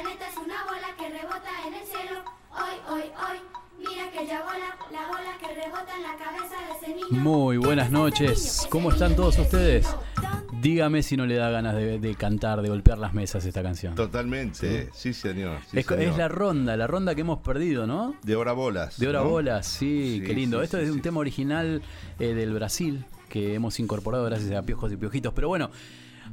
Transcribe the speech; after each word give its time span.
planeta 0.00 0.28
es 0.28 0.36
una 0.36 0.64
bola 0.64 0.88
que 0.98 1.08
rebota 1.08 1.50
en 1.66 1.74
el 1.74 1.84
cielo. 1.86 2.20
Hoy, 2.52 2.94
hoy, 2.94 3.02
hoy. 3.02 3.38
Mira 3.78 4.04
aquella 4.06 4.42
bola, 4.42 4.76
la 4.92 5.06
bola 5.08 5.36
que 5.38 5.48
rebota 5.54 5.96
en 5.96 6.02
la 6.02 6.16
cabeza 6.16 6.54
de 6.56 6.72
ese 6.78 6.94
niño. 6.94 7.22
Muy 7.22 7.56
buenas 7.58 7.90
noches. 7.90 8.66
¿Cómo 8.70 8.90
están 8.90 9.14
todos 9.14 9.38
ustedes? 9.38 9.86
Dígame 10.60 11.02
si 11.02 11.16
no 11.16 11.26
le 11.26 11.34
da 11.36 11.50
ganas 11.50 11.74
de, 11.76 11.98
de 11.98 12.14
cantar, 12.14 12.62
de 12.62 12.68
golpear 12.70 12.98
las 12.98 13.12
mesas 13.14 13.44
esta 13.44 13.62
canción. 13.62 13.94
Totalmente, 13.94 14.88
sí, 14.94 15.12
señor. 15.12 15.58
sí, 15.70 15.78
es, 15.78 15.86
señor. 15.86 16.02
es 16.02 16.16
la 16.16 16.28
ronda, 16.28 16.76
la 16.76 16.86
ronda 16.86 17.14
que 17.14 17.20
hemos 17.20 17.40
perdido, 17.40 17.86
¿no? 17.86 18.14
De 18.22 18.34
hora 18.36 18.52
bolas. 18.52 18.98
De 18.98 19.06
hora 19.08 19.20
¿no? 19.20 19.28
bolas, 19.28 19.66
sí, 19.66 20.20
Sí, 20.20 20.26
qué 20.26 20.34
lindo. 20.34 20.58
sí, 20.58 20.64
Esto 20.64 20.78
sí, 20.78 20.84
es 20.84 20.90
un 20.90 21.02
tema 21.02 21.20
original 21.20 21.82
eh, 22.18 22.34
del 22.34 22.52
Brasil 22.54 23.04
que 23.28 23.54
hemos 23.54 23.78
incorporado 23.80 24.24
gracias 24.24 24.52
a 24.52 24.62
Piojos 24.62 24.92
y 24.92 24.96
Piojitos. 24.96 25.34
Pero 25.34 25.48
bueno, 25.48 25.70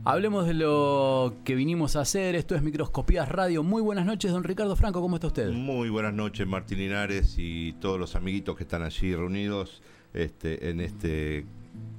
hablemos 0.04 0.46
de 0.48 0.54
lo 0.54 1.36
que 1.44 1.56
vinimos 1.56 1.96
a 1.96 2.02
hacer. 2.02 2.36
Esto 2.36 2.56
es 2.56 2.62
Microscopías 2.62 3.28
Radio. 3.30 3.64
Muy 3.64 3.82
buenas 3.82 4.06
noches, 4.06 4.32
don 4.32 4.44
Ricardo 4.44 4.76
Franco. 4.76 5.02
¿Cómo 5.02 5.16
está 5.16 5.28
usted? 5.28 5.50
Muy 5.52 5.90
buenas 5.90 6.14
noches, 6.14 6.48
Martín 6.48 6.80
Linares 6.80 7.36
y 7.38 7.74
todos 7.74 8.00
los 8.00 8.16
amiguitos 8.16 8.56
que 8.58 8.64
están 8.64 8.84
allí 8.84 9.16
reunidos 9.16 9.82
este, 10.14 10.70
en 10.70 10.82
este, 10.82 11.46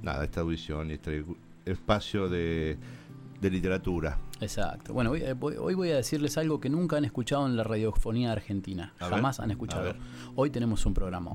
nada, 0.01 0.23
esta 0.23 0.41
audición 0.41 0.89
y 0.91 0.93
este 0.93 1.25
espacio 1.65 2.29
de, 2.29 2.77
de 3.41 3.49
literatura. 3.49 4.17
Exacto. 4.41 4.93
Bueno, 4.93 5.11
hoy, 5.11 5.21
eh, 5.21 5.33
voy- 5.33 5.55
hoy 5.57 5.73
voy 5.73 5.91
a 5.91 5.95
decirles 5.95 6.37
algo 6.37 6.59
que 6.59 6.69
nunca 6.69 6.97
han 6.97 7.05
escuchado 7.05 7.45
en 7.47 7.55
la 7.55 7.63
radiofonía 7.63 8.31
argentina. 8.31 8.93
A 8.99 9.05
ver, 9.05 9.15
Jamás 9.15 9.39
han 9.39 9.51
escuchado. 9.51 9.93
Hoy 10.35 10.49
tenemos 10.49 10.85
un 10.85 10.93
programa. 10.93 11.31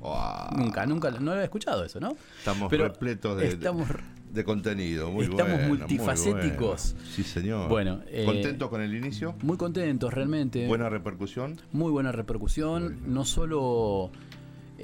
Wow. 0.00 0.56
Nunca, 0.56 0.84
nunca, 0.86 1.10
no 1.12 1.34
lo 1.34 1.40
he 1.40 1.44
escuchado 1.44 1.84
eso, 1.84 2.00
¿no? 2.00 2.16
Estamos 2.38 2.68
Pero 2.70 2.84
repletos 2.88 3.36
de- 3.38 3.48
estamos- 3.48 3.86
de 4.32 4.44
contenido. 4.44 5.10
Muy 5.10 5.24
estamos 5.24 5.52
bueno, 5.52 5.68
muy 5.68 5.78
multifacéticos. 5.78 6.94
bueno. 6.94 7.10
Sí, 7.14 7.22
señor. 7.22 7.68
Bueno, 7.68 8.00
eh, 8.08 8.24
¿Contento 8.24 8.70
con 8.70 8.80
el 8.80 8.94
inicio? 8.94 9.34
Muy 9.42 9.56
contentos, 9.56 10.12
realmente. 10.12 10.66
¿Buena 10.66 10.88
repercusión? 10.88 11.60
Muy 11.72 11.90
buena 11.90 12.12
repercusión, 12.12 13.00
Muy 13.02 13.12
no 13.12 13.24
solo 13.24 14.10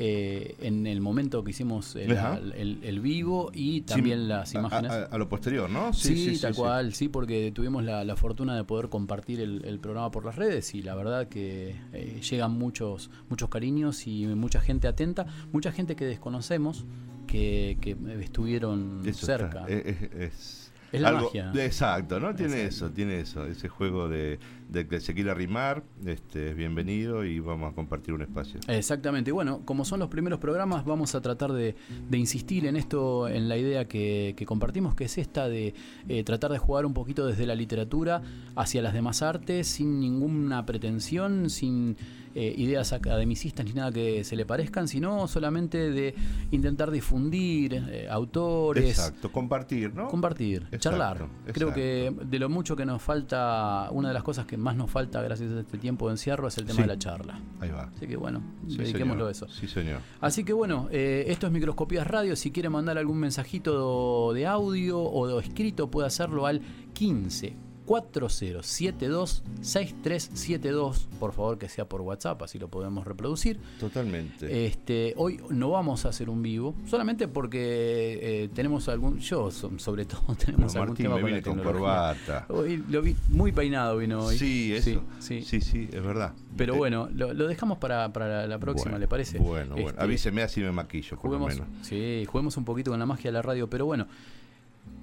eh, 0.01 0.55
en 0.61 0.87
el 0.87 1.01
momento 1.01 1.43
que 1.43 1.51
hicimos 1.51 1.97
el, 1.97 2.13
el- 2.13 2.79
el 2.85 3.01
vivo 3.01 3.51
y 3.53 3.81
también 3.81 4.21
Sí, 4.21 4.27
las 4.27 4.55
imágenes. 4.55 4.93
A, 4.93 5.05
a 5.07 5.19
lo 5.19 5.29
posterior, 5.29 5.69
¿no? 5.69 5.93
Sí, 5.93 6.39
tal 6.41 6.55
cual, 6.55 6.95
sí, 6.95 7.09
porque 7.09 7.51
tuvimos 7.53 7.83
la, 7.83 8.05
la 8.05 8.15
fortuna 8.15 8.55
de 8.55 8.63
poder 8.63 8.89
compartir 8.91 9.41
el, 9.41 9.65
el 9.65 9.81
programa 9.81 10.11
por 10.13 10.25
las 10.25 10.37
redes 10.37 10.73
y 10.77 10.83
la 10.83 10.95
verdad 10.95 11.27
que 11.29 11.75
eh, 11.93 12.21
llegan 12.31 12.53
muchos, 12.53 13.11
muchos 13.29 13.49
cariños 13.49 14.07
y 14.07 14.27
mucha 14.29 14.61
gente 14.61 14.87
atenta, 14.87 15.27
mucha 15.53 15.73
gente 15.73 15.97
que 15.97 16.05
desconocemos 16.05 16.85
que, 17.27 17.77
que 17.81 17.97
estuvieron 18.21 19.03
Eso 19.05 19.27
cerca. 19.27 19.67
está, 19.67 19.69
Es, 19.69 20.03
es- 20.13 20.58
es 20.93 21.01
la 21.01 21.09
algo- 21.09 21.25
magia. 21.27 21.53
Exacto, 21.55 22.19
¿no? 22.21 22.35
Tiene 22.35 22.63
Exacto. 22.65 22.87
eso, 22.87 22.91
tiene 22.95 23.21
eso. 23.21 23.45
Ese 23.47 23.69
juego 23.69 24.09
de, 24.09 24.39
de 24.69 24.87
que 24.89 25.01
se 25.01 25.15
quiera 25.15 25.33
arrimar, 25.33 25.83
este, 26.07 26.51
es 26.51 26.57
bienvenido 26.57 27.25
y 27.25 27.41
vamos 27.41 27.73
a 27.73 27.75
compartir 27.75 28.15
un 28.15 28.23
espacio. 28.23 28.61
Exactamente. 28.69 29.31
Y 29.31 29.33
bueno, 29.33 29.63
como 29.65 29.85
son 29.85 30.01
los 30.01 30.09
primeros 30.09 30.39
programas, 30.39 30.85
vamos 30.85 31.15
a 31.15 31.21
tratar 31.21 31.53
de, 31.53 31.75
de 32.09 32.19
insistir 32.19 32.67
en 32.67 32.77
esto, 32.77 33.29
en 33.29 33.49
la 33.49 33.57
idea 33.57 33.87
que, 33.87 34.35
que 34.37 34.47
compartimos, 34.47 34.95
que 34.95 35.05
es 35.05 35.19
esta 35.19 35.49
de 35.49 35.75
eh, 36.09 36.25
tratar 36.25 36.51
de 36.53 36.59
jugar 36.59 36.87
un 36.87 36.95
poquito 36.95 37.27
desde 37.27 37.47
la 37.47 37.55
literatura 37.55 38.23
hacia 38.57 38.83
las 38.83 38.93
demás 38.95 39.23
artes, 39.23 39.67
sin 39.69 40.01
ninguna 40.01 40.65
pretensión, 40.67 41.51
sin 41.51 41.97
eh, 42.41 42.55
ideas 42.57 42.93
academicistas 42.93 43.67
ni 43.67 43.73
nada 43.73 43.91
que 43.91 44.23
se 44.23 44.37
le 44.37 44.47
parezcan, 44.47 44.87
sino 44.87 45.27
solamente 45.27 45.91
de 45.91 46.15
intentar 46.53 46.91
difundir 46.93 47.75
eh, 47.75 48.07
autores. 48.09 48.85
Exacto, 48.91 49.33
compartir, 49.33 49.93
¿no? 49.93 50.07
Compartir, 50.07 50.63
Exacto, 50.71 50.79
charlar. 50.79 51.27
Creo 51.53 51.73
que 51.75 52.15
de 52.25 52.39
lo 52.39 52.49
mucho 52.49 52.77
que 52.77 52.87
nos 52.87 53.03
falta, 53.03 53.89
una 53.91 54.09
de 54.09 54.15
las 54.15 54.23
cosas 54.23 54.47
que 54.47 54.57
más 54.57 54.77
nos 54.77 54.89
falta 54.89 55.21
gracias 55.21 55.51
a 55.53 55.61
este 55.61 55.79
tiempo 55.79 56.07
de 56.07 56.13
encierro 56.13 56.47
es 56.47 56.57
el 56.59 56.65
tema 56.65 56.77
Sí. 56.77 56.83
de 56.83 56.87
la 56.89 56.99
charla. 56.99 57.41
Ahí 57.61 57.71
va. 57.71 57.91
Así 57.97 58.07
que 58.07 58.17
bueno, 58.17 58.41
Sí, 58.69 58.77
dediquémoslo 58.77 59.27
a 59.27 59.31
eso. 59.33 59.49
Sí, 59.49 59.67
señor. 59.67 60.01
Así 60.21 60.45
que 60.45 60.53
bueno, 60.53 60.89
eh, 60.93 61.25
esto 61.29 61.47
es 61.49 61.53
Microscopías 61.53 62.07
Radio. 62.07 62.37
Si 62.37 62.53
quiere 62.53 62.69
mandar 62.69 62.99
algún 62.99 63.19
mensajito 63.19 64.33
de 64.33 64.47
audio 64.47 65.01
o 65.01 65.27
de 65.27 65.41
escrito, 65.43 65.91
puede 65.91 66.07
hacerlo 66.07 66.47
al 66.47 66.61
15 66.93 67.57
4072 67.89 69.43
6372. 69.63 71.09
Por 71.19 71.33
favor, 71.33 71.57
que 71.59 71.69
sea 71.71 71.89
por 71.89 72.03
WhatsApp, 72.03 72.43
así 72.43 72.59
lo 72.59 72.69
podemos 72.69 73.07
reproducir. 73.07 73.59
Totalmente. 73.81 74.67
Este, 74.67 75.15
hoy 75.17 75.41
no 75.49 75.71
vamos 75.71 76.05
a 76.05 76.11
hacer 76.11 76.29
un 76.29 76.43
vivo, 76.43 76.75
solamente 76.87 77.29
porque 77.29 78.19
eh, 78.45 78.49
tenemos 78.55 78.89
algún, 78.91 79.19
yo 79.21 79.51
so- 79.51 79.73
sobre 79.79 80.05
todo 80.05 80.21
tenemos 80.39 80.73
Bueno, 80.75 80.83
algún 80.83 80.89
Martín 80.91 81.07
tema 81.07 81.15
me 81.17 81.43
con 81.43 81.57
la 81.57 81.63
corbata. 81.65 82.47
Hoy 82.51 82.85
lo 82.89 83.01
vi 83.01 83.17
muy 83.31 83.53
peinado 83.53 83.97
vino 83.97 84.21
hoy. 84.27 84.37
Sí, 84.39 84.75
eso. 84.75 85.03
Sí, 85.19 85.43
Sí, 85.43 85.61
sí, 85.63 85.89
es 85.91 86.03
verdad. 86.03 86.35
Pero 86.59 86.75
Eh, 86.75 86.79
bueno, 86.79 87.09
lo, 87.15 87.33
lo 87.33 87.47
dejamos 87.49 87.79
para, 87.79 88.13
para 88.13 88.47
la 88.47 88.59
próxima, 88.59 88.91
bueno, 88.93 88.99
¿le 88.99 89.09
parece? 89.09 89.39
Bueno, 89.39 89.73
bueno. 89.75 89.89
Este, 89.91 90.03
Avíseme 90.03 90.43
así 90.43 90.61
me 90.61 90.73
maquillo, 90.73 91.11
por 91.17 91.21
Juguemos, 91.21 91.57
lo 91.57 91.65
menos. 91.65 91.87
sí, 91.87 92.25
juguemos 92.31 92.55
un 92.59 92.65
poquito 92.67 92.91
con 92.91 93.01
la 93.01 93.07
magia 93.07 93.29
de 93.31 93.33
la 93.33 93.43
radio, 93.43 93.71
pero 93.71 93.87
bueno, 93.87 94.07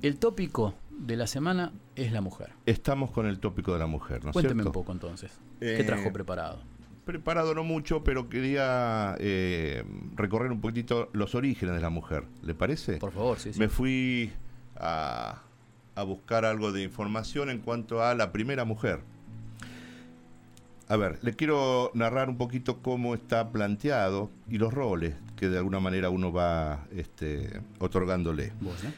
el 0.01 0.18
tópico 0.18 0.74
de 0.97 1.16
la 1.16 1.28
semana 1.28 1.73
es 1.95 2.11
la 2.11 2.22
mujer. 2.22 2.50
Estamos 2.66 3.11
con 3.11 3.25
el 3.25 3.39
tópico 3.39 3.73
de 3.73 3.79
la 3.79 3.88
mujer, 3.88 4.23
¿no 4.23 4.29
es 4.29 4.33
Cuénteme 4.33 4.63
cierto? 4.63 4.69
un 4.69 4.73
poco 4.73 4.91
entonces. 4.91 5.39
¿Qué 5.59 5.79
Eh, 5.81 5.83
trajo 5.83 6.11
preparado? 6.11 6.59
Preparado 7.06 7.53
no 7.53 7.63
mucho, 7.63 8.03
pero 8.03 8.29
quería 8.29 9.16
eh, 9.19 9.83
recorrer 10.16 10.51
un 10.51 10.59
poquitito 10.61 11.09
los 11.13 11.35
orígenes 11.35 11.75
de 11.75 11.81
la 11.81 11.89
mujer. 11.89 12.25
¿Le 12.41 12.56
parece? 12.56 12.97
Por 12.97 13.11
favor, 13.11 13.38
sí, 13.39 13.53
sí. 13.53 13.59
Me 13.59 13.69
fui 13.69 14.31
a, 14.75 15.41
a 15.94 16.03
buscar 16.03 16.45
algo 16.45 16.72
de 16.72 16.81
información 16.81 17.50
en 17.51 17.59
cuanto 17.59 18.03
a 18.03 18.16
la 18.16 18.31
primera 18.31 18.66
mujer. 18.66 19.01
A 20.88 20.97
ver, 20.97 21.18
le 21.23 21.34
quiero 21.34 21.90
narrar 21.96 22.29
un 22.29 22.38
poquito 22.38 22.81
cómo 22.81 23.16
está 23.16 23.51
planteado 23.51 24.29
y 24.47 24.59
los 24.59 24.72
roles 24.72 25.16
que 25.35 25.50
de 25.50 25.57
alguna 25.57 25.79
manera 25.79 26.12
uno 26.12 26.31
va 26.31 26.85
este, 26.96 27.62
otorgándole. 27.79 28.53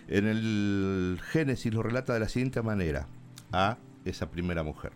En 0.09 0.27
el 0.27 1.19
Génesis 1.31 1.73
lo 1.73 1.83
relata 1.83 2.13
de 2.13 2.19
la 2.19 2.29
siguiente 2.29 2.61
manera 2.61 3.07
a 3.53 3.77
esa 4.03 4.29
primera 4.29 4.63
mujer. 4.63 4.91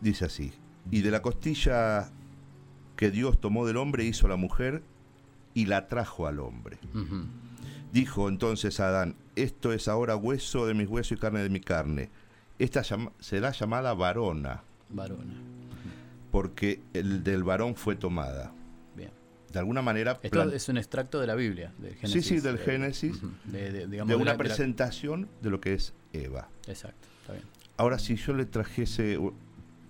Dice 0.00 0.24
así, 0.24 0.52
y 0.90 1.02
de 1.02 1.10
la 1.10 1.20
costilla 1.20 2.10
que 2.96 3.10
Dios 3.10 3.38
tomó 3.38 3.66
del 3.66 3.76
hombre 3.76 4.04
hizo 4.04 4.28
la 4.28 4.36
mujer 4.36 4.82
y 5.52 5.66
la 5.66 5.86
trajo 5.86 6.26
al 6.26 6.40
hombre. 6.40 6.78
Dijo 7.92 8.28
entonces 8.28 8.80
a 8.80 8.88
Adán, 8.88 9.16
esto 9.36 9.72
es 9.72 9.86
ahora 9.88 10.16
hueso 10.16 10.66
de 10.66 10.74
mis 10.74 10.88
huesos 10.88 11.18
y 11.18 11.20
carne 11.20 11.40
de 11.40 11.50
mi 11.50 11.60
carne. 11.60 12.10
Esta 12.58 12.82
será 13.20 13.50
llamada 13.50 13.92
varona, 13.92 14.62
Varona. 14.88 15.34
porque 16.30 16.80
el 16.92 17.22
del 17.24 17.44
varón 17.44 17.74
fue 17.76 17.96
tomada. 17.96 18.52
Bien. 18.96 19.10
De 19.52 19.58
alguna 19.58 19.80
manera, 19.82 20.12
Esto 20.22 20.30
plan- 20.30 20.52
es 20.52 20.68
un 20.68 20.76
extracto 20.76 21.20
de 21.20 21.26
la 21.26 21.34
Biblia, 21.34 21.72
del 21.78 21.94
Génesis. 21.94 22.26
sí, 22.26 22.40
del 22.40 22.56
eh, 22.56 22.62
Génesis, 22.64 23.20
de, 23.44 23.72
de- 23.72 23.86
digamos, 23.86 24.08
de 24.08 24.16
de 24.16 24.22
una 24.22 24.32
la- 24.32 24.38
presentación 24.38 25.28
de 25.40 25.50
lo 25.50 25.60
que 25.60 25.74
es 25.74 25.94
Eva. 26.12 26.48
Exacto, 26.66 27.08
está 27.20 27.32
bien. 27.32 27.44
Ahora, 27.78 27.98
si 27.98 28.16
yo 28.16 28.32
le 28.34 28.44
trajese 28.46 29.18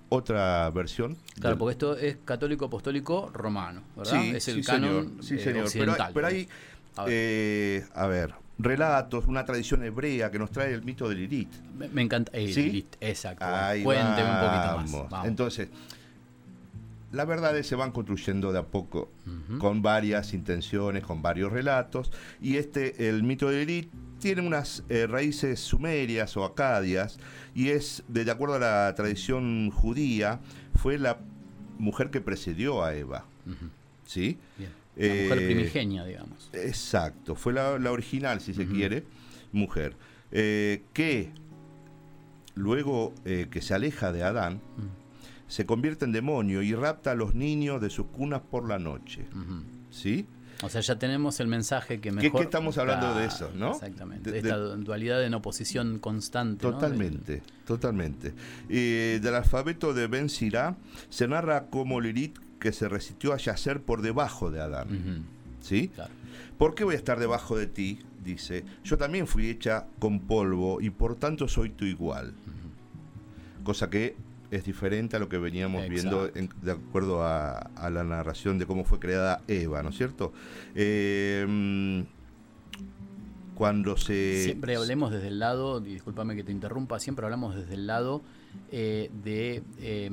otra 0.08 0.70
versión. 0.70 1.16
Claro, 1.34 1.50
del- 1.50 1.58
porque 1.58 1.72
esto 1.72 1.96
es 1.96 2.16
católico 2.24 2.66
apostólico 2.66 3.30
romano, 3.34 3.82
¿verdad? 3.96 4.20
Sí, 4.22 4.30
es 4.36 4.48
el 4.48 4.54
sí, 4.56 4.62
canon 4.62 5.04
señor. 5.20 5.24
Sí, 5.24 5.34
eh, 5.34 5.38
señor. 5.38 5.68
Pero, 5.72 5.94
pero 6.14 6.26
hay, 6.28 6.48
A 6.96 7.04
ver. 7.04 7.12
eh, 7.12 7.84
a 7.94 8.06
ver, 8.06 8.34
relatos, 8.58 9.26
una 9.26 9.44
tradición 9.44 9.82
hebrea 9.84 10.30
que 10.30 10.38
nos 10.38 10.50
trae 10.50 10.72
el 10.72 10.82
mito 10.82 11.08
de 11.08 11.14
Lilith. 11.14 11.54
me, 11.76 11.88
me 11.88 12.02
encanta. 12.02 12.32
¿Sí? 12.32 12.70
listo, 12.70 12.98
exacto. 13.00 13.44
Ahí 13.44 13.82
Cuénteme 13.82 14.30
un 14.30 14.40
poquito 14.40 14.66
vamos. 14.74 14.90
más. 14.92 15.10
Vamos. 15.10 15.28
Entonces, 15.28 15.68
las 17.12 17.26
verdades 17.26 17.66
se 17.66 17.76
van 17.76 17.92
construyendo 17.92 18.52
de 18.52 18.58
a 18.58 18.66
poco, 18.66 19.10
con 19.58 19.80
varias 19.80 20.34
intenciones, 20.34 21.04
con 21.04 21.22
varios 21.22 21.52
relatos, 21.52 22.12
y 22.40 22.56
este, 22.56 23.08
el 23.08 23.22
mito 23.22 23.48
de 23.48 23.64
Lilith, 23.64 23.90
tiene 24.18 24.42
unas 24.42 24.82
eh, 24.88 25.06
raíces 25.06 25.60
sumerias 25.60 26.36
o 26.36 26.44
acadias, 26.44 27.18
y 27.54 27.68
es, 27.68 28.02
de, 28.08 28.30
acuerdo 28.30 28.56
a 28.56 28.58
la 28.58 28.94
tradición 28.94 29.70
judía, 29.70 30.40
fue 30.74 30.98
la 30.98 31.18
mujer 31.78 32.10
que 32.10 32.20
precedió 32.20 32.82
a 32.84 32.94
Eva. 32.94 33.24
¿Sí? 34.04 34.38
Bien. 34.58 34.70
La 34.96 35.08
mujer 35.08 35.38
Eh, 35.38 35.46
primigenia, 35.46 36.04
digamos. 36.04 36.50
Exacto, 36.52 37.34
fue 37.34 37.52
la, 37.52 37.78
la 37.78 37.92
original, 37.92 38.40
si 38.40 38.54
se 38.54 38.66
quiere, 38.66 39.04
mujer, 39.52 39.94
eh, 40.32 40.82
que 40.92 41.30
luego 42.54 43.12
eh, 43.24 43.48
que 43.50 43.60
se 43.62 43.74
aleja 43.74 44.12
de 44.12 44.22
Adán, 44.22 44.54
Mm. 44.76 45.48
se 45.48 45.66
convierte 45.66 46.04
en 46.04 46.12
demonio 46.12 46.62
y 46.62 46.74
rapta 46.74 47.12
a 47.12 47.14
los 47.14 47.34
niños 47.34 47.80
de 47.80 47.90
sus 47.90 48.06
cunas 48.06 48.40
por 48.40 48.66
la 48.68 48.78
noche. 48.78 49.26
¿Sí? 49.90 50.26
O 50.62 50.70
sea, 50.70 50.80
ya 50.80 50.98
tenemos 50.98 51.38
el 51.40 51.48
mensaje 51.48 51.96
que 51.96 52.08
¿Qué- 52.08 52.12
mejor... 52.12 52.40
qué 52.40 52.44
estamos 52.44 52.78
hablando 52.78 53.14
de 53.14 53.26
eso, 53.26 53.50
no? 53.54 53.72
Exactamente. 53.72 54.30
De- 54.32 54.38
Esta 54.38 54.56
dualidad 54.56 55.22
en 55.22 55.34
oposición 55.34 55.98
constante. 55.98 56.66
¿no? 56.66 56.72
Totalmente, 56.72 57.42
totalmente. 57.66 58.32
Eh, 58.70 59.20
del 59.22 59.34
alfabeto 59.34 59.92
de 59.92 60.06
Ben 60.06 60.30
Sirá 60.30 60.76
se 61.10 61.28
narra 61.28 61.66
como 61.66 62.00
Lilith 62.00 62.38
que 62.66 62.72
se 62.72 62.88
resistió 62.88 63.32
a 63.32 63.36
yacer 63.36 63.80
por 63.80 64.02
debajo 64.02 64.50
de 64.50 64.60
Adán. 64.60 65.24
¿Sí? 65.60 65.86
Claro. 65.94 66.12
¿Por 66.58 66.74
qué 66.74 66.82
voy 66.82 66.94
a 66.94 66.98
estar 66.98 67.20
debajo 67.20 67.56
de 67.56 67.68
ti? 67.68 68.00
Dice, 68.24 68.64
yo 68.82 68.98
también 68.98 69.28
fui 69.28 69.48
hecha 69.48 69.86
con 70.00 70.18
polvo 70.18 70.80
y 70.80 70.90
por 70.90 71.14
tanto 71.14 71.46
soy 71.46 71.70
tu 71.70 71.84
igual. 71.84 72.34
Cosa 73.62 73.88
que 73.88 74.16
es 74.50 74.64
diferente 74.64 75.14
a 75.14 75.20
lo 75.20 75.28
que 75.28 75.38
veníamos 75.38 75.88
viendo 75.88 76.28
en- 76.34 76.50
de 76.60 76.72
acuerdo 76.72 77.22
a, 77.22 77.50
a 77.76 77.88
la 77.90 78.02
narración 78.02 78.58
de 78.58 78.66
cómo 78.66 78.84
fue 78.84 78.98
creada 78.98 79.42
Eva, 79.46 79.80
¿no 79.84 79.90
es 79.90 79.96
cierto? 79.96 80.32
Eh, 80.74 81.46
mm, 81.48 82.00
cuando 83.54 83.96
se... 83.96 84.42
Siempre 84.44 84.74
hablemos 84.76 85.12
desde 85.12 85.28
el 85.28 85.38
lado, 85.38 85.80
discúlpame 85.80 86.34
que 86.36 86.42
te 86.44 86.50
interrumpa, 86.52 86.98
siempre 86.98 87.24
hablamos 87.26 87.54
desde 87.54 87.74
el 87.74 87.86
lado 87.86 88.22
eh, 88.72 89.10
de, 89.24 89.62
eh, 89.80 90.10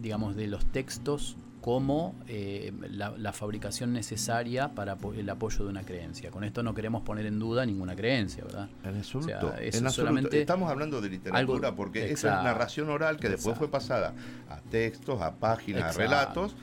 digamos, 0.00 0.34
de 0.36 0.46
los 0.46 0.64
textos 0.66 1.36
como 1.60 2.14
eh, 2.26 2.72
la, 2.90 3.10
la 3.18 3.34
fabricación 3.34 3.92
necesaria 3.92 4.74
para 4.74 4.96
el 5.14 5.28
apoyo 5.28 5.64
de 5.64 5.70
una 5.70 5.82
creencia. 5.82 6.30
Con 6.30 6.42
esto 6.42 6.62
no 6.62 6.72
queremos 6.72 7.02
poner 7.02 7.26
en 7.26 7.38
duda 7.38 7.66
ninguna 7.66 7.94
creencia, 7.94 8.44
¿verdad? 8.44 8.70
En 8.82 8.96
absoluto, 8.96 9.26
O 9.36 9.40
sea, 9.50 9.60
eso 9.60 9.78
en 9.78 9.86
absoluto. 9.86 9.92
solamente 9.92 10.40
Estamos 10.40 10.70
hablando 10.70 11.02
de 11.02 11.10
literatura 11.10 11.68
algo- 11.68 11.76
porque 11.76 12.10
esa 12.12 12.38
es 12.38 12.44
narración 12.44 12.88
oral 12.88 13.18
que 13.18 13.28
después 13.28 13.58
fue 13.58 13.70
pasada 13.70 14.14
a 14.48 14.60
textos, 14.62 15.20
a 15.20 15.34
páginas, 15.34 15.82
Exacto. 15.82 16.00
a 16.00 16.04
relatos 16.04 16.56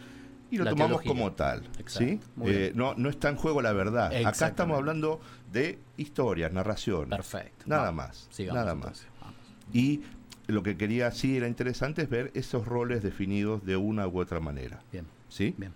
y 0.50 0.58
lo 0.58 0.64
La 0.64 0.72
tomamos 0.72 1.04
teología. 1.04 1.10
como 1.12 1.32
tal. 1.34 1.60
Exacto. 1.78 2.00
¿sí? 2.00 2.20
Eh, 2.46 2.72
no, 2.74 2.96
no 2.96 3.10
está 3.10 3.30
en 3.30 3.36
juego 3.36 3.62
la 3.62 3.74
verdad. 3.74 4.12
Acá 4.26 4.48
estamos 4.48 4.78
hablando 4.78 5.20
de 5.52 5.78
historias, 5.98 6.52
narración. 6.52 7.10
Perfecto. 7.10 7.66
Nada 7.68 7.92
Vamos, 7.92 7.96
más, 8.08 8.28
sigamos 8.32 8.56
nada 8.62 8.72
entonces, 8.72 9.06
más. 9.06 9.22
vamos. 9.22 9.36
Y 9.74 10.02
lo 10.48 10.64
que 10.64 10.78
quería 10.78 11.12
sí 11.12 11.38
era 11.38 11.48
interesante 11.48 12.02
es 12.04 12.10
ver 12.10 12.32
esos 12.34 12.66
roles 12.66 13.04
definidos 13.04 13.66
de 13.66 13.76
una 13.78 14.08
u 14.08 14.20
otra 14.20 14.40
manera. 14.40 14.82
Bien, 14.92 15.06
¿sí? 15.30 15.54
bien. 15.58 15.74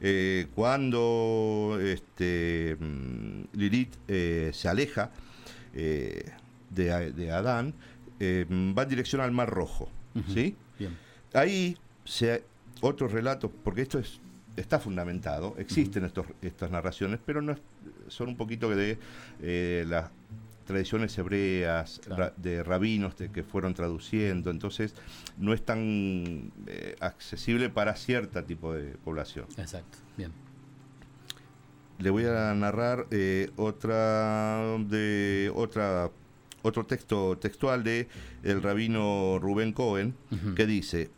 Eh, 0.00 0.48
cuando 0.56 1.78
este, 1.80 2.76
mm, 2.80 3.42
Lilith 3.52 3.94
eh, 4.08 4.50
se 4.52 4.68
aleja 4.68 5.10
eh, 5.74 6.32
de, 6.70 7.30
Adán, 7.30 7.74
va 8.20 8.82
en 8.82 8.88
dirección 8.88 9.20
al 9.20 9.30
Mar 9.30 9.48
Rojo. 9.50 9.88
¿sí? 10.32 10.56
Bien. 10.78 10.96
Ahí 11.32 11.76
se, 12.04 12.42
otros 12.80 13.12
relatos, 13.12 13.50
porque 13.62 13.82
esto 13.82 13.98
es, 14.00 14.20
está 14.56 14.78
fundamentado, 14.80 15.54
existen 15.58 16.04
estos, 16.04 16.26
estas 16.42 16.70
narraciones, 16.70 17.20
pero 17.24 17.40
no 17.40 17.52
es- 17.52 17.60
son 18.08 18.28
un 18.28 18.36
poquito 18.36 18.68
de 18.70 18.98
las 19.86 20.10
tradiciones 20.64 21.16
hebreas, 21.18 22.00
Claro. 22.04 22.22
ra- 22.24 22.34
de 22.36 22.62
rabinos 22.62 23.16
de- 23.16 23.30
que 23.30 23.42
fueron 23.42 23.74
traduciendo, 23.74 24.50
entonces 24.50 24.94
no 25.38 25.52
es 25.52 25.62
tan 25.64 26.52
eh, 26.66 26.96
accesible 27.00 27.68
para 27.70 27.94
cierto 27.96 28.42
tipo 28.44 28.72
de 28.72 28.92
población. 29.04 29.46
Exacto. 29.58 29.98
Bien. 30.16 30.32
Le 31.98 32.10
voy 32.10 32.24
a 32.24 32.52
narrar 32.54 33.06
eh, 33.10 33.50
otra 33.56 34.62
de 34.88 35.52
otra 35.54 36.10
otro 36.62 36.86
texto 36.86 37.36
textual 37.38 37.82
de 37.84 38.08
el 38.44 38.62
rabino 38.62 39.38
Rubén 39.40 39.72
Cohen 39.72 40.14
que 40.56 40.64
dice 40.66 41.10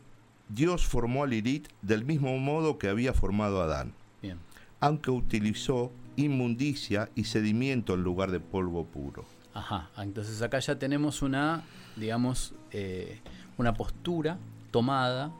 Dios 0.49 0.85
formó 0.85 1.23
a 1.23 1.27
Lilith 1.27 1.67
del 1.81 2.03
mismo 2.05 2.37
modo 2.39 2.77
que 2.77 2.87
había 2.89 3.13
formado 3.13 3.61
a 3.61 3.65
Adán, 3.65 3.93
Bien. 4.21 4.37
aunque 4.79 5.09
utilizó 5.11 5.91
inmundicia 6.17 7.09
y 7.15 7.25
sedimiento 7.25 7.93
en 7.95 8.01
lugar 8.03 8.31
de 8.31 8.39
polvo 8.39 8.85
puro. 8.85 9.25
Ajá, 9.55 9.89
entonces 9.97 10.41
acá 10.41 10.59
ya 10.59 10.77
tenemos 10.77 11.21
una, 11.21 11.63
digamos, 11.95 12.53
eh, 12.71 13.21
una 13.57 13.73
postura 13.73 14.37
tomada 14.69 15.31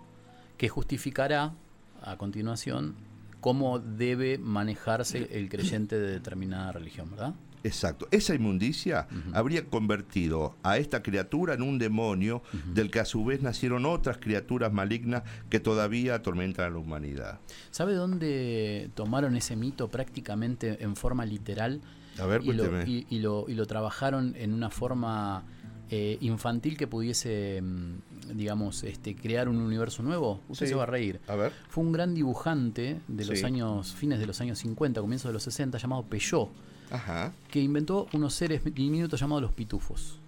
que 0.58 0.70
justificará 0.70 1.54
a 2.02 2.18
continuación 2.18 2.96
cómo 3.42 3.78
debe 3.78 4.38
manejarse 4.38 5.28
el 5.38 5.50
creyente 5.50 6.00
de 6.00 6.12
determinada 6.14 6.72
religión, 6.72 7.12
¿verdad? 7.12 7.34
Exacto. 7.66 8.08
Esa 8.12 8.34
inmundicia 8.34 9.08
habría 9.34 9.66
convertido 9.66 10.56
a 10.64 10.78
esta 10.78 11.04
criatura 11.04 11.56
en 11.56 11.62
un 11.62 11.78
demonio 11.78 12.42
del 12.74 12.92
que 12.92 13.02
a 13.02 13.06
su 13.06 13.26
vez 13.26 13.42
nacieron 13.42 13.86
otras 13.86 14.18
criaturas 14.18 14.72
malignas 14.72 15.24
que 15.50 15.60
todavía 15.60 16.16
atormentan 16.16 16.68
a 16.68 16.70
la 16.70 16.78
humanidad. 16.78 17.40
¿Sabe 17.72 17.96
dónde 17.96 18.92
tomaron 18.94 19.36
ese 19.36 19.58
mito 19.58 19.90
prácticamente 19.90 20.84
en 20.84 20.96
forma 20.96 21.26
literal 21.26 21.82
A 22.20 22.26
ver, 22.26 22.44
y 22.44 22.54
lo, 22.54 22.82
y, 22.86 23.06
y 23.10 23.20
lo, 23.20 23.46
y 23.48 23.54
lo 23.56 23.66
trabajaron 23.66 24.34
en 24.38 24.54
una 24.54 24.70
forma 24.70 25.44
eh, 25.90 26.18
infantil 26.22 26.78
que 26.78 26.88
pudiese, 26.88 27.62
mm, 27.62 28.36
digamos, 28.38 28.84
este, 28.84 29.16
crear 29.16 29.48
un 29.50 29.58
universo 29.58 30.02
nuevo? 30.02 30.42
Usted 30.50 30.66
Sí. 30.66 30.70
se 30.72 30.76
va 30.76 30.84
a 30.84 30.88
reír. 30.88 31.20
A 31.28 31.36
ver. 31.36 31.52
Fue 31.70 31.84
un 31.84 31.92
gran 31.92 32.16
dibujante 32.16 33.00
de 33.08 33.26
los 33.26 33.44
años, 33.44 33.94
fines 33.94 34.18
de 34.20 34.26
los 34.26 34.42
años 34.42 34.58
50, 34.60 35.00
comienzos 35.02 35.30
de 35.30 35.34
los 35.34 35.44
60, 35.44 35.78
llamado 35.78 36.04
Peugeot, 36.04 36.50
Ajá. 36.90 37.34
que 37.52 37.60
inventó 37.62 38.08
unos 38.14 38.34
seres 38.34 38.64
diminutos 38.64 39.20
llamados 39.20 39.44
los 39.44 39.52
pitufos. 39.52 40.20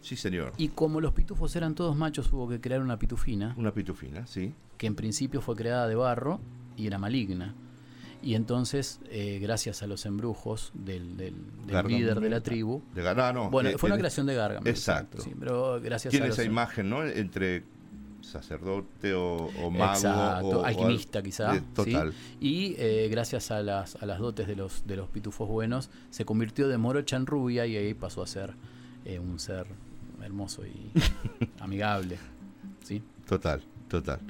Sí, 0.00 0.16
señor. 0.16 0.52
Y 0.56 0.68
como 0.68 1.00
los 1.00 1.12
pitufos 1.12 1.54
eran 1.56 1.74
todos 1.74 1.94
machos, 1.96 2.32
hubo 2.32 2.48
que 2.48 2.60
crear 2.60 2.80
una 2.80 2.98
pitufina, 2.98 3.54
Una 3.56 3.72
pitufina, 3.72 4.26
sí. 4.26 4.52
que 4.78 4.86
en 4.86 4.94
principio 4.94 5.40
fue 5.42 5.54
creada 5.54 5.86
de 5.86 5.94
barro 5.96 6.40
y 6.76 6.86
era 6.86 6.98
maligna. 6.98 7.54
Y 8.22 8.34
entonces, 8.34 9.00
eh, 9.10 9.38
gracias 9.40 9.82
a 9.82 9.86
los 9.86 10.04
embrujos 10.04 10.72
del, 10.74 11.16
del- 11.16 11.34
líder 11.86 12.18
de 12.20 12.28
la 12.30 12.40
tribu, 12.40 12.82
De 12.94 13.02
ganar, 13.02 13.32
no. 13.34 13.48
bueno, 13.50 13.68
eh, 13.70 13.78
fue 13.78 13.88
una 13.88 13.96
eh, 13.96 14.00
creación 14.00 14.26
de 14.26 14.34
Gargamel. 14.34 14.68
exacto. 14.68 15.20
sí, 15.22 15.32
pero 15.38 15.80
gracias 15.80 16.10
Tiene 16.10 16.26
a 16.26 16.28
los 16.30 16.38
esa 16.38 16.44
imagen, 16.46 16.90
¿no? 16.90 17.04
Entre 17.04 17.62
sacerdote 18.20 19.14
o, 19.14 19.36
o 19.62 19.70
mago. 19.70 19.92
Exacto, 19.94 20.46
o- 20.48 20.60
o 20.60 20.64
alquimista 20.64 21.18
al- 21.20 21.24
quizá. 21.24 21.60
total. 21.74 22.12
¿sí? 22.12 22.36
Y 22.40 22.74
eh, 22.78 23.08
gracias 23.10 23.50
a 23.50 23.62
las, 23.62 23.96
a 24.02 24.06
las 24.06 24.18
dotes 24.18 24.46
de 24.46 24.56
los, 24.56 24.86
de 24.86 24.96
los 24.96 25.08
pitufos 25.08 25.48
buenos, 25.48 25.88
se 26.10 26.24
convirtió 26.24 26.68
de 26.68 26.76
morocha 26.76 27.16
en 27.16 27.26
rubia 27.26 27.66
y 27.66 27.76
ahí 27.76 27.94
pasó 27.94 28.22
a 28.22 28.26
ser 28.26 28.54
eh, 29.04 29.18
un 29.18 29.38
ser 29.38 29.66
hermoso 30.22 30.66
y 30.66 30.90
amigable. 31.60 32.18
¿sí? 32.82 33.02
Total, 33.28 33.62
total. 33.88 34.20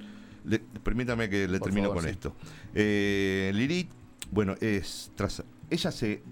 Le- 0.48 0.58
permítame 0.82 1.28
que 1.28 1.46
le 1.48 1.58
Por 1.58 1.68
termino 1.68 1.88
favor, 1.88 2.02
con 2.02 2.04
sí. 2.04 2.10
esto. 2.10 2.34
Eh, 2.74 3.50
Lilith, 3.54 3.90
bueno, 4.30 4.54
es 4.60 5.10
tras, 5.14 5.42
ella 5.70 5.90
se 5.90 6.22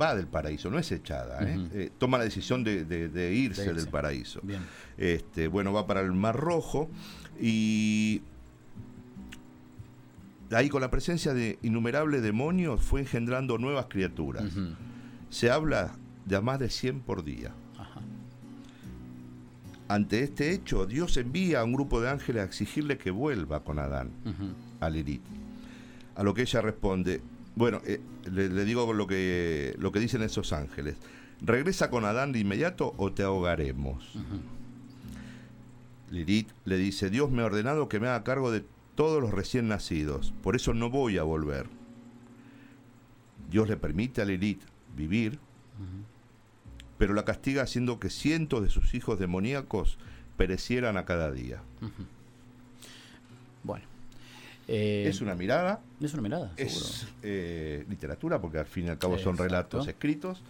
va 0.00 0.14
del 0.14 0.26
paraíso, 0.28 0.70
no 0.70 0.78
es 0.78 0.90
echada, 0.92 1.42
¿eh? 1.42 1.68
Eh, 1.72 1.90
toma 1.98 2.18
la 2.18 2.24
decisión 2.24 2.62
de, 2.64 2.84
de- 2.84 3.08
de 3.08 3.32
irse, 3.34 3.62
De 3.62 3.68
irse. 3.68 3.80
del 3.80 3.90
paraíso. 3.90 4.40
Bien. 4.42 4.60
Este, 4.96 5.48
bueno, 5.48 5.72
va 5.72 5.86
para 5.86 6.00
el 6.00 6.12
Mar 6.12 6.36
Rojo 6.36 6.88
y 7.40 8.22
ahí 10.52 10.68
con 10.68 10.80
la 10.80 10.90
presencia 10.90 11.34
de 11.34 11.58
innumerables 11.62 12.22
demonios 12.22 12.80
fue 12.82 13.00
engendrando 13.00 13.58
nuevas 13.58 13.86
criaturas. 13.88 14.44
Se 15.30 15.50
habla 15.50 15.94
de 16.24 16.40
más 16.40 16.58
de 16.58 16.70
100 16.70 17.00
por 17.00 17.24
día. 17.24 17.52
Ante 19.88 20.22
este 20.22 20.52
hecho, 20.52 20.86
Dios 20.86 21.16
envía 21.16 21.60
a 21.60 21.64
un 21.64 21.72
grupo 21.72 22.00
de 22.00 22.10
ángeles 22.10 22.42
a 22.42 22.44
exigirle 22.44 22.98
que 22.98 23.10
vuelva 23.10 23.64
con 23.64 23.78
Adán, 23.78 24.10
a 24.80 24.90
Lilith. 24.90 25.22
A 26.14 26.22
lo 26.22 26.34
que 26.34 26.42
ella 26.42 26.60
responde, 26.60 27.22
bueno, 27.56 27.80
eh, 27.86 28.00
le, 28.30 28.48
le 28.50 28.64
digo 28.64 28.92
lo 28.92 29.06
que, 29.06 29.74
lo 29.78 29.90
que 29.90 30.00
dicen 30.00 30.22
esos 30.22 30.52
ángeles. 30.52 30.96
¿Regresa 31.40 31.88
con 31.90 32.04
Adán 32.04 32.32
de 32.32 32.40
inmediato 32.40 32.94
o 32.98 33.12
te 33.12 33.22
ahogaremos? 33.22 34.14
Ujú. 34.14 34.40
Lilith 36.10 36.50
le 36.64 36.76
dice, 36.76 37.10
Dios 37.10 37.30
me 37.30 37.42
ha 37.42 37.46
ordenado 37.46 37.88
que 37.88 38.00
me 38.00 38.08
haga 38.08 38.24
cargo 38.24 38.50
de 38.50 38.64
todos 38.94 39.22
los 39.22 39.30
recién 39.30 39.68
nacidos, 39.68 40.34
por 40.42 40.56
eso 40.56 40.74
no 40.74 40.90
voy 40.90 41.18
a 41.18 41.22
volver. 41.22 41.66
Dios 43.50 43.68
le 43.68 43.76
permite 43.76 44.20
a 44.20 44.24
Lilith 44.24 44.62
vivir. 44.96 45.38
Pero 46.98 47.14
la 47.14 47.24
castiga 47.24 47.62
haciendo 47.62 47.98
que 47.98 48.10
cientos 48.10 48.62
de 48.62 48.68
sus 48.68 48.94
hijos 48.94 49.18
demoníacos 49.18 49.98
perecieran 50.36 50.96
a 50.96 51.04
cada 51.04 51.30
día. 51.30 51.62
Bueno. 53.62 53.84
Eh, 54.66 55.06
es 55.08 55.22
una 55.22 55.34
mirada, 55.34 55.80
es 55.98 56.12
una 56.12 56.22
mirada, 56.22 56.52
seguro. 56.56 56.76
es 56.76 57.08
eh, 57.22 57.86
literatura, 57.88 58.38
porque 58.38 58.58
al 58.58 58.66
fin 58.66 58.84
y 58.84 58.88
al 58.90 58.98
cabo 58.98 59.14
son 59.14 59.32
Exacto. 59.32 59.42
relatos 59.44 59.88
escritos, 59.88 60.42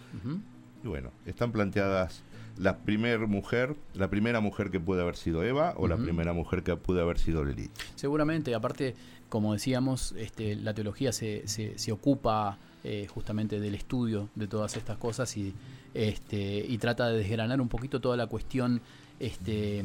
y 0.82 0.88
bueno, 0.88 1.12
están 1.24 1.52
planteadas 1.52 2.24
la 2.58 2.78
primera 2.78 3.24
mujer, 3.26 3.76
la 3.94 4.10
primera 4.10 4.40
mujer 4.40 4.70
que 4.70 4.80
puede 4.80 5.02
haber 5.02 5.14
sido 5.14 5.44
Eva 5.44 5.74
o 5.76 5.86
la 5.86 5.96
primera 5.96 6.32
mujer 6.32 6.64
que 6.64 6.74
pudo 6.76 7.00
haber 7.00 7.18
sido 7.20 7.44
Lilith. 7.44 7.70
Seguramente, 7.94 8.56
aparte, 8.56 8.96
como 9.28 9.52
decíamos, 9.52 10.12
este, 10.18 10.56
la 10.56 10.74
teología 10.74 11.12
se, 11.12 11.46
se, 11.46 11.78
se 11.78 11.92
ocupa 11.92 12.58
eh, 12.82 13.06
justamente 13.08 13.60
del 13.60 13.76
estudio 13.76 14.28
de 14.34 14.48
todas 14.48 14.76
estas 14.76 14.98
cosas 14.98 15.36
y, 15.36 15.54
este, 15.94 16.64
y 16.66 16.78
trata 16.78 17.08
de 17.08 17.18
desgranar 17.18 17.60
un 17.60 17.68
poquito 17.68 18.00
toda 18.00 18.16
la 18.16 18.26
cuestión 18.26 18.80
este, 19.18 19.84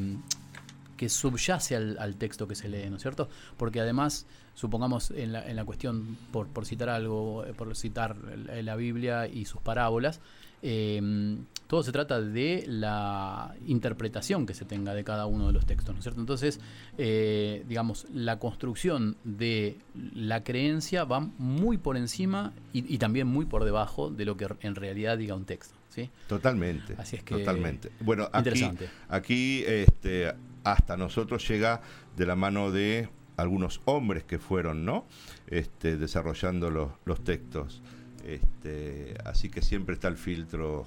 que 0.98 1.10
subyace 1.10 1.76
al, 1.76 1.98
al 2.00 2.16
texto 2.16 2.48
que 2.48 2.56
se 2.56 2.70
lee, 2.70 2.90
¿no 2.90 2.98
es 2.98 3.02
cierto? 3.02 3.30
Porque 3.58 3.82
además, 3.82 4.26
supongamos 4.54 5.12
en 5.12 5.34
la, 5.34 5.48
en 5.48 5.56
la 5.56 5.66
cuestión, 5.66 6.18
por, 6.32 6.48
por 6.48 6.66
citar 6.66 6.90
algo, 6.90 7.46
eh, 7.46 7.54
por 7.54 7.76
citar 7.76 8.16
la 8.18 8.76
Biblia 8.76 9.28
y 9.28 9.46
sus 9.46 9.62
parábolas, 9.62 10.22
eh, 10.64 11.38
todo 11.68 11.82
se 11.82 11.92
trata 11.92 12.22
de 12.22 12.66
la 12.68 13.56
interpretación 13.66 14.46
que 14.46 14.54
se 14.54 14.64
tenga 14.64 14.94
de 14.94 15.04
cada 15.04 15.26
uno 15.26 15.48
de 15.48 15.54
los 15.54 15.66
textos, 15.66 15.94
¿no 15.94 16.00
es 16.00 16.04
cierto? 16.04 16.22
Entonces, 16.22 16.60
eh, 16.98 17.64
digamos, 17.68 18.06
la 18.14 18.38
construcción 18.38 19.18
de 19.24 19.78
la 20.14 20.44
creencia 20.44 21.04
va 21.04 21.20
muy 21.20 21.78
por 21.78 21.98
encima 21.98 22.54
y, 22.74 22.94
y, 22.94 22.98
también 23.00 23.28
muy 23.28 23.46
por 23.46 23.64
debajo 23.64 24.10
de 24.10 24.24
lo 24.24 24.38
que 24.38 24.48
en 24.62 24.76
realidad 24.76 25.18
diga 25.18 25.36
un 25.36 25.46
texto, 25.46 25.74
¿sí? 25.90 26.12
Totalmente. 26.28 26.96
Así 26.98 27.16
es 27.16 27.24
que 27.24 27.38
totalmente. 27.40 27.90
Bueno, 28.02 28.30
aquí, 28.32 28.70
aquí 29.10 29.64
este, 29.66 30.32
hasta 30.64 30.96
nosotros 30.96 31.48
llega 31.48 31.82
de 32.16 32.26
la 32.26 32.36
mano 32.36 32.72
de 32.72 33.10
algunos 33.36 33.82
hombres 33.86 34.24
que 34.24 34.38
fueron, 34.38 34.86
¿no? 34.86 35.06
Este, 35.48 35.98
desarrollando 35.98 36.70
los, 36.70 36.92
los 37.06 37.24
textos. 37.24 37.82
Este, 38.26 39.16
así 39.26 39.50
que 39.50 39.62
siempre 39.62 39.96
está 39.96 40.08
el 40.08 40.18
filtro 40.18 40.86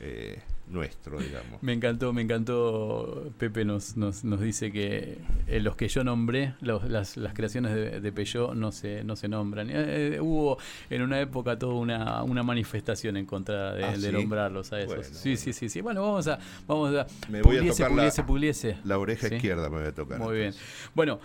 eh, 0.00 0.38
nuestro, 0.68 1.18
digamos. 1.18 1.60
Me 1.62 1.72
encantó, 1.72 2.12
me 2.12 2.22
encantó. 2.22 3.32
Pepe 3.38 3.64
nos, 3.64 3.96
nos, 3.96 4.22
nos 4.22 4.40
dice 4.40 4.70
que 4.70 5.18
eh, 5.48 5.60
los 5.60 5.74
que 5.76 5.88
yo 5.88 6.04
nombré, 6.04 6.54
los, 6.60 6.84
las, 6.88 7.16
las, 7.16 7.34
creaciones 7.34 7.74
de, 7.74 8.00
de 8.00 8.12
Peugeot 8.12 8.54
no 8.54 8.70
se, 8.70 9.02
no 9.02 9.16
se 9.16 9.28
nombran. 9.28 9.68
Eh, 9.72 10.18
hubo 10.20 10.58
en 10.90 11.02
una 11.02 11.20
época 11.20 11.58
toda 11.58 11.74
una, 11.74 12.22
una 12.22 12.42
manifestación 12.44 13.16
en 13.16 13.26
contra 13.26 13.74
de, 13.74 13.84
¿Ah, 13.84 13.92
de 13.92 13.96
sí? 13.98 14.12
nombrarlos 14.12 14.72
a 14.72 14.78
esos. 14.80 14.94
Bueno, 14.94 15.04
sí, 15.04 15.30
bueno. 15.30 15.36
sí, 15.38 15.52
sí, 15.52 15.68
sí. 15.68 15.80
Bueno, 15.80 16.02
vamos 16.02 16.28
a, 16.28 16.38
vamos 16.66 16.94
a. 16.94 17.06
Me 17.28 17.42
voy 17.42 17.56
a 17.56 17.60
puliese, 17.60 17.82
tocar 17.82 17.90
la- 17.90 17.96
puliese, 17.96 18.22
puliese. 18.24 18.76
La 18.84 18.98
oreja 18.98 19.28
¿Sí? 19.28 19.34
izquierda 19.34 19.68
me 19.68 19.78
voy 19.78 19.86
a 19.88 19.92
tocar. 19.94 20.18
Muy 20.20 20.36
bien. 20.36 20.54
Bueno, 20.94 21.18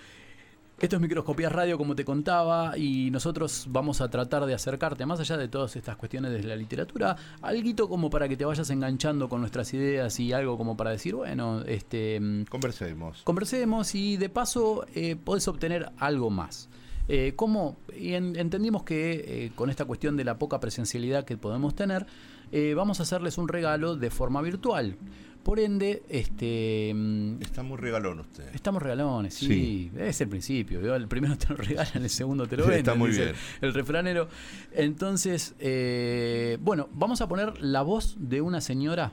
esto 0.83 0.97
es 0.97 1.01
Microscopías 1.01 1.49
Radio, 1.51 1.77
como 1.77 1.95
te 1.95 2.03
contaba, 2.03 2.77
y 2.77 3.09
nosotros 3.09 3.67
vamos 3.69 4.01
a 4.01 4.09
tratar 4.09 4.45
de 4.45 4.53
acercarte, 4.53 5.05
más 5.05 5.17
allá 5.21 5.37
de 5.37 5.47
todas 5.47 5.77
estas 5.77 5.95
cuestiones 5.95 6.31
de 6.33 6.43
la 6.43 6.57
literatura, 6.57 7.15
algo 7.41 7.87
como 7.87 8.09
para 8.09 8.27
que 8.27 8.35
te 8.35 8.43
vayas 8.43 8.69
enganchando 8.69 9.29
con 9.29 9.39
nuestras 9.39 9.73
ideas 9.73 10.19
y 10.19 10.33
algo 10.33 10.57
como 10.57 10.75
para 10.75 10.91
decir, 10.91 11.15
bueno, 11.15 11.61
este, 11.61 12.19
mm, 12.19 12.43
Conversemos. 12.49 13.21
conversemos 13.23 13.95
y 13.95 14.17
de 14.17 14.27
paso 14.27 14.85
eh, 14.93 15.15
podés 15.15 15.47
obtener 15.47 15.89
algo 15.99 16.29
más. 16.29 16.67
Eh, 17.07 17.31
¿Cómo? 17.35 17.77
Y 17.97 18.13
en- 18.13 18.35
entendimos 18.35 18.83
que 18.83 19.45
eh, 19.45 19.51
con 19.55 19.69
esta 19.69 19.85
cuestión 19.85 20.17
de 20.17 20.25
la 20.25 20.37
poca 20.37 20.59
presencialidad 20.59 21.23
que 21.23 21.37
podemos 21.37 21.75
tener, 21.75 22.05
eh, 22.51 22.73
vamos 22.75 22.99
a 22.99 23.03
hacerles 23.03 23.37
un 23.37 23.47
regalo 23.47 23.95
de 23.95 24.09
forma 24.09 24.41
virtual. 24.41 24.97
Por 25.43 25.59
ende, 25.59 26.03
este, 26.07 26.93
mm, 26.95 27.41
Está 27.41 27.63
muy 27.63 27.77
regalón 27.77 28.21
usted. 28.21 28.45
Estamos 28.55 28.81
regalones, 28.81 29.33
sí. 29.33 29.45
Sí. 29.47 29.91
Es 29.99 30.21
el 30.21 30.29
principio. 30.29 30.95
El 30.95 31.07
primero 31.09 31.37
te 31.37 31.49
lo 31.49 31.55
regalan, 31.57 32.01
el 32.03 32.09
segundo 32.09 32.47
te 32.47 32.55
lo 32.55 32.63
venden. 32.67 32.79
está 32.79 32.95
muy 32.95 33.11
bien. 33.11 33.33
El 33.61 33.73
refranero. 33.73 34.29
Entonces, 34.71 35.53
eh, 35.59 36.57
bueno, 36.61 36.87
vamos 36.93 37.19
a 37.21 37.27
poner 37.27 37.61
la 37.61 37.81
voz 37.81 38.15
de 38.19 38.39
una 38.41 38.61
señora. 38.61 39.11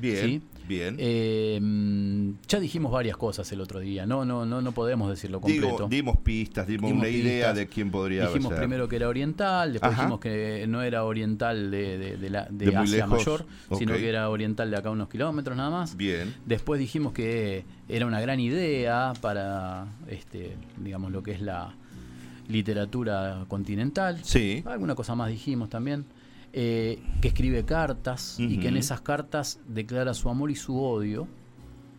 Bien, 0.00 0.24
Sí. 0.26 0.42
Bien. 0.70 0.96
Eh, 0.98 1.60
ya 2.48 2.58
dijimos 2.60 2.90
varias 2.92 3.16
cosas 3.18 3.50
el 3.52 3.60
otro 3.60 3.80
día. 3.80 4.06
No, 4.06 4.24
no, 4.24 4.46
no, 4.46 4.62
no 4.62 4.72
podemos 4.72 5.10
decirlo 5.10 5.40
completo. 5.40 5.66
Digo, 5.76 5.88
dimos 5.88 6.16
pistas, 6.18 6.66
dimos, 6.66 6.90
Dimos 6.90 7.02
una 7.02 7.10
idea 7.10 7.52
de 7.52 7.66
quién 7.66 7.90
podría 7.90 8.26
Dijimos 8.28 8.50
ser. 8.52 8.58
primero 8.58 8.88
que 8.88 8.96
era 8.96 9.08
oriental, 9.08 9.72
después 9.72 9.92
Ajá. 9.92 10.02
dijimos 10.02 10.20
que 10.20 10.64
no 10.68 10.82
era 10.82 11.04
oriental 11.04 11.70
de, 11.70 11.98
de, 11.98 12.16
de 12.16 12.30
la, 12.30 12.46
de 12.50 12.74
Asia 12.74 13.06
Mayor, 13.06 13.44
sino 13.76 13.92
que 13.94 14.08
era 14.08 14.30
oriental 14.30 14.70
de 14.70 14.76
acá 14.78 14.90
unos 14.90 15.08
kilómetros 15.08 15.56
nada 15.56 15.70
más. 15.70 15.96
Bien. 15.96 16.34
Después 16.46 16.78
dijimos 16.80 17.12
que 17.12 17.64
era 17.88 18.06
una 18.06 18.20
gran 18.20 18.40
idea 18.40 19.12
para, 19.20 19.88
este, 20.08 20.56
digamos, 20.82 21.12
lo 21.12 21.22
que 21.22 21.32
es 21.32 21.42
la 21.42 21.74
literatura 22.48 23.44
continental. 23.48 24.18
Sí. 24.22 24.62
Alguna 24.66 24.94
cosa 24.94 25.14
más 25.14 25.28
dijimos 25.30 25.68
también. 25.68 26.04
Eh, 26.52 27.00
que 27.20 27.28
escribe 27.28 27.64
cartas 27.64 28.36
y 28.40 28.58
que 28.58 28.68
en 28.68 28.76
esas 28.76 29.00
cartas 29.00 29.60
declara 29.68 30.14
su 30.14 30.28
amor 30.28 30.50
y 30.50 30.56
su 30.56 30.80
odio. 30.82 31.28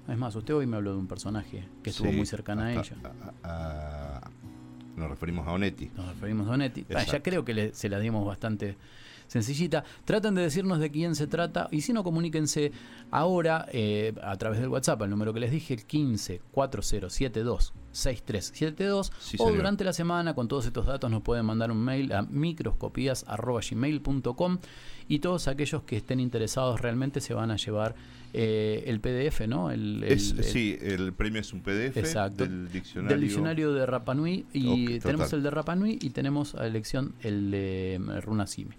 Es 0.10 0.18
más, 0.18 0.36
usted 0.36 0.54
hoy 0.56 0.66
me 0.68 0.76
habló 0.76 0.92
de 0.92 0.98
un 0.98 1.08
personaje 1.08 1.64
que 1.84 1.92
estuvo 1.92 2.10
Sí. 2.12 2.18
muy 2.18 2.26
cercana 2.26 2.66
a 2.66 2.74
ella. 2.74 2.96
a- 3.44 3.48
a- 3.48 4.18
a- 4.18 4.32
nos 4.98 5.10
referimos 5.10 5.48
a 5.48 5.54
Onetti. 5.54 5.90
Nos 5.96 6.06
referimos 6.10 6.48
a 6.50 6.52
Onetti. 6.52 6.86
Ah, 6.94 7.04
ya 7.04 7.24
creo 7.24 7.46
que 7.46 7.54
le- 7.54 7.74
se 7.74 7.88
la 7.88 7.98
dimos 8.00 8.26
bastante 8.26 8.76
sencillita. 9.32 9.86
Traten 10.04 10.36
de 10.36 10.42
decirnos 10.42 10.80
de 10.80 10.92
quién 10.92 11.16
se 11.16 11.26
trata 11.28 11.70
y 11.72 11.80
si 11.82 11.94
no, 11.94 12.04
comuníquense 12.04 12.74
ahora 13.12 13.66
eh, 13.72 14.14
a 14.22 14.36
través 14.38 14.60
del 14.60 14.68
WhatsApp, 14.68 15.02
el 15.04 15.10
número 15.10 15.34
que 15.34 15.40
les 15.40 15.52
dije, 15.52 15.74
el 15.74 15.86
15 15.86 16.42
4072 16.52 17.74
6372 17.94 19.12
Sí, 19.20 19.38
o 19.40 19.44
señor. 19.46 19.58
durante 19.58 19.84
la 19.86 19.94
semana 19.94 20.34
con 20.34 20.48
todos 20.48 20.66
estos 20.66 20.86
datos 20.86 21.10
nos 21.12 21.22
pueden 21.22 21.46
mandar 21.46 21.72
un 21.72 21.78
mail 21.84 22.12
a 22.14 22.22
microscopías.gmail.com 22.24 24.58
y 25.08 25.20
todos 25.20 25.48
aquellos 25.48 25.84
que 25.84 25.98
estén 25.98 26.20
interesados 26.20 26.80
realmente 26.82 27.22
se 27.22 27.34
van 27.34 27.52
a 27.52 27.58
llevar 27.58 27.96
eh, 28.34 28.84
el 28.88 29.02
PDF, 29.02 29.42
¿no? 29.48 29.72
El, 29.72 30.04
el- 30.04 30.12
Es- 30.14 30.32
el- 30.32 30.44
sí, 30.44 30.78
el 30.82 31.12
premio 31.14 31.42
es 31.42 31.52
un 31.52 31.62
PDF 31.62 31.98
Exacto. 31.98 32.44
del 32.44 32.72
diccionario. 32.72 33.18
del 33.18 33.22
diccionario 33.28 33.74
de 33.74 33.86
Rapanui 33.86 34.46
y 34.54 35.00
tenemos 35.00 35.34
el 35.34 35.44
de 35.44 35.52
Rapanui 35.52 36.00
y 36.02 36.12
tenemos 36.12 36.56
a 36.56 36.66
elección 36.66 37.14
el 37.22 37.52
de 37.52 38.00
mm, 38.00 38.22
Runasimi. 38.22 38.74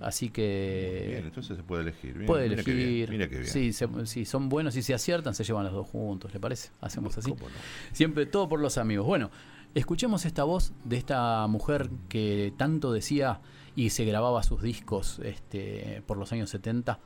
Así 0.00 0.28
que 0.30 1.06
Bien, 1.08 1.24
entonces 1.24 1.56
se 1.56 1.62
puede 1.62 1.82
elegir. 1.82 2.14
Bien, 2.14 2.26
puede 2.26 2.48
mira 2.48 2.62
qué 2.62 2.72
bien, 2.72 2.86
elegir. 2.88 3.10
mira 3.10 3.28
qué 3.28 3.34
bien. 3.38 3.48
Sí, 3.50 3.72
se- 3.72 4.06
si 4.06 4.24
son 4.24 4.48
buenos 4.48 4.76
y 4.76 4.82
se 4.82 4.94
aciertan, 4.94 5.34
se 5.34 5.42
llevan 5.44 5.64
los 5.64 5.72
dos 5.72 5.88
juntos, 5.88 6.32
¿le 6.32 6.38
parece? 6.38 6.70
Hacemos 6.80 7.18
así. 7.18 7.30
¿Cómo 7.30 7.48
no? 7.48 7.54
Siempre 7.92 8.24
todo 8.26 8.48
por 8.48 8.60
los 8.60 8.78
amigos. 8.78 9.06
Bueno, 9.06 9.30
escuchemos 9.74 10.24
esta 10.24 10.44
voz 10.44 10.72
de 10.84 10.96
esta 10.98 11.46
mujer 11.48 11.90
que 12.08 12.52
tanto 12.56 12.92
decía 12.92 13.40
y 13.74 13.90
se 13.90 14.04
grababa 14.04 14.42
sus 14.44 14.62
discos 14.62 15.20
este, 15.24 16.02
por 16.06 16.16
los 16.16 16.32
años 16.32 16.50
70. 16.50 16.98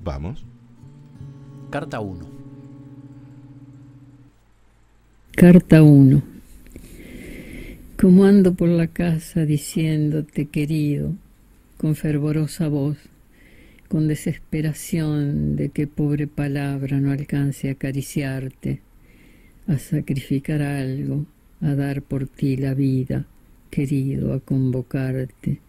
Vamos. 0.00 0.44
Carta 1.70 2.00
1. 2.00 2.26
Carta 5.32 5.82
1. 5.82 6.22
Como 8.00 8.24
ando 8.24 8.54
por 8.54 8.68
la 8.68 8.86
casa 8.88 9.44
diciéndote 9.46 10.46
querido, 10.48 11.12
con 11.76 11.94
fervorosa 11.94 12.68
voz, 12.68 12.98
con 13.88 14.08
desesperación 14.08 15.56
de 15.56 15.68
que 15.68 15.86
pobre 15.86 16.26
palabra 16.26 17.00
no 17.00 17.12
alcance 17.12 17.68
a 17.68 17.72
acariciarte, 17.72 18.80
a 19.66 19.78
sacrificar 19.78 20.62
algo, 20.62 21.26
a 21.60 21.74
dar 21.74 22.02
por 22.02 22.26
ti 22.28 22.56
la 22.56 22.74
vida, 22.74 23.26
querido, 23.70 24.32
a 24.32 24.40
convocarte, 24.40 25.60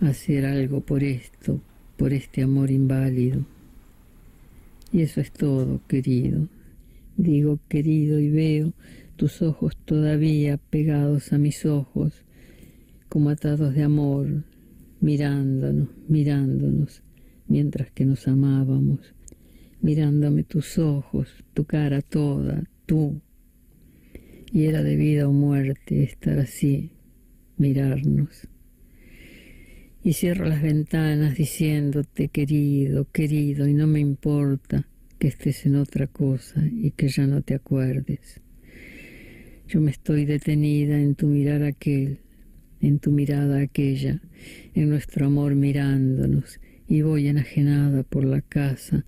a 0.00 0.08
hacer 0.08 0.46
algo 0.46 0.80
por 0.80 1.02
esto, 1.02 1.60
por 1.96 2.12
este 2.12 2.42
amor 2.42 2.70
inválido. 2.70 3.44
Y 4.92 5.02
eso 5.02 5.20
es 5.20 5.32
todo, 5.32 5.80
querido. 5.86 6.48
Digo, 7.16 7.58
querido, 7.68 8.20
y 8.20 8.30
veo 8.30 8.72
tus 9.16 9.42
ojos 9.42 9.76
todavía 9.84 10.56
pegados 10.56 11.32
a 11.32 11.38
mis 11.38 11.66
ojos, 11.66 12.12
como 13.08 13.30
atados 13.30 13.74
de 13.74 13.82
amor, 13.82 14.44
mirándonos, 15.00 15.88
mirándonos, 16.08 17.02
mientras 17.46 17.90
que 17.90 18.04
nos 18.04 18.28
amábamos, 18.28 19.14
mirándome 19.80 20.44
tus 20.44 20.78
ojos, 20.78 21.28
tu 21.54 21.64
cara 21.64 22.02
toda, 22.02 22.64
tú. 22.86 23.20
Y 24.52 24.64
era 24.64 24.82
de 24.82 24.96
vida 24.96 25.28
o 25.28 25.32
muerte 25.32 26.02
estar 26.02 26.38
así, 26.38 26.92
mirarnos. 27.56 28.48
Y 30.02 30.14
cierro 30.14 30.46
las 30.46 30.62
ventanas 30.62 31.36
diciéndote, 31.36 32.28
querido, 32.28 33.06
querido, 33.10 33.68
y 33.68 33.74
no 33.74 33.86
me 33.86 34.00
importa 34.00 34.88
que 35.18 35.28
estés 35.28 35.66
en 35.66 35.76
otra 35.76 36.06
cosa 36.06 36.64
y 36.70 36.92
que 36.92 37.08
ya 37.08 37.26
no 37.26 37.42
te 37.42 37.54
acuerdes. 37.54 38.40
Yo 39.66 39.80
me 39.80 39.90
estoy 39.90 40.24
detenida 40.24 40.98
en 40.98 41.14
tu 41.14 41.26
mirar 41.26 41.62
aquel, 41.62 42.20
en 42.80 42.98
tu 42.98 43.10
mirada 43.10 43.60
aquella, 43.60 44.20
en 44.74 44.88
nuestro 44.88 45.26
amor 45.26 45.54
mirándonos, 45.54 46.60
y 46.86 47.02
voy 47.02 47.28
enajenada 47.28 48.02
por 48.02 48.24
la 48.24 48.40
casa, 48.40 49.04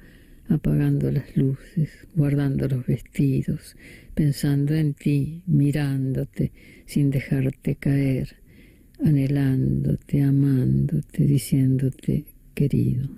apagando 0.48 1.10
las 1.10 1.36
luces, 1.36 1.90
guardando 2.14 2.68
los 2.68 2.84
vestidos, 2.86 3.76
pensando 4.14 4.74
en 4.74 4.94
ti, 4.94 5.42
mirándote, 5.46 6.52
sin 6.86 7.10
dejarte 7.10 7.76
caer, 7.76 8.36
anhelándote, 9.02 10.22
amándote, 10.22 11.24
diciéndote 11.24 12.24
querido. 12.54 13.08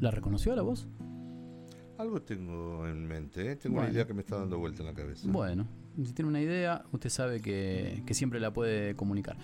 ¿La 0.00 0.10
reconoció 0.10 0.54
la 0.54 0.62
voz? 0.62 0.88
Algo 1.98 2.20
tengo 2.22 2.86
en 2.86 3.06
mente, 3.06 3.50
¿eh? 3.52 3.56
tengo 3.56 3.76
Bueno. 3.76 3.88
una 3.88 3.94
idea 3.94 4.06
que 4.06 4.12
me 4.14 4.20
está 4.20 4.36
dando 4.36 4.58
vuelta 4.58 4.82
en 4.82 4.88
la 4.88 4.94
cabeza. 4.94 5.26
Bueno, 5.30 5.66
si 6.04 6.12
tiene 6.12 6.28
una 6.28 6.40
idea, 6.42 6.84
usted 6.92 7.08
sabe 7.08 7.40
que, 7.40 8.02
que 8.04 8.12
siempre 8.12 8.38
la 8.38 8.52
puede 8.52 8.94
comunicar. 8.96 9.36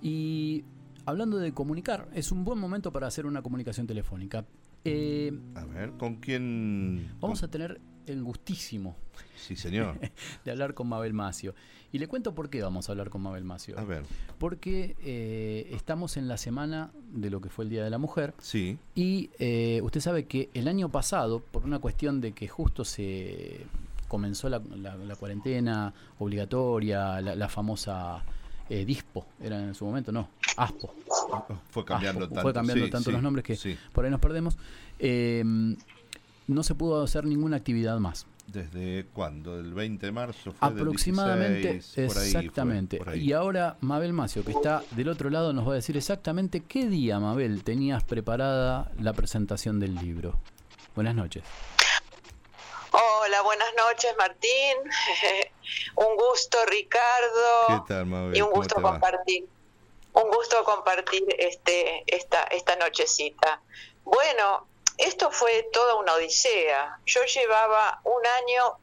Y 0.00 0.64
hablando 1.06 1.38
de 1.38 1.52
comunicar, 1.52 2.08
es 2.14 2.30
un 2.30 2.44
buen 2.44 2.58
momento 2.60 2.92
para 2.92 3.08
hacer 3.08 3.26
una 3.26 3.42
comunicación 3.42 3.88
telefónica. 3.88 4.46
Eh, 4.84 5.36
A 5.56 5.64
ver, 5.64 5.90
¿con 5.98 6.16
quién? 6.16 7.08
vamos 7.20 7.40
con- 7.40 7.48
a 7.48 7.50
tener 7.50 7.80
el 8.08 8.22
gustísimo 8.22 8.96
Sí, 9.36 9.56
señor. 9.56 9.96
de 10.44 10.50
hablar 10.50 10.74
con 10.74 10.88
Mabel 10.88 11.12
Macio. 11.14 11.54
Y 11.90 11.98
le 11.98 12.06
cuento 12.06 12.34
por 12.34 12.50
qué 12.50 12.60
vamos 12.62 12.88
a 12.88 12.92
hablar 12.92 13.08
con 13.08 13.22
Mabel 13.22 13.44
Macio. 13.44 13.78
A 13.78 13.84
ver, 13.84 14.02
Porque 14.38 14.94
eh, 15.02 15.70
estamos 15.72 16.16
en 16.18 16.28
la 16.28 16.36
semana 16.36 16.90
de 17.12 17.30
lo 17.30 17.40
que 17.40 17.48
fue 17.48 17.64
el 17.64 17.70
Día 17.70 17.82
de 17.82 17.88
la 17.90 17.98
Mujer. 17.98 18.34
sí. 18.40 18.78
Y 18.94 19.30
eh, 19.38 19.80
usted 19.82 20.00
sabe 20.00 20.26
que 20.26 20.50
el 20.54 20.68
año 20.68 20.90
pasado, 20.90 21.40
por 21.40 21.64
una 21.64 21.78
cuestión 21.78 22.20
de 22.20 22.32
que 22.32 22.46
justo 22.46 22.84
se 22.84 23.64
comenzó 24.06 24.48
la, 24.48 24.60
la- 24.76 24.96
la 24.96 25.16
cuarentena 25.16 25.94
obligatoria, 26.18 27.20
la, 27.20 27.34
la 27.34 27.48
famosa 27.48 28.22
eh, 28.68 28.84
DISPO, 28.84 29.24
era 29.42 29.58
en 29.58 29.74
su 29.74 29.84
momento, 29.86 30.12
no, 30.12 30.28
ASPO. 30.58 30.94
Fue 31.70 31.84
cambiando 31.86 32.24
ASPO, 32.24 32.34
tanto. 32.34 32.42
Fue 32.42 32.52
cambiando 32.52 32.84
sí, 32.84 32.90
tanto 32.90 33.10
sí, 33.10 33.12
los 33.12 33.22
nombres 33.22 33.44
que 33.44 33.56
Sí, 33.56 33.78
por 33.92 34.04
ahí 34.04 34.10
nos 34.10 34.20
perdemos. 34.20 34.58
No 36.48 36.62
se 36.64 36.74
pudo 36.74 37.02
hacer 37.02 37.24
ninguna 37.24 37.56
actividad 37.58 37.98
más. 37.98 38.26
¿desde 38.48 39.06
cuándo? 39.12 39.58
¿El 39.60 39.74
20 39.74 40.06
de 40.06 40.12
marzo? 40.12 40.52
Fue 40.52 40.68
Aproximadamente, 40.68 41.74
16, 41.74 42.12
por 42.12 42.22
ahí 42.22 42.30
fue, 42.30 42.40
exactamente. 42.40 42.96
por 42.96 43.08
ahí. 43.10 43.20
Y 43.20 43.32
ahora 43.32 43.76
Mabel 43.80 44.12
Macio, 44.12 44.44
que 44.44 44.52
está 44.52 44.82
del 44.92 45.08
otro 45.08 45.30
lado, 45.30 45.52
nos 45.52 45.68
va 45.68 45.72
a 45.72 45.74
decir 45.76 45.96
exactamente 45.96 46.60
qué 46.60 46.86
día, 46.86 47.20
Mabel, 47.20 47.62
tenías 47.62 48.02
preparada 48.04 48.90
la 48.98 49.12
presentación 49.12 49.78
del 49.78 49.94
libro. 49.94 50.38
Buenas 50.94 51.14
noches. 51.14 51.44
Hola, 52.90 53.42
buenas 53.42 53.68
noches 53.76 54.14
Martín. 54.16 54.76
un 55.96 56.16
gusto 56.16 56.58
Ricardo. 56.66 57.66
¿Qué 57.68 57.94
tal, 57.94 58.06
Mabel? 58.06 58.36
Y 58.36 58.40
un 58.40 58.48
¿Cómo 58.48 58.62
gusto 58.62 58.80
va? 58.80 58.92
compartir. 58.92 59.46
Un 60.14 60.30
gusto 60.30 60.64
compartir 60.64 61.22
este 61.38 62.02
esta 62.06 62.44
esta 62.44 62.76
nochecita. 62.76 63.60
Bueno, 64.04 64.66
esto 64.98 65.30
fue 65.30 65.68
toda 65.72 65.94
una 65.94 66.14
odisea. 66.14 66.98
Yo 67.06 67.22
llevaba 67.24 68.00
un 68.04 68.26
año 68.26 68.78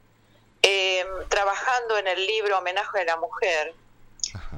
eh, 0.62 1.06
trabajando 1.30 1.98
en 1.98 2.08
el 2.08 2.26
libro 2.26 2.58
Homenaje 2.58 3.02
a 3.02 3.04
la 3.04 3.18
Mujer 3.18 3.74
Ajá. 4.34 4.58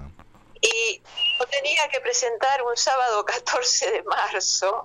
y 0.61 1.01
lo 1.39 1.45
tenía 1.47 1.89
que 1.89 1.99
presentar 1.99 2.63
un 2.63 2.77
sábado 2.77 3.25
14 3.25 3.91
de 3.91 4.03
marzo. 4.03 4.83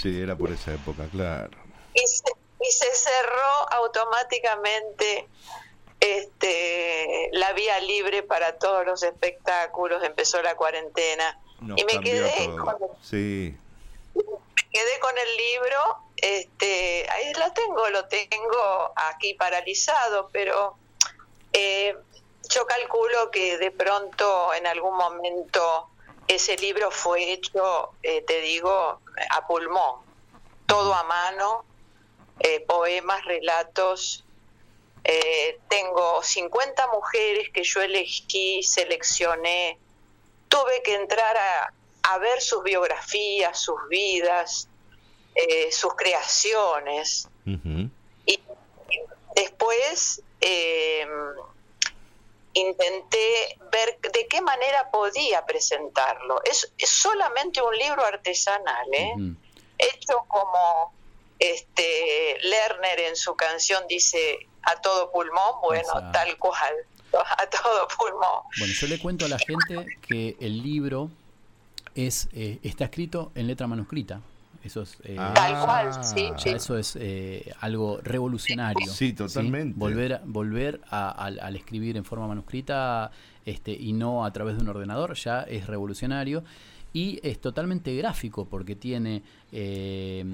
Sí, 0.00 0.20
era 0.20 0.36
por 0.36 0.50
esa 0.50 0.72
época, 0.72 1.06
claro. 1.10 1.50
y 1.94 2.06
se, 2.06 2.32
y 2.60 2.70
se 2.70 2.94
cerró 2.94 3.72
automáticamente 3.72 5.28
este, 6.00 7.28
la 7.32 7.52
vía 7.52 7.80
libre 7.80 8.22
para 8.22 8.58
todos 8.58 8.86
los 8.86 9.02
espectáculos, 9.02 10.02
empezó 10.04 10.40
la 10.42 10.54
cuarentena. 10.54 11.38
Nos 11.60 11.80
y 11.80 11.84
me 11.84 12.00
quedé 12.00 12.46
todo. 12.46 12.56
con, 12.56 12.76
Sí, 13.02 13.56
quedé 14.72 14.98
con 15.00 15.16
el 15.16 15.36
libro, 15.36 15.98
este, 16.16 17.06
ahí 17.10 17.32
lo 17.34 17.52
tengo, 17.52 17.88
lo 17.90 18.06
tengo 18.06 18.92
aquí 18.96 19.34
paralizado, 19.34 20.28
pero 20.32 20.76
eh, 21.52 21.96
yo 22.48 22.66
calculo 22.66 23.30
que 23.30 23.58
de 23.58 23.70
pronto 23.70 24.52
en 24.54 24.66
algún 24.66 24.96
momento 24.96 25.88
ese 26.26 26.56
libro 26.56 26.90
fue 26.90 27.32
hecho, 27.32 27.90
eh, 28.02 28.22
te 28.22 28.40
digo, 28.40 29.00
a 29.30 29.46
pulmón, 29.46 30.02
todo 30.66 30.94
a 30.94 31.04
mano, 31.04 31.64
eh, 32.40 32.60
poemas, 32.60 33.24
relatos. 33.24 34.24
Tengo 35.70 36.22
50 36.22 36.86
mujeres 36.88 37.48
que 37.54 37.62
yo 37.62 37.80
elegí, 37.80 38.62
seleccioné, 38.62 39.78
tuve 40.50 40.82
que 40.82 40.96
entrar 40.96 41.34
a, 41.34 41.72
a 42.10 42.18
ver 42.18 42.40
sus 42.40 42.62
biografías, 42.62 43.60
sus 43.60 43.76
vidas, 43.88 44.68
eh, 45.34 45.70
sus 45.70 45.94
creaciones. 45.94 47.28
Y 48.24 48.40
después 49.34 50.22
eh, 50.40 51.06
intenté 52.54 53.58
ver 53.70 53.98
de 54.12 54.26
qué 54.26 54.40
manera 54.40 54.90
podía 54.90 55.44
presentarlo. 55.44 56.42
Es, 56.44 56.72
es 56.78 56.88
solamente 56.88 57.60
un 57.60 57.76
libro 57.76 58.04
artesanal, 58.04 58.86
¿eh? 58.92 59.14
Hecho 59.78 60.24
como 60.28 60.92
este 61.38 62.38
Lerner 62.42 63.00
en 63.00 63.16
su 63.16 63.36
canción 63.36 63.84
dice 63.86 64.48
a 64.62 64.80
todo 64.80 65.12
pulmón, 65.12 65.60
bueno, 65.62 66.10
tal 66.12 66.36
cual, 66.38 66.74
a 67.12 67.46
todo 67.50 67.86
pulmón. 67.96 68.42
Bueno, 68.58 68.72
yo 68.72 68.86
le 68.86 68.98
cuento 68.98 69.26
a 69.26 69.28
la 69.28 69.38
gente 69.38 69.86
que 70.06 70.36
el 70.40 70.62
libro 70.62 71.10
es 71.94 72.28
eh, 72.32 72.58
está 72.62 72.84
escrito 72.84 73.32
en 73.34 73.46
letra 73.46 73.66
manuscrita. 73.66 74.20
Eso 74.64 74.82
es, 74.82 74.98
eh, 75.04 75.14
Ah. 75.18 75.32
Tal 75.34 75.64
cual, 75.64 76.04
sí, 76.04 76.28
ya 76.32 76.38
sí. 76.38 76.48
eso 76.50 76.76
es 76.76 76.96
eh, 77.00 77.52
algo 77.60 78.00
revolucionario. 78.02 78.86
Sí, 78.90 79.12
totalmente. 79.12 79.78
Volver, 79.78 80.14
a- 80.14 80.22
volver 80.24 80.80
a- 80.90 81.10
al, 81.10 81.38
al 81.40 81.54
escribir 81.56 81.96
en 81.96 82.04
forma 82.04 82.26
manuscrita 82.26 83.10
este, 83.48 83.72
y 83.72 83.92
no 83.94 84.24
a 84.24 84.32
través 84.32 84.56
de 84.56 84.62
un 84.62 84.68
ordenador 84.68 85.14
ya 85.14 85.42
es 85.42 85.66
revolucionario. 85.66 86.44
Y 86.94 87.20
es 87.22 87.38
totalmente 87.38 87.94
gráfico 87.96 88.46
porque 88.46 88.74
tiene 88.74 89.22
eh, 89.52 90.24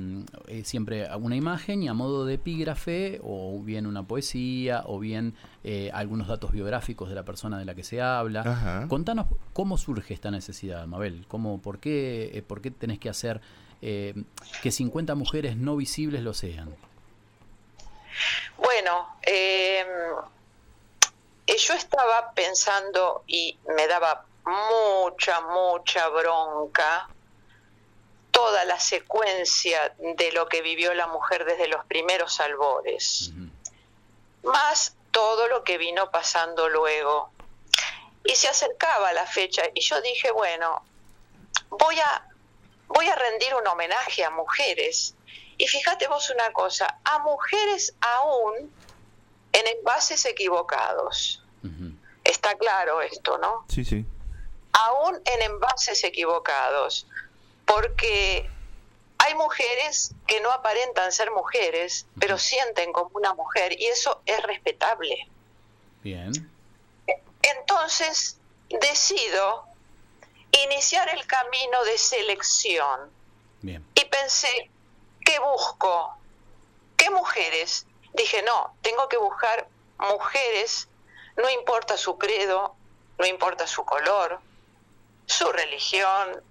eh, 0.46 0.62
siempre 0.64 1.08
una 1.16 1.34
imagen 1.34 1.82
y 1.82 1.88
a 1.88 1.94
modo 1.94 2.24
de 2.24 2.34
epígrafe 2.34 3.20
o 3.24 3.60
bien 3.60 3.86
una 3.86 4.04
poesía 4.04 4.84
o 4.86 5.00
bien 5.00 5.34
eh, 5.64 5.90
algunos 5.92 6.28
datos 6.28 6.52
biográficos 6.52 7.08
de 7.08 7.16
la 7.16 7.24
persona 7.24 7.58
de 7.58 7.64
la 7.64 7.74
que 7.74 7.82
se 7.82 8.00
habla. 8.00 8.42
Ajá. 8.42 8.86
Contanos 8.88 9.26
cómo 9.52 9.76
surge 9.78 10.14
esta 10.14 10.30
necesidad, 10.30 10.86
Mabel. 10.86 11.24
¿Cómo, 11.26 11.60
por, 11.60 11.80
qué, 11.80 12.30
eh, 12.32 12.42
¿Por 12.42 12.60
qué 12.60 12.70
tenés 12.70 13.00
que 13.00 13.08
hacer 13.08 13.40
eh, 13.82 14.14
que 14.62 14.70
50 14.70 15.16
mujeres 15.16 15.56
no 15.56 15.76
visibles 15.76 16.22
lo 16.22 16.34
sean? 16.34 16.70
Bueno, 18.56 19.08
yo 21.46 21.74
estaba 21.74 22.32
pensando 22.32 23.22
y 23.26 23.58
me 23.76 23.86
daba 23.86 24.24
mucha, 24.44 25.40
mucha 25.42 26.08
bronca 26.08 27.08
toda 28.30 28.64
la 28.64 28.80
secuencia 28.80 29.94
de 29.98 30.32
lo 30.32 30.48
que 30.48 30.60
vivió 30.60 30.92
la 30.94 31.06
mujer 31.06 31.44
desde 31.44 31.68
los 31.68 31.84
primeros 31.86 32.40
albores, 32.40 33.30
más 34.42 34.96
todo 35.12 35.46
lo 35.48 35.62
que 35.62 35.78
vino 35.78 36.10
pasando 36.10 36.68
luego. 36.68 37.30
Y 38.24 38.34
se 38.34 38.48
acercaba 38.48 39.12
la 39.12 39.26
fecha 39.26 39.62
y 39.72 39.80
yo 39.82 40.00
dije, 40.00 40.32
bueno, 40.32 40.84
voy 41.68 42.00
a, 42.00 42.26
voy 42.88 43.06
a 43.06 43.14
rendir 43.14 43.54
un 43.54 43.66
homenaje 43.66 44.24
a 44.24 44.30
mujeres. 44.30 45.14
Y 45.56 45.68
fíjate 45.68 46.08
vos 46.08 46.30
una 46.30 46.52
cosa, 46.52 46.98
a 47.04 47.20
mujeres 47.20 47.94
aún 48.00 48.72
en 49.54 49.66
envases 49.78 50.26
equivocados. 50.26 51.42
Está 52.22 52.54
claro 52.56 53.00
esto, 53.00 53.38
¿no? 53.38 53.64
Sí, 53.68 53.84
sí. 53.84 54.04
aún 54.72 55.20
en 55.24 55.42
envases 55.42 56.04
equivocados, 56.04 57.06
porque 57.64 58.50
hay 59.18 59.34
mujeres 59.36 60.14
que 60.26 60.40
no 60.40 60.50
aparentan 60.50 61.10
ser 61.12 61.30
mujeres, 61.30 62.06
pero 62.20 62.36
sienten 62.36 62.92
como 62.92 63.10
una 63.14 63.32
mujer 63.34 63.72
y 63.80 63.86
eso 63.86 64.20
es 64.26 64.42
respetable. 64.42 65.28
Bien. 66.02 66.32
Entonces 67.40 68.36
decido 68.68 69.64
iniciar 70.64 71.08
el 71.08 71.26
camino 71.26 71.84
de 71.84 71.96
selección 71.96 73.10
Bien. 73.62 73.84
y 73.94 74.04
pensé, 74.06 74.70
¿qué 75.24 75.38
busco? 75.38 76.16
¿Qué 76.96 77.10
mujeres? 77.10 77.86
Dije, 78.14 78.42
no, 78.42 78.76
tengo 78.80 79.08
que 79.08 79.16
buscar 79.16 79.68
mujeres, 79.98 80.88
no 81.36 81.50
importa 81.50 81.96
su 81.96 82.16
credo, 82.16 82.74
no 83.18 83.26
importa 83.26 83.66
su 83.66 83.84
color, 83.84 84.38
su 85.26 85.50
religión, 85.50 86.42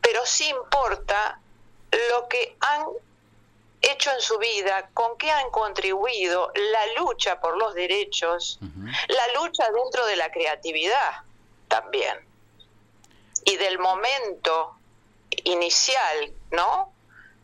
pero 0.00 0.26
sí 0.26 0.48
importa 0.48 1.40
lo 2.10 2.28
que 2.28 2.56
han 2.60 2.86
hecho 3.80 4.10
en 4.10 4.20
su 4.20 4.38
vida, 4.38 4.90
con 4.94 5.16
qué 5.16 5.30
han 5.30 5.50
contribuido, 5.50 6.50
la 6.54 7.00
lucha 7.00 7.40
por 7.40 7.56
los 7.56 7.74
derechos, 7.74 8.58
la 8.60 9.40
lucha 9.40 9.70
dentro 9.70 10.06
de 10.06 10.16
la 10.16 10.32
creatividad 10.32 11.22
también. 11.68 12.18
Y 13.44 13.56
del 13.56 13.78
momento 13.78 14.74
inicial, 15.44 16.32
¿no? 16.50 16.92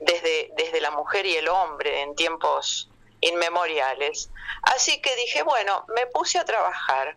Desde, 0.00 0.50
desde 0.57 0.81
la 0.81 0.90
mujer 0.90 1.24
y 1.24 1.37
el 1.37 1.48
hombre 1.48 2.03
en 2.03 2.16
tiempos 2.16 2.90
inmemoriales. 3.28 4.30
Así 4.62 5.00
que 5.00 5.14
dije, 5.16 5.42
bueno, 5.42 5.84
me 5.94 6.06
puse 6.06 6.38
a 6.38 6.44
trabajar. 6.44 7.16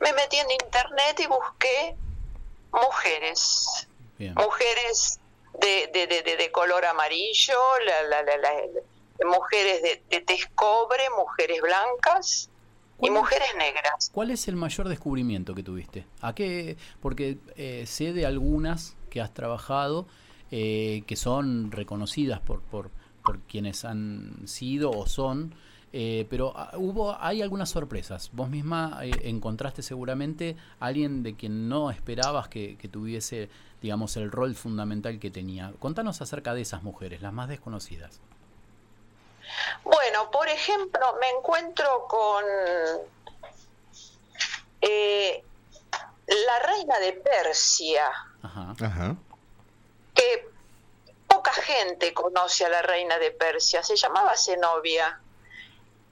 Me 0.00 0.12
metí 0.12 0.36
en 0.36 0.50
internet 0.50 1.18
y 1.20 1.26
busqué 1.26 1.96
mujeres, 2.72 3.88
Bien. 4.18 4.34
mujeres 4.34 5.18
de, 5.60 5.88
de, 5.92 6.06
de, 6.06 6.36
de- 6.36 6.50
color 6.52 6.84
amarillo, 6.84 7.58
la, 7.84 8.02
la, 8.02 8.22
la- 8.22 8.36
la- 8.36 9.26
mujeres 9.26 9.82
de, 9.82 10.02
de 10.10 10.20
tez 10.20 10.46
cobre, 10.54 11.04
mujeres 11.16 11.60
blancas, 11.62 12.50
y 13.00 13.10
mujeres 13.10 13.48
negras. 13.58 14.10
¿Cuál 14.12 14.30
es 14.30 14.48
el 14.48 14.56
mayor 14.56 14.88
descubrimiento 14.88 15.54
que 15.54 15.62
tuviste? 15.62 16.06
¿A 16.22 16.34
qué? 16.34 16.78
Porque 17.02 17.36
eh, 17.56 17.84
sé 17.86 18.14
de 18.14 18.24
algunas 18.24 18.96
que 19.10 19.20
has 19.20 19.34
trabajado 19.34 20.06
eh, 20.50 21.02
que 21.06 21.14
son 21.16 21.70
reconocidas 21.72 22.40
por, 22.40 22.62
por, 22.62 22.90
por 23.26 23.40
quienes 23.40 23.84
han 23.84 24.46
sido 24.46 24.90
o 24.92 25.06
son, 25.06 25.54
eh, 25.92 26.26
pero 26.30 26.52
ah, 26.56 26.72
hubo 26.76 27.16
hay 27.20 27.42
algunas 27.42 27.70
sorpresas. 27.70 28.30
Vos 28.32 28.48
misma 28.48 29.00
encontraste 29.02 29.82
seguramente 29.82 30.56
a 30.78 30.86
alguien 30.86 31.22
de 31.22 31.34
quien 31.34 31.68
no 31.68 31.90
esperabas 31.90 32.48
que, 32.48 32.78
que, 32.78 32.88
tuviese, 32.88 33.50
digamos, 33.82 34.16
el 34.16 34.30
rol 34.30 34.54
fundamental 34.54 35.18
que 35.18 35.30
tenía. 35.30 35.72
Contanos 35.78 36.22
acerca 36.22 36.54
de 36.54 36.62
esas 36.62 36.82
mujeres, 36.82 37.20
las 37.20 37.32
más 37.32 37.48
desconocidas. 37.48 38.20
Bueno, 39.84 40.30
por 40.30 40.48
ejemplo, 40.48 41.00
me 41.20 41.28
encuentro 41.38 42.06
con 42.08 42.44
eh, 44.80 45.44
la 46.26 46.66
reina 46.66 46.98
de 46.98 47.12
Persia, 47.12 48.04
que 50.14 50.48
poca 51.46 51.62
gente 51.62 52.12
conoce 52.12 52.64
a 52.64 52.68
la 52.68 52.82
reina 52.82 53.18
de 53.18 53.30
Persia, 53.30 53.82
se 53.82 53.96
llamaba 53.96 54.36
Zenobia. 54.36 55.20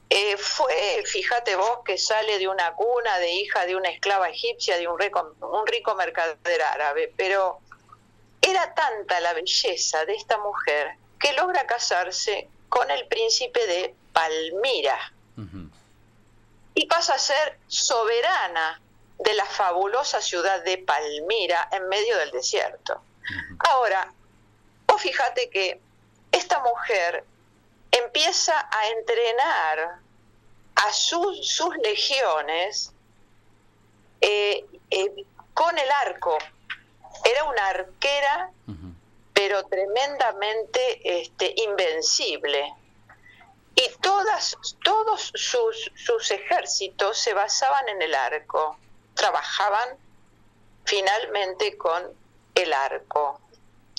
Eh, 0.08 0.36
fue, 0.36 1.02
fíjate 1.06 1.56
vos, 1.56 1.80
que 1.84 1.98
sale 1.98 2.38
de 2.38 2.46
una 2.46 2.72
cuna 2.74 3.18
de 3.18 3.32
hija 3.32 3.66
de 3.66 3.74
una 3.74 3.88
esclava 3.88 4.28
egipcia, 4.28 4.78
de 4.78 4.86
un 4.86 4.98
rico, 4.98 5.34
un 5.40 5.66
rico 5.66 5.94
mercader 5.96 6.62
árabe, 6.62 7.12
pero 7.16 7.58
era 8.40 8.74
tanta 8.74 9.18
la 9.20 9.32
belleza 9.32 10.04
de 10.04 10.14
esta 10.14 10.38
mujer 10.38 10.96
que 11.18 11.32
logra 11.32 11.66
casarse 11.66 12.48
con 12.68 12.90
el 12.90 13.06
príncipe 13.08 13.66
de 13.66 13.94
Palmira 14.12 15.12
y 16.74 16.86
pasa 16.86 17.14
a 17.14 17.18
ser 17.18 17.58
soberana 17.66 18.80
de 19.18 19.34
la 19.34 19.46
fabulosa 19.46 20.20
ciudad 20.20 20.62
de 20.62 20.78
Palmira 20.78 21.68
en 21.72 21.88
medio 21.88 22.18
del 22.18 22.30
desierto. 22.30 23.02
Ahora, 23.58 24.12
vos 24.94 25.02
fíjate 25.02 25.50
que 25.50 25.80
esta 26.30 26.60
mujer 26.60 27.24
empieza 27.90 28.68
a 28.70 28.88
entrenar 28.90 29.98
a 30.76 30.92
sus, 30.92 31.48
sus 31.48 31.76
legiones 31.78 32.92
eh, 34.20 34.64
eh, 34.90 35.24
con 35.52 35.76
el 35.76 35.90
arco. 35.90 36.38
Era 37.24 37.44
una 37.44 37.68
arquera 37.68 38.50
pero 39.32 39.64
tremendamente 39.66 41.20
este, 41.22 41.52
invencible. 41.56 42.72
Y 43.74 43.90
todas, 44.00 44.56
todos 44.84 45.32
sus, 45.34 45.90
sus 45.96 46.30
ejércitos 46.30 47.18
se 47.18 47.34
basaban 47.34 47.88
en 47.88 48.00
el 48.00 48.14
arco, 48.14 48.78
trabajaban 49.14 49.88
finalmente 50.84 51.76
con 51.76 52.12
el 52.54 52.72
arco 52.72 53.40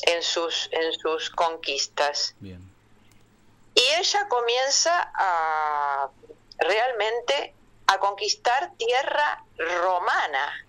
en 0.03 0.23
sus, 0.23 0.69
en 0.71 0.93
sus 0.93 1.29
conquistas. 1.29 2.35
Y 2.41 3.81
ella 3.99 4.27
comienza 4.27 5.11
a 5.13 6.09
realmente 6.57 7.53
a 7.87 7.99
conquistar 7.99 8.71
tierra 8.77 9.43
romana. 9.57 10.65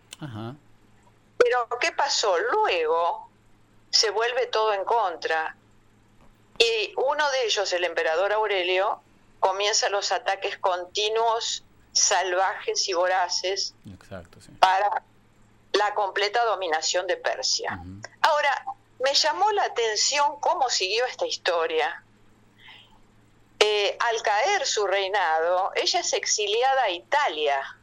Pero 1.39 1.69
¿qué 1.81 1.93
pasó? 1.93 2.37
Luego 2.39 3.31
se 3.91 4.11
vuelve 4.11 4.47
todo 4.47 4.73
en 4.73 4.85
contra. 4.85 5.57
Y 6.59 6.93
uno 6.97 7.31
de 7.31 7.45
ellos, 7.45 7.73
el 7.73 7.85
emperador 7.85 8.33
Aurelio, 8.33 9.01
comienza 9.41 9.89
los 9.91 10.11
ataques 10.13 10.59
continuos, 10.59 11.63
salvajes 11.93 12.89
y 12.89 12.95
voraces 12.95 13.75
para 14.59 15.03
la 15.73 15.95
completa 15.95 16.45
dominación 16.45 17.07
de 17.07 17.17
Persia. 17.17 17.79
Ahora, 18.23 18.65
me 18.99 19.15
llamó 19.15 19.51
la 19.53 19.65
atención 19.65 20.41
cómo 20.41 20.69
siguió 20.71 21.05
esta 21.07 21.27
historia. 21.27 22.03
Eh, 23.59 23.97
al 23.99 24.23
caer 24.23 24.67
su 24.67 24.87
reinado, 24.87 25.73
ella 25.75 26.01
es 26.01 26.13
exiliada 26.13 26.85
a 26.85 26.91
Italia. 26.91 27.77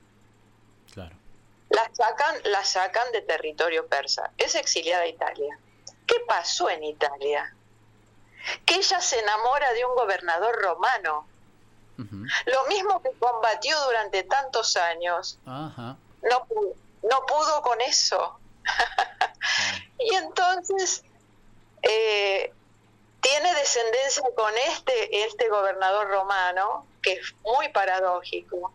La 1.69 1.89
sacan, 1.91 2.35
la 2.43 2.63
sacan 2.63 3.11
de 3.13 3.21
territorio 3.21 3.87
persa. 3.87 4.29
Es 4.37 4.53
exiliada 4.53 5.03
a 5.03 5.07
Italia. 5.07 5.57
¿Qué 6.05 6.19
pasó 6.27 6.69
en 6.69 6.83
Italia? 6.83 7.51
Que 8.63 8.75
ella 8.75 9.01
se 9.01 9.19
enamora 9.19 9.73
de 9.73 9.83
un 9.83 9.95
gobernador 9.95 10.55
romano. 10.61 11.27
Lo 11.97 12.65
mismo 12.67 13.01
que 13.01 13.11
combatió 13.17 13.79
durante 13.85 14.23
tantos 14.23 14.77
años. 14.77 15.39
No, 15.45 16.47
no 17.03 17.25
pudo 17.25 17.61
con 17.63 17.81
eso. 17.81 18.39
y 19.99 20.15
entonces 20.15 21.03
eh, 21.81 22.51
tiene 23.21 23.53
descendencia 23.55 24.23
con 24.35 24.53
este, 24.69 25.25
este 25.25 25.49
gobernador 25.49 26.09
romano, 26.09 26.85
que 27.01 27.13
es 27.13 27.33
muy 27.43 27.69
paradójico, 27.69 28.73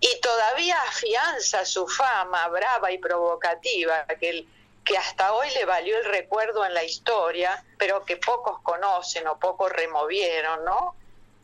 y 0.00 0.20
todavía 0.20 0.80
afianza 0.82 1.64
su 1.64 1.86
fama 1.86 2.48
brava 2.48 2.92
y 2.92 2.98
provocativa, 2.98 4.06
que 4.20 4.28
el, 4.30 4.48
que 4.84 4.98
hasta 4.98 5.32
hoy 5.32 5.48
le 5.50 5.64
valió 5.64 5.96
el 5.98 6.04
recuerdo 6.04 6.64
en 6.64 6.74
la 6.74 6.84
historia, 6.84 7.64
pero 7.78 8.04
que 8.04 8.18
pocos 8.18 8.60
conocen 8.62 9.26
o 9.26 9.38
pocos 9.38 9.72
removieron, 9.72 10.64
¿no? 10.64 10.94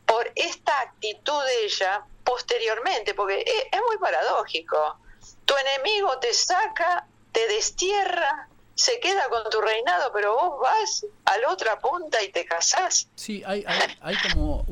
Por 0.05 0.31
esta 0.35 0.79
actitud 0.81 1.43
de 1.45 1.65
ella 1.65 2.05
posteriormente, 2.23 3.15
porque 3.15 3.43
es, 3.73 3.81
muy 3.87 3.97
paradójico. 3.99 4.99
Tu 5.47 5.57
enemigo 5.57 6.19
te 6.19 6.35
saca, 6.35 7.07
te 7.33 7.47
destierra, 7.49 8.49
se 8.75 8.99
queda 9.01 9.29
con 9.29 9.43
tu 9.51 9.61
reinado, 9.61 10.11
pero 10.13 10.35
vos 10.35 10.61
vas 10.63 11.07
a 11.25 11.39
la 11.39 11.53
otra 11.53 11.79
punta 11.79 12.23
y 12.23 12.31
te 12.31 12.45
casás. 12.45 13.09
Sí, 13.15 13.43
hay, 13.47 13.65
hay, 14.01 14.17
como 14.33 14.65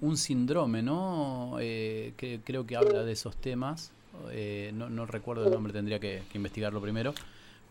un, 0.00 0.16
síndrome, 0.16 0.82
¿no? 0.82 1.56
Eh, 1.60 2.14
que 2.16 2.40
creo 2.44 2.66
que 2.66 2.76
habla 2.76 3.02
de 3.02 3.12
esos 3.12 3.36
temas. 3.36 3.92
Eh, 4.30 4.70
no, 4.74 4.88
no, 4.88 5.06
recuerdo 5.06 5.44
el 5.44 5.52
nombre, 5.52 5.72
tendría 5.72 6.00
que 6.00 6.22
investigarlo 6.32 6.80
primero 6.80 7.12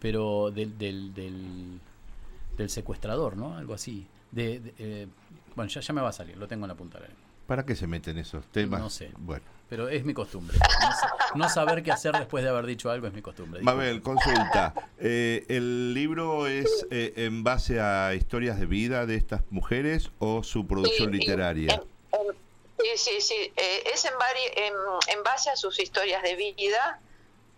pero 0.06 0.52
del, 0.52 0.78
del, 0.78 1.14
del, 1.16 2.70
secuestrador, 2.70 3.36
¿no? 3.36 3.58
Algo 3.58 3.74
así. 3.74 4.06
De, 4.32 4.62
eh, 4.78 5.08
bueno, 5.56 5.70
ya, 5.70 5.82
ya 5.82 5.94
me 5.94 6.02
va 6.02 6.10
a 6.10 6.14
salir, 6.14 6.38
lo 6.38 6.48
tengo 6.48 6.66
en 6.66 6.70
la 6.70 6.76
punta 6.76 7.00
de 7.00 7.08
la 7.08 7.14
¿Para 7.48 7.66
qué 7.66 7.76
se 7.76 7.88
meten 7.88 8.20
esos 8.20 8.46
temas? 8.48 8.80
No 8.80 8.92
sé. 8.92 9.12
Bueno. 9.18 9.44
Pero 9.70 9.90
es 9.90 10.06
mi 10.06 10.14
costumbre. 10.14 10.58
No, 11.34 11.50
saber 11.50 11.84
qué 11.84 11.92
hacer 11.92 12.14
después 12.14 12.44
de 12.44 12.50
haber 12.50 12.66
dicho 12.66 12.90
algo 12.90 13.08
es 13.08 13.14
mi 13.14 13.22
costumbre. 13.22 13.62
Mabel, 13.62 14.02
consulta. 14.02 14.74
Eh, 15.00 15.46
¿El 15.50 15.94
libro 15.94 16.48
es 16.48 16.86
eh, 16.92 17.14
en 17.18 17.44
base 17.44 17.82
a 17.82 18.14
historias 18.14 18.60
de 18.60 18.66
vida 18.66 19.06
de 19.06 19.16
estas 19.16 19.42
mujeres 19.50 20.12
o 20.20 20.44
su 20.44 20.66
producción 20.66 21.12
literaria? 21.12 21.82
Sí, 22.80 22.90
sí, 22.96 23.22
sí. 23.22 23.54
es 23.58 24.06
en, 24.06 24.14
en, 24.56 24.74
en 25.08 25.24
base 25.24 25.50
a 25.50 25.56
sus 25.56 25.80
historias 25.80 26.24
de 26.24 26.36
vida 26.36 27.02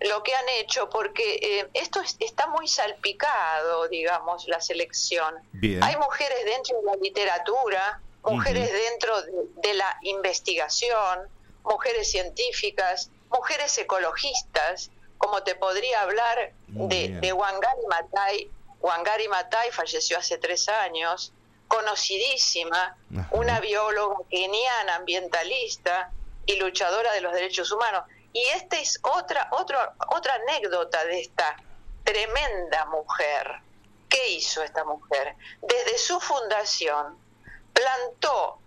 lo 0.02 0.22
que 0.24 0.34
han 0.36 0.48
hecho, 0.60 0.90
porque 0.90 1.40
eh, 1.42 1.70
esto 1.74 2.02
está 2.20 2.48
muy 2.48 2.68
salpicado, 2.68 3.88
digamos, 3.88 4.48
la 4.48 4.62
selección. 4.62 5.36
Hay 5.82 5.96
mujeres 5.98 6.46
dentro 6.46 6.78
de 6.80 6.84
la 6.86 6.96
literatura, 6.98 8.02
mujeres 8.24 8.72
dentro 8.72 9.22
de, 9.62 9.74
la 9.74 9.98
investigación, 10.04 11.28
mujeres 11.68 12.10
científicas, 12.10 13.10
mujeres 13.30 13.78
ecologistas, 13.78 14.90
como 15.18 15.44
te 15.44 15.56
podría 15.56 16.02
hablar 16.02 16.54
de, 16.68 17.20
de, 17.20 17.34
Wangari 17.34 17.86
Matai. 17.90 18.52
Wangari 18.80 19.28
Matai 19.28 19.72
falleció 19.72 20.18
hace 20.18 20.38
tres 20.38 20.70
años, 20.70 21.34
conocidísima, 21.68 22.96
una 23.32 23.60
bióloga 23.60 24.18
keniana, 24.30 24.96
ambientalista 24.96 26.12
y 26.46 26.56
luchadora 26.58 27.12
de 27.14 27.22
los 27.22 27.34
derechos 27.34 27.72
humanos. 27.72 28.04
Y 28.34 28.42
esta 28.56 28.80
es 28.80 29.00
otra, 29.02 29.50
otra, 29.52 29.94
otra 30.10 30.36
anécdota 30.36 31.04
de 31.06 31.22
esta 31.22 31.58
tremenda 32.04 32.86
mujer. 32.86 33.62
¿Qué 34.08 34.30
hizo 34.30 34.64
esta 34.64 34.86
mujer? 34.86 35.36
Desde 35.62 35.98
su 35.98 36.20
fundación 36.20 37.18
plantó, 37.74 38.60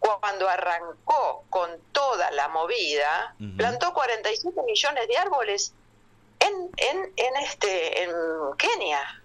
cuando 0.00 0.48
arrancó 0.48 1.44
con 1.50 1.78
toda 1.92 2.30
la 2.30 2.48
movida, 2.48 3.34
plantó 3.56 3.92
47 3.92 4.62
millones 4.62 5.06
de 5.06 5.16
árboles 5.16 5.74
en, 6.40 6.70
en, 6.76 7.12
en, 7.16 7.36
este, 7.36 8.02
en 8.02 8.10
Kenia. 8.56 9.22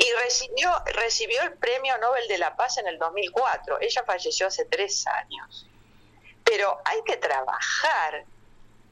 Y 0.00 0.12
recibió, 0.22 0.70
recibió 0.94 1.42
el 1.42 1.54
Premio 1.54 1.98
Nobel 1.98 2.28
de 2.28 2.38
la 2.38 2.54
Paz 2.54 2.78
en 2.78 2.86
el 2.86 2.98
2004. 2.98 3.80
Ella 3.80 4.04
falleció 4.04 4.46
hace 4.46 4.64
tres 4.64 5.04
años. 5.06 5.66
Pero 6.44 6.80
hay 6.84 7.02
que 7.04 7.16
trabajar 7.16 8.24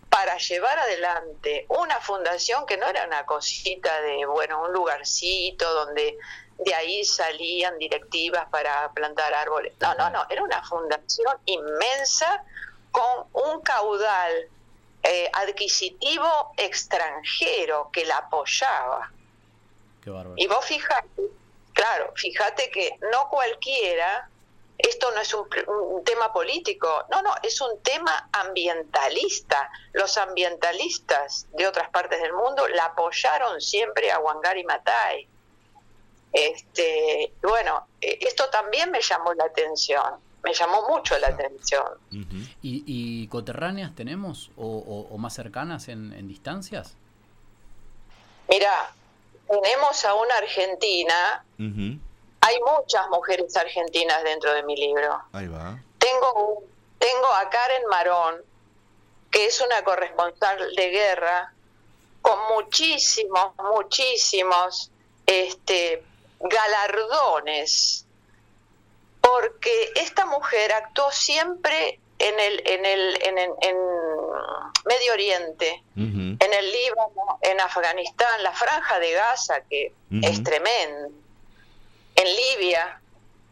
para 0.09 0.37
llevar 0.39 0.79
adelante 0.79 1.67
una 1.69 2.01
fundación 2.01 2.67
que 2.67 2.77
no 2.77 2.87
era 2.87 3.05
una 3.05 3.25
cosita 3.25 4.01
de, 4.01 4.27
bueno, 4.27 4.63
un 4.63 4.73
lugarcito 4.73 5.73
donde 5.75 6.19
de 6.59 6.75
ahí 6.75 7.05
salían 7.05 7.79
directivas 7.79 8.49
para 8.51 8.91
plantar 8.93 9.35
árboles. 9.35 9.75
No, 9.81 9.95
no, 9.95 10.11
no, 10.11 10.27
era 10.31 10.43
una 10.43 10.63
fundación 10.63 11.37
inmensa 11.45 12.45
con 12.91 13.27
un 13.33 13.61
caudal 13.61 14.49
eh, 15.03 15.31
adquisitivo 15.33 16.53
extranjero 16.57 17.91
que 17.93 18.05
la 18.07 18.19
apoyaba. 18.19 19.11
Qué 20.03 20.11
bárbaro. 20.11 20.35
Y 20.37 20.47
vos 20.47 20.65
fijate, 20.65 21.23
claro, 21.75 22.13
fíjate 22.17 22.71
que 22.71 22.99
no 23.13 23.29
cualquiera, 23.29 24.29
esto 24.79 25.11
no 25.11 25.21
es 25.21 25.35
un, 25.35 25.47
un, 25.69 26.05
tema 26.05 26.33
político, 26.33 27.05
no, 27.11 27.23
no, 27.23 27.35
es 27.43 27.61
un 27.61 27.83
tema 27.83 28.29
ambientalista. 28.33 29.71
Los 29.93 30.17
ambientalistas 30.17 31.47
de 31.53 31.67
otras 31.67 31.91
partes 31.91 32.21
del 32.21 32.33
mundo 32.33 32.67
la 32.69 32.87
apoyaron 32.87 33.61
siempre 33.61 34.11
a 34.11 34.19
Wangari 34.19 34.65
Matai. 34.65 35.29
Este, 36.39 37.33
bueno, 37.43 37.87
eh, 37.99 38.19
esto 38.21 38.51
también 38.51 38.91
me 38.91 39.01
llamó 39.01 39.33
la 39.33 39.45
atención, 39.45 40.17
me 40.43 40.53
llamó 40.53 40.87
mucho 40.87 41.17
la 41.19 41.29
atención. 41.29 41.87
¿Y, 42.11 42.85
y 42.87 43.27
coterráneas 43.29 43.95
tenemos 43.95 44.51
o, 44.59 44.67
o- 44.67 45.15
o 45.15 45.17
más 45.17 45.33
cercanas 45.33 45.89
en, 45.89 46.13
en 46.13 46.29
distancias? 46.29 46.95
Mira, 48.51 48.93
tenemos 49.49 50.05
a 50.05 50.13
una 50.15 50.35
argentina, 50.37 51.43
hay 51.59 52.57
muchas 52.61 53.09
mujeres 53.09 53.57
argentinas 53.57 54.23
dentro 54.23 54.53
de 54.53 54.63
mi 54.65 54.77
libro. 54.77 55.19
Ahí 55.33 55.49
va. 55.49 55.81
Tengo, 55.99 56.63
tengo 56.99 57.27
a 57.35 57.49
Karen 57.49 57.87
Marón, 57.89 58.43
que 59.31 59.47
es 59.47 59.59
una 59.63 59.83
corresponsal 59.85 60.75
de 60.77 60.91
guerra, 60.91 61.53
con 62.21 62.39
muchísimos, 62.55 63.55
muchísimos 63.75 64.91
este, 65.27 66.05
galardones, 66.41 68.05
porque 69.21 69.93
esta 69.97 70.27
mujer 70.27 70.73
actuó 70.73 71.11
siempre 71.11 71.99
en 72.19 72.41
el, 72.41 72.63
en 72.67 72.87
el, 72.87 73.23
en, 73.23 73.39
en- 73.39 73.55
en 73.61 73.77
Medio 74.85 75.13
Oriente, 75.13 75.83
en 75.97 76.39
el 76.41 76.71
Líbano, 76.73 77.39
en 77.43 77.61
Afganistán, 77.61 78.43
la 78.43 78.53
franja 78.53 78.99
de 79.01 79.13
Gaza, 79.13 79.61
que 79.69 79.93
es 80.23 80.43
tremenda, 80.45 81.09
en 82.15 82.37
Libia. 82.37 83.01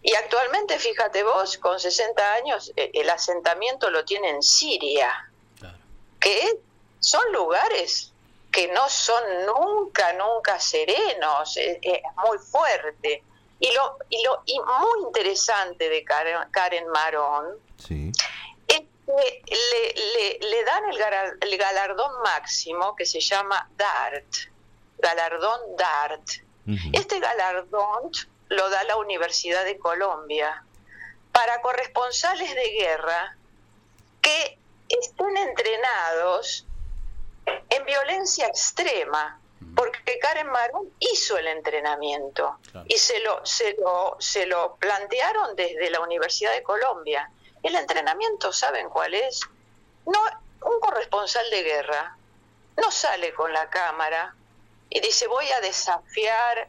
Y 0.02 0.14
actualmente, 0.14 0.78
fíjate 0.78 1.22
vos, 1.24 1.58
con 1.58 1.80
60 1.80 2.34
años, 2.34 2.72
eh, 2.76 2.90
el 2.94 3.10
asentamiento 3.10 3.90
lo 3.90 4.04
tiene 4.04 4.30
en 4.30 4.42
Siria, 4.42 5.28
Claro. 5.58 5.76
que 6.20 6.60
son 7.00 7.32
lugares 7.32 8.12
que 8.54 8.68
no 8.68 8.88
son 8.88 9.22
nunca, 9.46 10.12
nunca 10.12 10.60
serenos, 10.60 11.56
es, 11.56 11.76
es 11.82 12.00
muy 12.24 12.38
fuerte. 12.38 13.24
Y 13.58 13.72
lo, 13.72 13.96
y 14.08 14.22
lo 14.22 14.42
y 14.46 14.60
muy 14.60 15.06
interesante 15.08 15.88
de 15.88 16.04
Karen, 16.04 16.38
Karen 16.52 16.86
Marón 16.88 17.58
Sí. 17.78 18.12
es 18.68 18.80
que 19.06 19.42
le, 19.46 19.94
le- 20.14 20.38
le 20.50 20.64
dan 20.64 20.84
el, 21.40 21.58
galardón 21.58 22.22
máximo 22.22 22.94
que 22.94 23.06
se 23.06 23.20
llama 23.20 23.68
DART, 23.76 24.34
galardón 24.98 25.60
DART. 25.76 26.28
Este 26.92 27.18
galardón 27.20 28.10
lo 28.48 28.70
da 28.70 28.84
la 28.84 28.96
Universidad 28.96 29.64
de 29.64 29.78
Colombia 29.78 30.64
para 31.32 31.60
corresponsales 31.60 32.54
de 32.54 32.68
guerra 32.70 33.36
que 34.22 34.58
estén 34.88 35.36
entrenados 35.36 36.66
en 37.70 37.84
violencia 37.84 38.46
extrema, 38.46 39.40
porque 39.76 40.18
Karen 40.18 40.48
Marón 40.48 40.88
hizo 41.00 41.36
el 41.36 41.46
entrenamiento 41.48 42.58
Claro. 42.70 42.86
y 42.88 42.96
se 42.98 43.18
lo, 43.20 43.44
se, 43.44 43.74
lo, 43.78 44.16
se 44.20 44.46
lo 44.46 44.76
plantearon 44.76 45.56
desde 45.56 45.90
la 45.90 46.00
Universidad 46.00 46.52
de 46.52 46.62
Colombia. 46.62 47.30
El 47.62 47.74
entrenamiento, 47.76 48.52
¿saben 48.52 48.88
cuál 48.88 49.14
es? 49.14 49.40
No, 50.06 50.20
un 50.62 50.80
corresponsal 50.80 51.48
de 51.50 51.62
guerra 51.62 52.16
no 52.76 52.90
sale 52.90 53.32
con 53.34 53.52
la 53.52 53.68
cámara 53.70 54.34
y 54.90 55.00
dice 55.00 55.26
voy 55.26 55.48
a 55.50 55.60
desafiar 55.60 56.68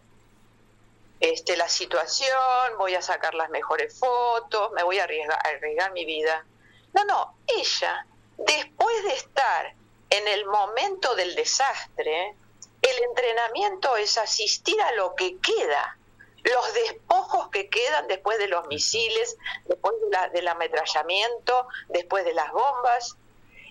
este, 1.20 1.58
la 1.58 1.68
situación, 1.68 2.78
voy 2.78 2.96
a 2.96 3.02
sacar 3.02 3.34
las 3.34 3.50
mejores 3.50 3.98
fotos, 3.98 4.72
me 4.74 4.84
voy 4.84 5.00
a 5.00 5.04
arriesgar, 5.04 5.38
a 5.46 5.50
arriesgar 5.50 5.92
mi 5.94 6.06
vida. 6.06 6.46
No, 6.94 7.04
no, 7.06 7.36
ella, 7.48 8.06
después 8.38 9.04
de 9.04 9.14
estar 9.14 9.74
en 10.18 10.28
el 10.28 10.46
momento 10.46 11.16
del 11.16 11.36
desastre, 11.36 12.36
el 12.82 13.04
entrenamiento 13.04 13.96
es 13.98 14.18
asistir 14.18 14.80
a 14.82 14.92
lo 14.94 15.16
que 15.16 15.38
queda, 15.40 15.98
los 16.44 16.74
despojos 16.74 17.50
que 17.50 17.70
quedan 17.70 18.08
después 18.08 18.38
de 18.38 18.48
los 18.48 18.68
misiles, 18.68 19.36
después 19.66 19.96
de 20.02 20.10
la- 20.12 20.30
del 20.30 20.48
ametrallamiento, 20.48 21.68
después 21.90 22.24
de 22.24 22.34
las 22.34 22.52
bombas. 22.52 23.16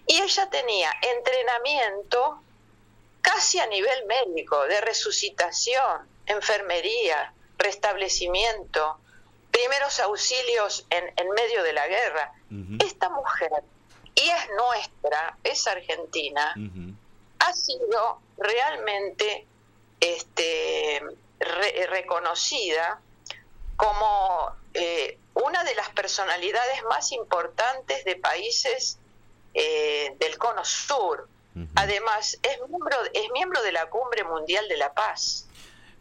Y 0.07 0.21
ella 0.21 0.51
tenía 0.51 0.93
entrenamiento 1.03 2.43
casi 3.23 3.59
a 3.61 3.67
nivel 3.67 4.05
médico, 4.07 4.61
de 4.67 4.81
resucitación, 4.81 6.09
enfermería, 6.27 7.33
restablecimiento, 7.59 8.99
primeros 9.51 10.01
auxilios 10.01 10.85
en, 10.91 11.13
en 11.17 11.31
medio 11.31 11.63
de 11.63 11.73
la 11.73 11.87
guerra. 11.87 12.33
Esta 12.83 13.09
mujer, 13.09 13.51
y 14.15 14.21
es 14.29 14.49
nuestra, 14.57 15.37
es 15.45 15.67
argentina, 15.67 16.55
ha 17.41 17.53
sido 17.53 18.21
realmente 18.39 19.47
este, 20.01 21.01
re- 21.41 21.87
reconocida 21.89 23.01
como 23.77 24.51
eh, 24.75 25.19
una 25.35 25.65
de 25.65 25.75
las 25.75 25.91
personalidades 25.91 26.83
más 26.89 27.13
importantes 27.13 28.05
de 28.05 28.17
países 28.17 28.99
eh, 29.55 30.15
del 30.19 30.39
Cono 30.39 30.65
Sur. 30.65 31.29
Además, 31.77 32.37
es 32.43 32.59
miembro, 32.69 32.97
es 33.13 33.31
miembro 33.33 33.63
de 33.63 33.71
la 33.71 33.87
Cumbre 33.89 34.25
Mundial 34.25 34.67
de 34.69 34.77
la 34.77 34.93
Paz. 34.93 35.47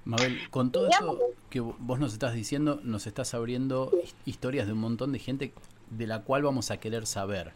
Mabel, 0.05 0.49
con 0.49 0.71
todo 0.71 0.89
eso 0.89 1.19
que 1.51 1.59
vos 1.59 1.99
nos 1.99 2.13
estás 2.13 2.33
diciendo, 2.33 2.79
nos 2.83 3.05
estás 3.05 3.33
abriendo 3.35 3.91
his- 4.03 4.15
historias 4.25 4.65
de 4.65 4.73
un 4.73 4.79
montón 4.79 5.11
de 5.13 5.19
gente 5.19 5.53
de 5.91 6.07
la 6.07 6.21
cual 6.23 6.41
vamos 6.41 6.71
a 6.71 6.77
querer 6.77 7.05
saber. 7.05 7.53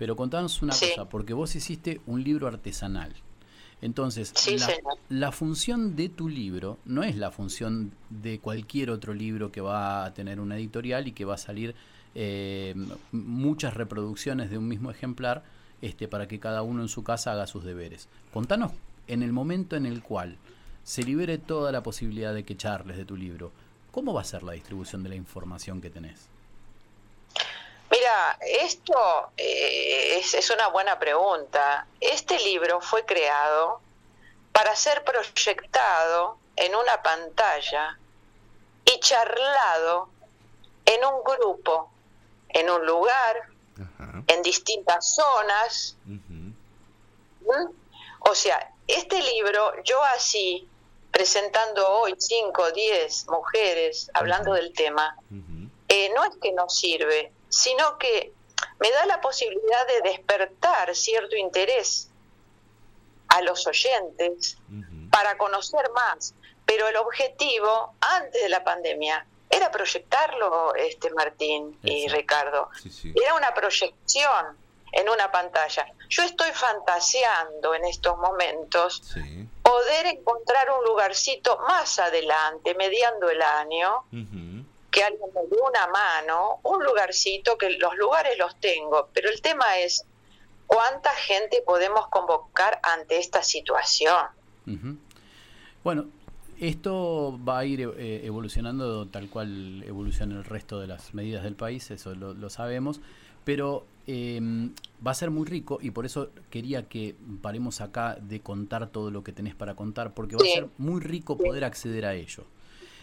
Pero 0.00 0.16
contanos 0.16 0.62
una 0.62 0.72
Sí. 0.72 0.86
cosa, 0.88 1.10
porque 1.10 1.34
vos 1.34 1.54
hiciste 1.54 2.00
un 2.06 2.24
libro 2.24 2.48
artesanal. 2.48 3.12
Entonces, 3.82 4.32
Sí, 4.34 4.56
la, 4.56 4.68
la 5.10 5.30
función 5.30 5.94
de 5.94 6.08
tu 6.08 6.26
libro 6.30 6.78
no 6.86 7.02
es 7.02 7.16
la 7.16 7.30
función 7.30 7.92
de 8.08 8.38
cualquier 8.38 8.88
otro 8.90 9.12
libro 9.12 9.52
que 9.52 9.60
va 9.60 10.06
a 10.06 10.14
tener 10.14 10.40
una 10.40 10.56
editorial 10.56 11.06
y 11.06 11.12
que 11.12 11.26
va 11.26 11.34
a 11.34 11.38
salir 11.38 11.74
eh, 12.14 12.74
muchas 13.12 13.74
reproducciones 13.74 14.48
de 14.50 14.56
un 14.56 14.66
mismo 14.68 14.90
ejemplar 14.90 15.44
este, 15.82 16.08
para 16.08 16.26
que 16.26 16.38
cada 16.40 16.62
uno 16.62 16.80
en 16.80 16.88
su 16.88 17.04
casa 17.04 17.32
haga 17.32 17.46
sus 17.46 17.62
deberes. 17.62 18.08
Contanos 18.32 18.72
en 19.06 19.22
el 19.22 19.32
momento 19.34 19.76
en 19.76 19.84
el 19.84 20.02
cual 20.02 20.38
se 20.82 21.02
libere 21.02 21.36
toda 21.36 21.72
la 21.72 21.82
posibilidad 21.82 22.32
de 22.32 22.44
que 22.44 22.56
charles 22.56 22.96
de 22.96 23.04
tu 23.04 23.18
libro, 23.18 23.52
¿cómo 23.90 24.14
va 24.14 24.22
a 24.22 24.24
ser 24.24 24.44
la 24.44 24.52
distribución 24.52 25.02
de 25.02 25.10
la 25.10 25.14
información 25.16 25.82
que 25.82 25.90
tenés? 25.90 26.29
Mira, 27.90 28.38
esto 28.40 29.32
eh, 29.36 30.18
es, 30.18 30.34
es 30.34 30.50
una 30.50 30.68
buena 30.68 30.98
pregunta. 30.98 31.86
Este 32.00 32.38
libro 32.38 32.80
fue 32.80 33.04
creado 33.04 33.80
para 34.52 34.76
ser 34.76 35.02
proyectado 35.04 36.38
en 36.56 36.74
una 36.74 37.02
pantalla 37.02 37.98
y 38.84 39.00
charlado 39.00 40.08
en 40.84 41.04
un 41.04 41.22
grupo, 41.24 41.90
en 42.50 42.70
un 42.70 42.84
lugar, 42.86 43.48
Ajá. 43.76 44.22
en 44.26 44.42
distintas 44.42 45.14
zonas. 45.14 45.96
Ujú. 46.06 47.52
¿m? 47.52 47.70
O 48.20 48.34
sea, 48.34 48.72
este 48.86 49.20
libro, 49.22 49.82
yo 49.82 50.02
así, 50.14 50.68
presentando 51.10 51.88
hoy 51.88 52.14
5 52.16 52.62
o 52.62 52.70
10 52.70 53.26
mujeres 53.28 54.10
hablando 54.14 54.52
del 54.52 54.72
tema, 54.74 55.16
eh, 55.88 56.10
no 56.14 56.24
es 56.24 56.36
que 56.40 56.52
no 56.52 56.68
sirve, 56.68 57.32
sino 57.50 57.98
que 57.98 58.32
me 58.78 58.90
da 58.90 59.04
la 59.06 59.20
posibilidad 59.20 59.86
de 59.86 60.00
despertar 60.10 60.94
cierto 60.96 61.36
interés 61.36 62.08
a 63.28 63.42
los 63.42 63.66
oyentes 63.66 64.56
para 65.10 65.36
conocer 65.36 65.90
más. 65.90 66.34
Pero 66.64 66.88
el 66.88 66.96
objetivo 66.96 67.94
antes 68.00 68.42
de 68.42 68.48
la 68.48 68.62
pandemia 68.64 69.26
era 69.48 69.70
proyectarlo, 69.70 70.74
este 70.76 71.10
Martín 71.10 71.78
y 71.82 72.04
Exacto. 72.04 72.16
Ricardo. 72.16 72.70
Sí, 72.80 72.90
sí. 72.90 73.12
Era 73.22 73.34
una 73.34 73.52
proyección 73.52 74.56
en 74.92 75.08
una 75.08 75.30
pantalla. 75.30 75.86
Yo 76.08 76.22
estoy 76.22 76.50
fantaseando 76.52 77.74
en 77.74 77.84
estos 77.84 78.16
momentos 78.18 79.02
Sí. 79.12 79.48
poder 79.62 80.06
encontrar 80.06 80.70
un 80.70 80.84
lugarcito 80.84 81.58
más 81.58 81.98
adelante, 81.98 82.74
mediando 82.74 83.28
el 83.30 83.42
año. 83.42 84.04
Que 84.90 85.02
alguien 85.02 85.30
me 85.34 85.42
dé 85.42 85.56
una 85.62 85.86
mano, 85.88 86.60
un 86.62 86.84
lugarcito, 86.84 87.56
que 87.56 87.70
los 87.70 87.96
lugares 87.96 88.36
los 88.38 88.58
tengo, 88.60 89.08
pero 89.12 89.28
el 89.30 89.40
tema 89.40 89.78
es 89.78 90.04
cuánta 90.66 91.10
gente 91.10 91.62
podemos 91.64 92.08
convocar 92.08 92.80
ante 92.82 93.18
esta 93.18 93.42
situación. 93.42 94.26
Bueno, 95.82 96.06
esto 96.60 97.38
va 97.46 97.60
a 97.60 97.64
ir 97.64 97.80
eh, 97.80 98.20
evolucionando 98.24 99.06
tal 99.08 99.28
cual 99.28 99.82
evoluciona 99.84 100.36
el 100.36 100.44
resto 100.44 100.78
de 100.78 100.86
las 100.86 101.14
medidas 101.14 101.42
del 101.42 101.56
país, 101.56 101.90
eso 101.90 102.14
lo, 102.14 102.34
lo 102.34 102.50
sabemos, 102.50 103.00
pero 103.44 103.84
em, 104.06 104.74
va 105.04 105.10
a 105.10 105.14
ser 105.14 105.30
muy 105.30 105.46
rico 105.46 105.78
y 105.80 105.90
por 105.90 106.06
eso 106.06 106.30
quería 106.50 106.88
que 106.88 107.16
paremos 107.42 107.80
acá 107.80 108.16
de 108.20 108.40
contar 108.40 108.88
todo 108.88 109.10
lo 109.10 109.24
que 109.24 109.32
tenés 109.32 109.54
para 109.54 109.74
contar, 109.74 110.12
porque 110.14 110.36
va 110.36 110.42
a 110.42 110.54
ser 110.54 110.68
muy 110.78 111.00
rico 111.00 111.36
poder 111.36 111.64
acceder 111.64 112.06
a 112.06 112.14
ello. 112.14 112.44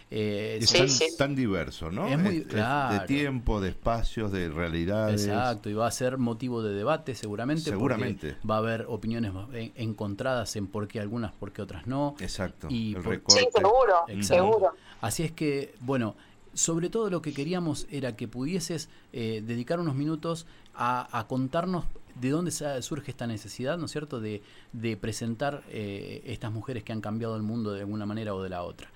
Eh, 0.10 0.60
es 0.62 1.18
tan, 1.18 1.36
diverso, 1.36 1.92
¿no? 1.92 2.08
Es 2.08 2.18
muy, 2.18 2.40
De 2.40 3.00
tiempo, 3.08 3.60
de 3.60 3.70
espacios, 3.70 4.32
de 4.32 4.50
realidades. 4.50 5.26
Exacto, 5.26 5.70
y 5.70 5.74
va 5.74 5.88
a 5.88 5.92
ser 5.92 6.18
motivo 6.18 6.64
de 6.64 6.74
debate 6.74 7.14
seguramente. 7.14 7.64
Seguramente. 7.64 8.38
Va 8.50 8.56
a 8.56 8.60
haber 8.60 8.86
opiniones 8.88 9.34
encontradas 9.76 10.56
en 10.56 10.68
por 10.68 10.88
qué 10.88 11.02
algunas, 11.02 11.34
por 11.34 11.52
qué 11.52 11.62
otras 11.62 11.88
no. 11.88 12.16
Exacto. 12.20 12.68
Y 12.70 12.96
sí, 13.28 13.48
seguro, 13.54 14.06
seguro. 14.22 14.72
Así 15.02 15.24
es 15.24 15.32
que, 15.32 15.76
bueno, 15.82 16.16
sobre 16.54 16.90
todo 16.90 17.10
lo 17.10 17.22
que 17.22 17.34
queríamos 17.34 17.86
era 17.92 18.16
que 18.16 18.28
pudieses 18.28 18.90
eh, 19.14 19.44
dedicar 19.46 19.80
unos 19.80 19.96
minutos 19.96 20.48
a, 20.74 21.26
contarnos 21.28 21.86
de 22.16 22.30
dónde 22.30 22.52
surge 22.52 23.12
esta 23.12 23.28
necesidad, 23.28 23.78
¿no 23.78 23.86
es 23.86 23.92
cierto?, 23.92 24.20
de, 24.20 24.42
de 24.74 24.98
presentar 24.98 25.64
eh, 25.70 26.24
estas 26.26 26.52
mujeres 26.52 26.84
que 26.84 26.94
han 26.94 27.02
cambiado 27.02 27.36
el 27.36 27.44
mundo 27.44 27.74
de 27.74 27.82
alguna 27.82 28.06
manera 28.06 28.34
o 28.34 28.42
de 28.42 28.50
la 28.50 28.64
otra. 28.64 28.90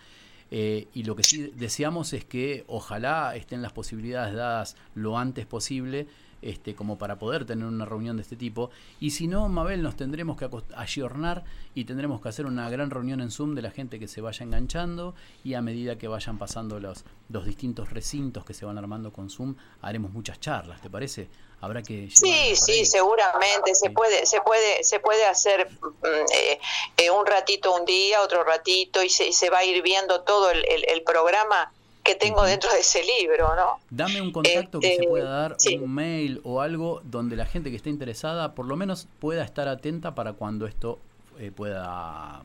Eh, 0.52 0.90
y 0.94 1.04
lo 1.04 1.16
que 1.16 1.24
sí 1.24 1.52
deseamos 1.56 2.12
es 2.14 2.26
que 2.26 2.66
ojalá 2.68 3.36
estén 3.36 3.62
las 3.62 3.72
posibilidades 3.72 4.36
dadas 4.36 4.76
lo 4.96 5.18
antes 5.18 5.46
posible 5.46 6.08
este, 6.42 6.76
como 6.76 6.98
para 6.98 7.20
poder 7.20 7.46
tener 7.46 7.66
una 7.66 7.86
reunión 7.86 8.18
de 8.18 8.24
este 8.24 8.36
tipo. 8.36 8.72
Y 9.00 9.12
si 9.12 9.28
no, 9.28 9.48
Mabel, 9.48 9.82
nos 9.82 9.96
tendremos 9.96 10.38
que 10.38 10.50
ayornar 10.76 11.44
y 11.76 11.86
tendremos 11.86 12.20
que 12.22 12.30
hacer 12.30 12.46
una 12.46 12.70
gran 12.70 12.90
reunión 12.90 13.22
en 13.22 13.32
Zoom 13.32 13.56
de 13.56 13.62
la 13.62 13.72
gente 13.72 14.00
que 14.00 14.08
se 14.08 14.22
vaya 14.22 14.44
enganchando 14.44 15.16
y 15.44 15.54
a 15.54 15.62
medida 15.62 15.98
que 15.98 16.08
vayan 16.08 16.38
pasando 16.38 16.80
los, 16.80 17.06
los 17.30 17.46
distintos 17.46 17.92
recintos 17.92 18.44
que 18.44 18.54
se 18.54 18.66
van 18.66 18.78
armando 18.78 19.14
con 19.14 19.30
Zoom, 19.30 19.56
haremos 19.82 20.12
muchas 20.12 20.40
charlas, 20.40 20.82
¿te 20.82 20.90
parece? 20.90 21.30
Habrá 21.62 21.82
que 21.84 22.10
sí 22.12 22.56
sí 22.56 22.86
seguramente. 22.86 23.74
Se 23.76 23.90
puede 23.92 24.26
se 24.26 24.42
puede 24.42 24.84
se 24.84 25.00
puede 25.00 25.26
hacer 25.26 25.70
mm, 25.70 26.06
eh, 26.34 26.60
eh, 26.98 27.12
un 27.12 27.26
ratito 27.26 27.74
un 27.76 27.86
día 27.86 28.22
otro 28.22 28.44
ratito 28.44 29.02
y 29.04 29.10
se, 29.10 29.32
se 29.32 29.50
va 29.50 29.60
a 29.60 29.64
ir 29.64 29.82
viendo 29.82 30.22
todo 30.22 30.52
el, 30.52 30.66
el, 30.68 31.04
programa 31.04 31.72
que 32.04 32.16
tengo 32.16 32.44
dentro 32.44 32.72
de 32.72 32.80
ese 32.80 33.04
libro 33.04 33.56
no 33.56 33.80
dame 33.90 34.22
un 34.22 34.32
contacto 34.32 34.80
que 34.80 34.88
se 34.88 34.94
este, 34.94 35.08
pueda 35.08 35.30
dar 35.30 35.58
un 35.80 35.94
mail 35.94 36.42
o 36.44 36.62
algo 36.62 37.02
donde 37.04 37.36
la 37.36 37.46
gente 37.46 37.70
que 37.70 37.76
esté 37.76 37.90
interesada 37.90 38.56
por 38.56 38.66
lo 38.66 38.76
menos 38.76 39.08
pueda 39.20 39.44
estar 39.44 39.68
atenta 39.68 40.16
para 40.16 40.34
cuando 40.34 40.66
esto 40.66 41.00
eh, 41.40 41.52
pueda 41.52 42.42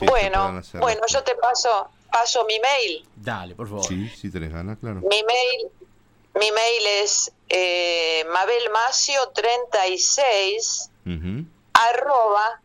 bueno 0.00 0.60
bueno 0.80 1.02
yo 1.08 1.22
te 1.22 1.34
paso 1.36 1.88
paso 2.12 2.44
mi 2.44 2.58
mail. 2.60 3.04
Dale 3.16 3.54
por 3.54 3.68
favor. 3.68 3.84
Sí 3.86 4.08
si 4.08 4.30
tenés 4.30 4.52
ganas 4.52 4.78
claro. 4.78 5.00
Mi 5.00 5.22
mail 5.22 5.70
mi 6.34 6.50
mail 6.50 6.86
es 7.02 7.32
eh, 7.52 8.24
mabelmacio36 8.32 10.88
arroba 11.74 12.62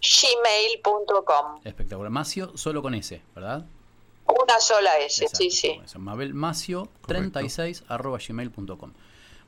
gmail.com. 0.00 1.60
Espectacular. 1.64 2.10
Macio 2.10 2.56
solo 2.56 2.82
con 2.82 2.94
S, 2.94 3.20
¿verdad? 3.34 3.66
Una 4.26 4.60
sola 4.60 4.98
S, 4.98 5.26
sí, 5.32 5.50
sí. 5.50 5.80
Mabelmacio36 5.94 7.84
arroba 7.88 8.18
gmail.com. 8.26 8.92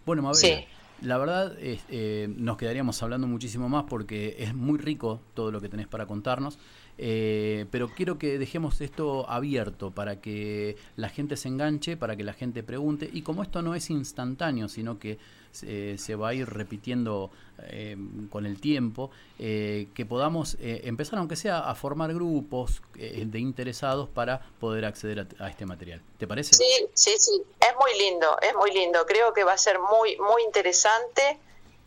Bueno, 0.05 0.23
Mabel, 0.23 0.67
la 1.01 1.17
verdad 1.17 1.55
eh, 1.59 2.29
nos 2.37 2.57
quedaríamos 2.57 3.03
hablando 3.03 3.27
muchísimo 3.27 3.69
más 3.69 3.87
porque 3.89 4.37
es 4.39 4.55
muy 4.55 4.79
rico 4.79 5.21
todo 5.35 5.51
lo 5.51 5.61
que 5.61 5.69
tenés 5.69 5.89
para 5.89 6.07
contarnos. 6.07 6.61
Eh, 6.99 7.67
pero 7.71 7.89
quiero 7.89 8.19
que 8.19 8.39
dejemos 8.39 8.81
esto 8.81 9.29
abierto 9.29 9.91
para 9.91 10.21
que 10.21 10.77
la 10.97 11.09
gente 11.09 11.37
se 11.37 11.49
enganche, 11.49 11.97
para 11.97 12.17
que 12.17 12.25
la 12.25 12.33
gente 12.33 12.63
pregunte. 12.63 13.09
Y 13.13 13.23
como 13.23 13.43
esto 13.43 13.63
no 13.63 13.75
es 13.75 13.91
instantáneo, 13.91 14.69
sino 14.69 14.99
que 14.99 15.19
eh, 15.63 15.97
se 15.99 16.15
va 16.15 16.29
a 16.29 16.35
ir 16.35 16.49
repitiendo 16.49 17.31
eh, 17.65 17.97
con 18.31 18.47
el 18.47 18.61
tiempo, 18.61 19.11
que 19.39 20.07
podamos 20.09 20.57
empezar, 20.61 21.19
aunque 21.19 21.35
sea, 21.35 21.69
a 21.69 21.75
formar 21.75 22.15
grupos 22.15 22.81
de 22.95 23.39
interesados 23.41 24.09
para 24.09 24.41
poder 24.61 24.85
acceder 24.85 25.21
a, 25.21 25.45
a, 25.45 25.49
este 25.49 25.67
material. 25.67 26.01
¿Te 26.17 26.29
parece? 26.29 26.55
Sí, 26.55 26.87
sí, 26.95 27.11
sí. 27.19 27.43
Es 27.59 27.75
muy 27.77 27.99
lindo, 27.99 28.37
es 28.41 28.55
muy 28.55 28.73
lindo. 28.73 29.05
Creo 29.05 29.33
que 29.33 29.43
va 29.43 29.55
a 29.55 29.59
ser 29.59 29.81
muy, 29.81 30.17
muy 30.19 30.45
interesante. 30.45 31.41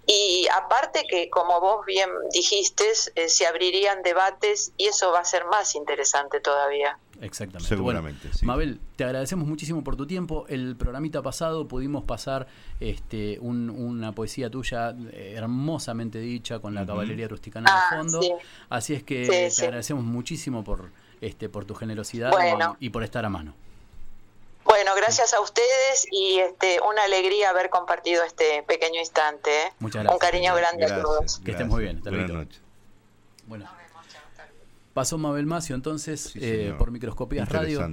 Y 0.07 0.47
aparte 0.53 1.05
que, 1.09 1.29
como 1.29 1.59
vos 1.59 1.85
bien 1.85 2.09
dijiste, 2.31 2.85
eh, 3.15 3.29
se 3.29 3.47
abrirían 3.47 4.03
debates 4.03 4.71
y 4.77 4.85
eso 4.85 5.11
va 5.11 5.19
a 5.19 5.25
ser 5.25 5.45
más 5.45 5.75
interesante 5.75 6.39
todavía. 6.39 6.97
Exactamente. 7.21 7.67
Seguramente. 7.67 8.29
Mabel, 8.43 8.79
te 8.95 9.03
agradecemos 9.03 9.47
muchísimo 9.47 9.83
por 9.83 9.95
tu 9.95 10.05
tiempo. 10.05 10.45
El 10.47 10.75
programita 10.75 11.21
pasado 11.21 11.67
pudimos 11.67 12.03
pasar 12.03 12.47
este, 12.79 13.39
una 13.39 14.11
poesía 14.11 14.49
tuya 14.49 14.95
eh, 15.11 15.33
hermosamente 15.35 16.19
dicha 16.19 16.59
con 16.59 16.75
la 16.75 16.85
caballería 16.85 17.27
rusticana 17.27 17.71
de 17.71 17.77
ah, 17.77 17.97
fondo. 17.97 18.19
Así 18.69 18.93
es 18.93 19.03
que 19.03 19.51
te 19.55 19.65
agradecemos 19.65 20.03
muchísimo 20.03 20.63
por, 20.63 20.91
este, 21.21 21.49
por 21.49 21.65
tu 21.65 21.73
generosidad 21.73 22.31
y 22.79 22.89
por 22.89 23.03
estar 23.03 23.25
a 23.25 23.29
mano. 23.29 23.53
Bueno, 24.65 24.95
gracias 24.95 25.33
a 25.35 25.41
ustedes 25.41 26.07
y 26.11 26.39
este, 26.39 26.79
una 26.81 27.03
alegría 27.03 27.51
haber 27.51 27.69
compartido 27.69 28.23
este 28.23 28.63
pequeño 28.63 28.99
instante. 28.99 29.49
¿eh? 29.51 29.73
Muchas 29.79 30.03
gracias. 30.03 30.13
Un 30.13 30.19
cariño 30.19 30.55
grande 30.55 30.85
a 30.85 31.01
todos. 31.01 31.39
Que 31.39 31.51
estén 31.51 31.67
muy 31.67 31.83
bien. 31.83 32.01
Buenas 32.01 32.29
noches. 32.31 32.61
Bueno. 33.45 33.69
Pasó 34.93 35.17
Mabel 35.17 35.45
Macio 35.45 35.75
entonces 35.75 36.31
eh, 36.35 36.73
por 36.77 36.89
Microscopías 36.89 37.49
Radio. 37.49 37.85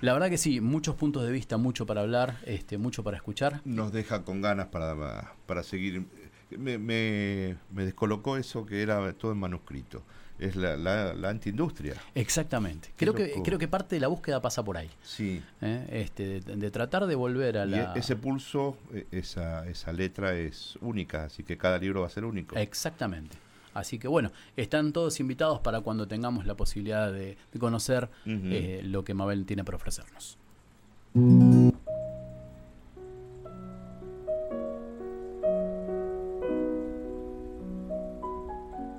La 0.00 0.14
verdad 0.14 0.30
que 0.30 0.38
sí, 0.38 0.60
muchos 0.60 0.96
puntos 0.96 1.22
de 1.22 1.30
vista, 1.30 1.58
mucho 1.58 1.84
para 1.84 2.00
hablar, 2.00 2.38
este, 2.46 2.78
mucho 2.78 3.04
para 3.04 3.18
escuchar. 3.18 3.60
Nos 3.64 3.92
deja 3.92 4.24
con 4.24 4.40
ganas 4.40 4.68
para, 4.68 5.34
para 5.46 5.62
seguir. 5.62 6.06
Me, 6.50 6.78
me, 6.78 7.56
me 7.70 7.84
descolocó 7.84 8.36
eso 8.36 8.64
que 8.64 8.80
era 8.80 9.12
todo 9.12 9.32
en 9.32 9.38
manuscrito 9.38 10.02
es 10.38 10.56
la, 10.56 10.76
la, 10.76 11.28
antiindustria. 11.28 11.94
Exactamente. 12.14 12.90
Creo 12.96 13.14
que, 13.14 13.40
creo 13.42 13.58
que 13.58 13.68
parte 13.68 13.96
de 13.96 14.00
la 14.00 14.08
búsqueda 14.08 14.40
pasa 14.40 14.64
por 14.64 14.76
ahí. 14.76 14.90
Sí. 15.02 15.42
¿Eh? 15.60 15.86
Este, 15.90 16.40
de, 16.40 16.70
tratar 16.70 17.06
de 17.06 17.14
volver 17.14 17.58
a 17.58 17.66
la... 17.66 17.94
E, 17.94 17.98
ese 17.98 18.16
pulso, 18.16 18.76
e, 18.92 19.06
esa, 19.12 19.66
esa 19.66 19.92
letra 19.92 20.34
es 20.34 20.78
única, 20.80 21.24
así 21.24 21.42
que 21.42 21.56
cada 21.56 21.78
libro 21.78 22.02
va 22.02 22.06
a 22.06 22.10
ser 22.10 22.24
único. 22.24 22.56
Exactamente. 22.56 23.36
Así 23.74 23.98
que 23.98 24.08
bueno, 24.08 24.32
están 24.56 24.92
todos 24.92 25.20
invitados 25.20 25.60
para 25.60 25.82
cuando 25.82 26.08
tengamos 26.08 26.46
la 26.46 26.54
posibilidad 26.54 27.12
de, 27.12 27.36
conocer 27.58 28.08
eh, 28.24 28.80
lo 28.82 29.04
que 29.04 29.12
Mabel 29.12 29.44
tiene 29.44 29.64
para 29.64 29.76
ofrecernos. 29.76 30.38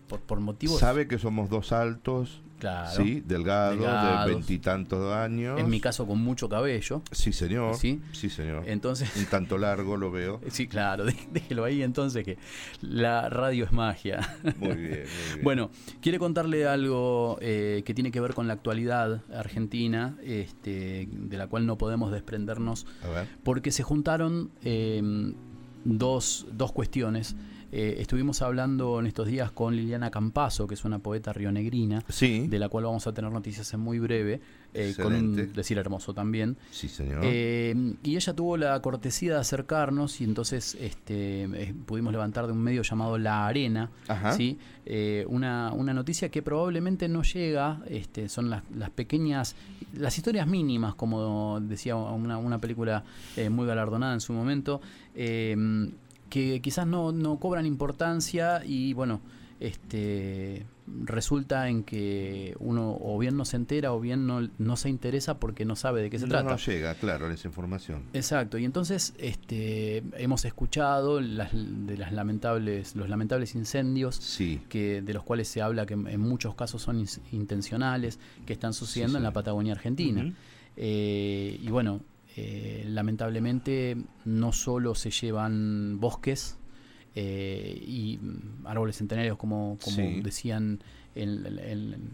por, 0.09 0.21
por 0.21 0.41
motivos. 0.41 0.79
Sabe 0.81 1.07
que 1.09 1.19
somos 1.19 1.49
dos 1.51 1.73
altos, 1.73 2.41
Claro. 2.61 2.91
sí, 2.97 3.21
delgados, 3.27 3.77
Delgados. 3.79 4.27
de 4.27 4.33
veintitantos 4.33 5.13
años. 5.15 5.61
En 5.61 5.69
mi 5.69 5.81
caso, 5.81 6.07
con 6.07 6.19
mucho 6.21 6.49
cabello. 6.49 7.03
Sí, 7.11 7.33
señor. 7.33 7.75
Sí. 7.77 8.01
Sí, 8.13 8.31
señor. 8.31 8.63
Entonces. 8.67 9.15
Un 9.17 9.27
tanto 9.27 9.59
largo 9.59 9.97
lo 9.99 10.11
veo. 10.11 10.41
Sí, 10.51 10.67
claro, 10.67 11.05
dé- 11.05 11.17
déjelo 11.31 11.65
ahí 11.65 11.83
entonces 11.83 12.25
que 12.25 12.39
la 12.81 13.29
radio 13.29 13.65
es 13.65 13.73
magia. 13.73 14.21
Muy 14.59 14.77
bien, 14.77 14.77
muy 14.77 14.87
bien. 14.89 15.05
Bueno, 15.43 15.71
quiere 16.01 16.19
contarle 16.19 16.67
algo 16.67 17.37
eh, 17.43 17.83
que 17.85 17.93
tiene 17.93 18.11
que 18.11 18.21
ver 18.21 18.33
con 18.33 18.47
la 18.47 18.55
actualidad 18.55 19.21
argentina, 19.35 20.17
este, 20.23 21.09
de 21.11 21.37
la 21.37 21.49
cual 21.49 21.67
no 21.67 21.77
podemos 21.77 22.13
desprendernos, 22.13 22.87
A 23.03 23.09
ver. 23.09 23.29
porque 23.43 23.73
se 23.73 23.83
juntaron 23.83 24.51
eh, 24.63 25.03
dos, 25.85 26.47
dos 26.53 26.73
cuestiones. 26.73 27.37
Eh, 27.77 28.01
estuvimos 28.01 28.41
hablando 28.41 29.01
en 29.01 29.07
estos 29.09 29.27
días 29.27 29.51
con 29.51 29.75
Liliana 29.75 30.09
Campazo, 30.09 30.69
que 30.69 30.75
es 30.75 30.85
una 30.85 31.01
poeta 31.01 31.33
rionegrina, 31.33 32.05
Sí, 32.09 32.47
de 32.47 32.61
la 32.61 32.69
cual 32.69 32.85
vamos 32.85 33.05
a 33.09 33.13
tener 33.13 33.33
noticias 33.33 33.75
en 33.75 33.81
muy 33.81 33.99
breve, 33.99 34.41
eh, 34.75 34.95
con 34.97 35.13
un 35.13 35.53
decir 35.53 35.77
hermoso 35.79 36.15
también. 36.15 36.57
sí, 36.71 36.87
señor. 36.89 37.23
Eh, 37.25 37.75
y 38.05 38.15
ella 38.15 38.33
tuvo 38.33 38.57
la 38.57 38.81
cortesía 38.81 39.35
de 39.35 39.41
acercarnos 39.41 40.21
y 40.21 40.25
entonces 40.25 40.77
este, 40.81 41.75
pudimos 41.85 42.13
levantar 42.13 42.47
de 42.47 42.53
un 42.53 42.61
medio 42.63 42.83
llamado 42.83 43.19
La 43.19 43.45
Arena, 43.49 43.91
Ajá. 44.07 44.35
¿sí? 44.35 44.57
Una, 45.27 45.73
una 45.73 45.93
noticia 45.93 46.29
que 46.29 46.43
probablemente 46.43 47.09
no 47.09 47.25
llega, 47.25 47.83
este, 47.89 48.29
son 48.29 48.51
las, 48.51 48.63
las 48.73 48.91
pequeñas, 48.91 49.57
las 49.95 50.17
historias 50.17 50.47
mínimas, 50.47 50.95
como 50.95 51.59
decía 51.61 51.97
una, 51.97 52.39
una 52.39 52.61
película 52.61 53.03
muy 53.51 53.67
galardonada 53.67 54.15
en 54.15 54.21
su 54.21 54.33
momento, 54.33 54.81
que 56.35 56.61
quizás 56.61 56.85
no, 56.85 57.13
no 57.13 57.39
cobran 57.39 57.65
importancia 57.65 58.61
y 58.65 58.93
bueno, 58.93 59.21
este 59.61 60.67
resulta 61.05 61.69
en 61.69 61.85
que 61.85 62.57
uno 62.59 62.99
o 63.01 63.17
bien 63.21 63.37
no 63.37 63.45
se 63.45 63.55
entera 63.55 63.93
o 63.93 64.01
bien 64.01 64.27
no, 64.27 64.51
no 64.59 64.77
se 64.77 64.89
interesa 64.89 65.39
porque 65.39 65.65
no 65.65 65.77
sabe 65.77 66.03
de 66.03 66.11
qué 66.11 66.19
se 66.19 66.25
no, 66.25 66.31
trata. 66.31 66.51
no 66.51 66.57
llega, 66.57 66.93
claro, 66.97 67.31
esa 67.31 67.47
información. 67.47 68.03
Exacto, 68.15 68.59
y 68.59 68.65
entonces 68.65 69.15
este, 69.17 69.99
hemos 70.17 70.45
escuchado 70.45 71.21
las, 71.21 71.53
de 71.55 71.97
las 71.97 72.13
lamentables, 72.13 72.97
los 72.97 73.09
lamentables 73.09 73.55
incendios 73.55 74.17
Sí, 74.17 74.61
que, 74.69 75.03
de 75.03 75.15
los 75.15 75.23
cuales 75.23 75.47
se 75.47 75.63
habla 75.63 75.87
que 75.87 75.95
en 75.95 76.21
muchos 76.21 76.57
casos 76.57 76.83
son 76.83 77.07
intencionales, 77.31 78.19
que 78.45 78.55
están 78.55 78.75
sucediendo 78.75 79.19
en 79.19 79.23
la. 79.23 79.33
Patagonia 79.33 79.75
Argentina. 79.75 80.35
Eh, 80.77 81.61
y 81.63 81.69
bueno, 81.69 82.01
eh, 82.37 82.85
lamentablemente 82.89 83.97
no 84.25 84.53
solo 84.53 84.95
se 84.95 85.11
llevan 85.11 85.99
bosques 86.01 86.59
eh, 87.15 87.81
y 87.87 88.19
mm, 88.21 88.67
árboles 88.67 88.97
centenarios, 88.97 89.37
como, 89.39 89.79
como 89.83 89.97
Sí. 89.97 90.21
decían 90.23 90.81
en, 91.15 91.47
en- 91.47 91.59
en 91.59 92.11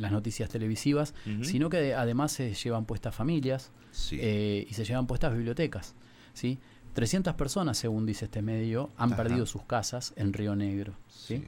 las 0.00 0.12
noticias 0.12 0.48
televisivas, 0.50 1.14
sino 1.42 1.68
que 1.70 1.94
además 1.94 2.32
se 2.32 2.52
llevan 2.54 2.84
puestas 2.84 3.14
familias, 3.14 3.70
sí. 3.92 4.18
eh, 4.20 4.66
y 4.68 4.74
se 4.74 4.84
llevan 4.84 5.06
puestas 5.06 5.32
bibliotecas. 5.34 5.94
¿sí? 6.34 6.58
300 6.94 7.34
personas, 7.34 7.78
según 7.78 8.04
dice 8.06 8.26
este 8.26 8.42
medio, 8.42 8.90
han 8.98 9.12
Ajá. 9.14 9.22
perdido 9.22 9.46
sus 9.46 9.62
casas 9.64 10.12
en 10.16 10.32
Río 10.34 10.54
Negro. 10.54 10.94
¿sí? 11.08 11.36
Sí. 11.38 11.44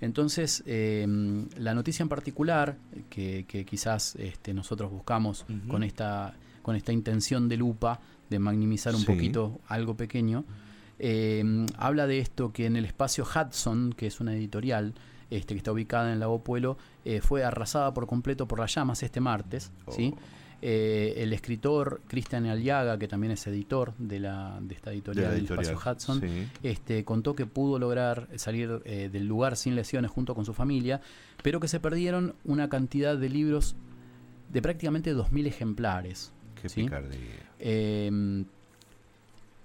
Entonces, 0.00 0.62
eh, 0.66 1.06
la 1.58 1.74
noticia 1.74 2.02
en 2.02 2.08
particular, 2.08 2.78
que, 3.10 3.44
que 3.48 3.64
quizás 3.64 4.14
este, 4.16 4.54
nosotros 4.54 4.90
buscamos 4.90 5.44
con, 5.68 5.82
esta, 5.82 6.34
con 6.68 6.76
esta 6.76 6.92
intención 6.92 7.48
de 7.48 7.56
lupa, 7.56 7.98
de 8.28 8.38
magnimizar 8.38 8.94
un 8.94 9.00
Sí. 9.00 9.06
poquito 9.06 9.58
algo 9.68 9.96
pequeño, 9.96 10.44
eh, 10.98 11.64
habla 11.78 12.06
de 12.06 12.18
esto 12.18 12.52
que 12.52 12.66
en 12.66 12.76
el 12.76 12.84
espacio 12.84 13.24
Hudson, 13.24 13.94
que 13.96 14.06
es 14.06 14.20
una 14.20 14.34
editorial 14.34 14.92
este, 15.30 15.54
que 15.54 15.58
está 15.58 15.72
ubicada 15.72 16.12
en 16.12 16.20
Lago 16.20 16.44
Pueblo, 16.44 16.76
eh, 17.06 17.22
fue 17.22 17.42
arrasada 17.42 17.94
por 17.94 18.06
completo 18.06 18.46
por 18.46 18.58
las 18.58 18.74
llamas 18.74 19.02
este 19.02 19.18
martes. 19.18 19.72
¿sí? 19.90 20.12
Oh. 20.14 20.20
Eh, 20.60 21.14
el 21.18 21.32
escritor 21.32 22.02
Cristian 22.06 22.44
Aliaga, 22.44 22.98
que 22.98 23.08
también 23.08 23.30
es 23.30 23.46
editor 23.46 23.94
de, 23.96 24.20
la, 24.20 24.58
de 24.60 24.74
esta 24.74 24.90
De 24.90 24.96
editorial 24.96 25.30
del 25.36 25.44
espacio 25.44 25.78
Hudson, 25.78 26.20
sí. 26.20 26.48
este, 26.62 27.02
contó 27.02 27.34
que 27.34 27.46
pudo 27.46 27.78
lograr 27.78 28.28
salir 28.36 28.82
eh, 28.84 29.08
del 29.10 29.26
lugar 29.26 29.56
sin 29.56 29.74
lesiones 29.74 30.10
junto 30.10 30.34
con 30.34 30.44
su 30.44 30.52
familia, 30.52 31.00
pero 31.42 31.60
que 31.60 31.68
se 31.68 31.80
perdieron 31.80 32.34
una 32.44 32.68
cantidad 32.68 33.16
de 33.16 33.30
libros 33.30 33.74
de 34.52 34.60
prácticamente 34.60 35.14
2.000 35.14 35.46
ejemplares. 35.46 36.32
Qué 36.62 36.68
¿sí? 36.68 36.82
picardía. 36.84 37.18
Eh, 37.58 38.44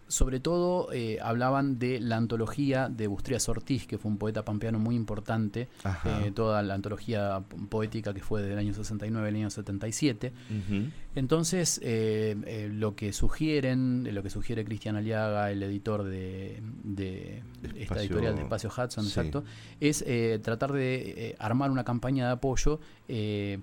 sobre 0.07 0.39
todo 0.39 0.89
eh, 0.93 1.17
hablaban 1.23 1.79
de 1.79 1.99
la 1.99 2.17
antología 2.17 2.87
de 2.87 3.07
Bustrías 3.07 3.49
Ortiz, 3.49 3.87
que 3.87 3.97
fue 3.97 4.11
un 4.11 4.19
poeta 4.19 4.45
pampeano 4.45 4.77
muy 4.77 4.95
importante, 4.95 5.69
eh, 6.05 6.31
toda 6.35 6.61
la 6.61 6.75
antología 6.75 7.39
po- 7.47 7.57
poética 7.67 8.13
que 8.13 8.19
fue 8.21 8.43
del 8.43 8.59
año 8.59 8.75
69 8.75 9.27
al 9.27 9.33
año 9.35 9.49
77. 9.49 10.31
Ujú. 10.51 10.83
Entonces, 11.15 11.79
eh, 11.83 12.69
lo 12.71 12.95
que 12.95 13.11
sugieren, 13.11 14.07
lo 14.13 14.21
que 14.21 14.29
sugiere 14.29 14.63
Cristian 14.65 14.97
Aliaga, 14.97 15.49
el 15.49 15.63
editor 15.63 16.03
de, 16.03 16.61
de 16.83 17.41
esta 17.75 17.99
editorial 17.99 18.35
de 18.35 18.41
Espacio 18.43 18.69
Hudson, 18.69 19.05
sí. 19.05 19.09
exacto, 19.09 19.43
es 19.79 20.05
tratar 20.43 20.73
de 20.73 21.35
armar 21.39 21.71
una 21.71 21.85
campaña 21.85 22.27
de 22.27 22.33
apoyo 22.33 22.79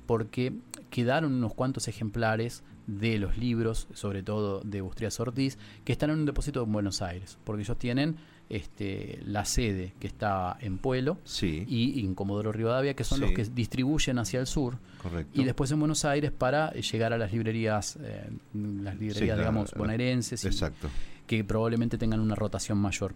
porque 0.07 0.53
quedaron 0.89 1.33
unos 1.35 1.55
cuantos 1.55 1.87
ejemplares 1.87 2.65
de 2.99 3.19
los 3.19 3.37
libros, 3.39 3.87
sobre 3.95 4.23
todo 4.23 4.61
de 4.65 4.81
Bustrías 4.81 5.19
Ortiz, 5.21 5.59
que 5.85 5.93
están 5.93 6.11
en 6.11 6.19
un 6.21 6.27
depósito 6.27 6.63
en 6.65 6.73
Buenos 6.73 7.03
Aires, 7.03 7.39
porque 7.45 7.63
ellos 7.63 7.79
tienen 7.79 8.17
este, 8.49 9.21
la 9.25 9.45
sede 9.45 9.93
que 10.01 10.09
está 10.09 10.57
en 10.61 10.79
Pueblo 10.79 11.19
Sí, 11.23 11.65
y 11.69 12.05
en 12.05 12.17
Comodoro 12.17 12.51
Rivadavia, 12.51 12.95
que 12.95 13.05
son 13.05 13.19
Sí. 13.19 13.25
los 13.25 13.33
que 13.33 13.45
distribuyen 13.45 14.19
hacia 14.19 14.41
el 14.41 14.49
sur, 14.49 14.79
correcto. 15.01 15.41
y 15.41 15.45
después 15.45 15.71
en 15.71 15.79
Buenos 15.79 16.05
Aires 16.05 16.33
para 16.33 16.71
eh, 16.75 16.83
llegar 16.83 17.13
a 17.13 17.19
las 17.19 17.33
librerías, 17.33 17.97
eh, 18.03 18.29
las 18.55 18.95
librerías, 18.99 19.37
Sí, 19.37 19.39
digamos, 19.41 19.73
la- 19.73 19.79
bonaerenses, 19.79 20.43
y 20.45 20.49
Exacto. 20.49 20.89
que 21.29 21.45
probablemente 21.45 21.97
tengan 21.97 22.19
una 22.19 22.35
rotación 22.35 22.77
mayor. 22.79 23.15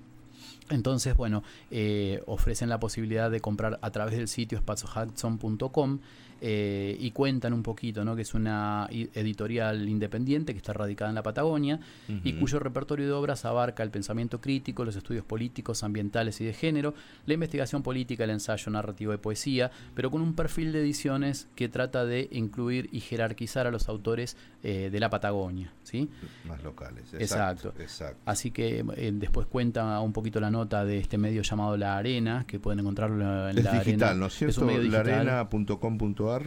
Entonces, 0.70 1.14
bueno, 1.16 1.42
eh, 1.70 2.22
ofrecen 2.26 2.68
la 2.70 2.78
posibilidad 2.80 3.28
de 3.30 3.40
comprar 3.40 3.78
a 3.82 3.90
través 3.90 4.16
del 4.16 4.28
sitio 4.28 4.56
espaciohudson.com 4.56 5.98
eh, 6.40 6.96
y 6.98 7.10
cuentan 7.12 7.52
un 7.52 7.62
poquito, 7.62 8.04
¿no? 8.04 8.16
Que 8.16 8.22
es 8.22 8.34
una 8.34 8.88
editorial 8.90 9.88
independiente 9.88 10.52
que 10.52 10.58
está 10.58 10.72
radicada 10.72 11.10
en 11.10 11.14
la 11.14 11.22
Patagonia 11.22 11.80
y 12.22 12.34
cuyo 12.34 12.58
repertorio 12.58 13.06
de 13.06 13.12
obras 13.12 13.44
abarca 13.44 13.82
el 13.82 13.90
pensamiento 13.90 14.40
crítico, 14.40 14.84
los 14.84 14.96
estudios 14.96 15.24
políticos, 15.24 15.82
ambientales 15.82 16.40
y 16.40 16.44
de 16.44 16.52
género, 16.52 16.94
la 17.26 17.34
investigación 17.34 17.82
política, 17.82 18.24
el 18.24 18.30
ensayo 18.30 18.70
narrativo 18.70 19.12
de 19.12 19.18
poesía, 19.18 19.70
pero 19.94 20.10
con 20.10 20.20
un 20.22 20.34
perfil 20.34 20.72
de 20.72 20.80
ediciones 20.80 21.48
que 21.54 21.68
trata 21.68 22.04
de 22.04 22.28
incluir 22.32 22.88
y 22.92 23.00
jerarquizar 23.00 23.66
a 23.66 23.70
los 23.70 23.88
autores 23.88 24.36
eh, 24.62 24.90
de 24.90 25.00
la 25.00 25.10
Patagonia, 25.10 25.72
¿sí? 25.82 26.08
Más 26.44 26.62
locales. 26.62 27.12
Exacto. 27.14 27.68
Exacto. 27.68 27.82
exacto. 27.82 28.20
Así 28.24 28.50
que 28.50 28.84
eh, 28.96 29.12
después 29.14 29.46
cuenta 29.46 30.00
un 30.00 30.12
poquito 30.12 30.40
la 30.40 30.50
nota 30.50 30.84
de 30.84 30.98
este 30.98 31.18
medio 31.18 31.42
llamado 31.42 31.76
La 31.76 31.96
Arena, 31.96 32.44
que 32.46 32.58
pueden 32.58 32.80
encontrarlo 32.80 33.48
en 33.48 33.58
Es 33.58 33.64
La 33.64 33.72
digital, 33.72 34.08
Arena. 34.10 34.14
¿no 34.20 34.26
es 34.26 34.34
Es 34.36 34.42
un 34.42 34.52
cierto? 34.52 34.66
medio 34.66 34.80
digital. 34.82 35.04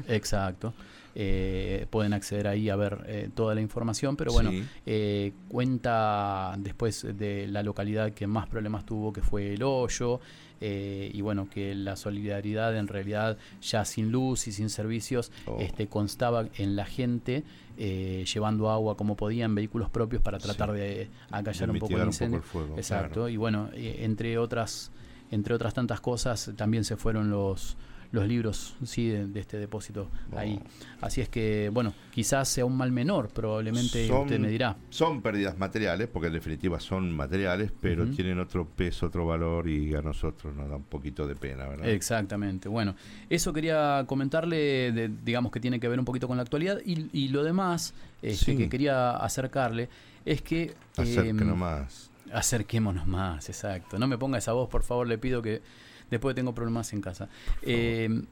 Exacto. 0.07 0.73
Eh, 1.19 1.87
pueden 1.89 2.13
acceder 2.13 2.47
ahí 2.47 2.69
a 2.69 2.75
ver 2.75 2.99
eh, 3.07 3.29
toda 3.33 3.55
la 3.55 3.61
información, 3.61 4.15
pero 4.15 4.31
bueno, 4.33 4.51
Sí. 4.51 4.63
eh, 4.85 5.31
cuenta 5.47 6.55
después 6.59 7.07
de 7.17 7.47
la 7.47 7.63
localidad 7.63 8.11
que 8.13 8.27
más 8.27 8.47
problemas 8.47 8.85
tuvo, 8.85 9.11
que 9.13 9.21
fue 9.21 9.53
el 9.55 9.63
hoyo, 9.63 10.19
y 10.59 11.21
bueno, 11.21 11.47
que 11.51 11.75
la 11.75 11.95
solidaridad 11.95 12.75
en 12.75 12.87
realidad 12.87 13.37
ya 13.61 13.85
sin 13.85 14.11
luz 14.11 14.47
y 14.47 14.51
sin 14.51 14.69
servicios 14.71 15.31
Oh. 15.45 15.57
este, 15.59 15.87
constaba 15.87 16.47
en 16.57 16.75
la 16.75 16.85
gente 16.85 17.43
llevando 17.77 18.69
agua 18.71 18.97
como 18.97 19.15
podían, 19.15 19.53
vehículos 19.53 19.89
propios 19.91 20.21
para 20.23 20.39
tratar 20.39 20.69
Sí. 20.71 20.77
de 20.77 21.09
acallar 21.31 21.67
De 21.67 21.73
un 21.73 21.79
poco 21.79 21.93
el 21.93 22.05
mitigar 22.05 22.07
un 22.07 22.13
poco 22.13 22.13
incendio. 22.13 22.37
el 22.37 22.43
fuego, 22.43 22.75
Exacto, 22.77 23.13
claro. 23.13 23.29
y 23.29 23.37
bueno, 23.37 23.69
entre 23.73 24.37
otras 24.37 24.91
entre 25.29 25.53
otras 25.53 25.73
tantas 25.73 25.99
cosas, 25.99 26.51
también 26.55 26.83
se 26.85 26.95
fueron 26.95 27.29
los 27.29 27.75
los 28.11 28.27
libros 28.27 28.75
sí 28.83 29.09
de, 29.09 29.39
este 29.39 29.57
depósito 29.57 30.09
ahí. 30.35 30.59
Así 31.01 31.21
es 31.21 31.29
que, 31.29 31.69
bueno, 31.73 31.93
quizás 32.11 32.47
sea 32.47 32.65
un 32.65 32.75
mal 32.75 32.91
menor, 32.91 33.29
probablemente 33.29 34.11
usted 34.11 34.39
me 34.39 34.49
dirá. 34.49 34.75
Son 34.89 35.21
pérdidas 35.21 35.57
materiales, 35.57 36.07
porque 36.07 36.27
en 36.27 36.33
definitiva 36.33 36.79
son 36.79 37.15
materiales, 37.15 37.71
pero 37.79 38.05
tienen 38.07 38.39
otro 38.39 38.67
peso, 38.67 39.07
otro 39.07 39.25
valor 39.25 39.67
y 39.67 39.93
a 39.95 40.01
nosotros 40.01 40.55
nos 40.55 40.69
da 40.69 40.75
un 40.75 40.83
poquito 40.83 41.27
de 41.27 41.35
pena, 41.35 41.67
¿verdad? 41.67 41.89
Exactamente. 41.89 42.69
Bueno, 42.69 42.95
eso 43.29 43.53
quería 43.53 44.05
comentarle, 44.07 45.11
digamos 45.23 45.51
que 45.51 45.59
tiene 45.59 45.79
que 45.79 45.87
ver 45.87 45.99
un 45.99 46.05
poquito 46.05 46.27
con 46.27 46.37
la 46.37 46.43
actualidad 46.43 46.79
y, 46.85 47.27
lo 47.27 47.43
demás 47.43 47.93
este, 48.21 48.55
que 48.55 48.69
quería 48.69 49.17
acercarle 49.17 49.89
es 50.25 50.41
que... 50.41 50.73
Acérquenos 50.95 51.53
em, 51.53 51.59
más. 51.59 52.11
Acerquémonos 52.31 53.07
más, 53.07 53.49
exacto. 53.49 53.97
No 53.97 54.07
me 54.07 54.17
ponga 54.17 54.37
esa 54.37 54.53
voz, 54.53 54.69
por 54.69 54.83
favor, 54.83 55.07
le 55.07 55.17
pido 55.17 55.41
que 55.41 55.61
después 56.09 56.35
tengo 56.35 56.53
problemas 56.53 56.93
en 56.93 57.01
casa. 57.01 57.29
Eh, 57.61 58.23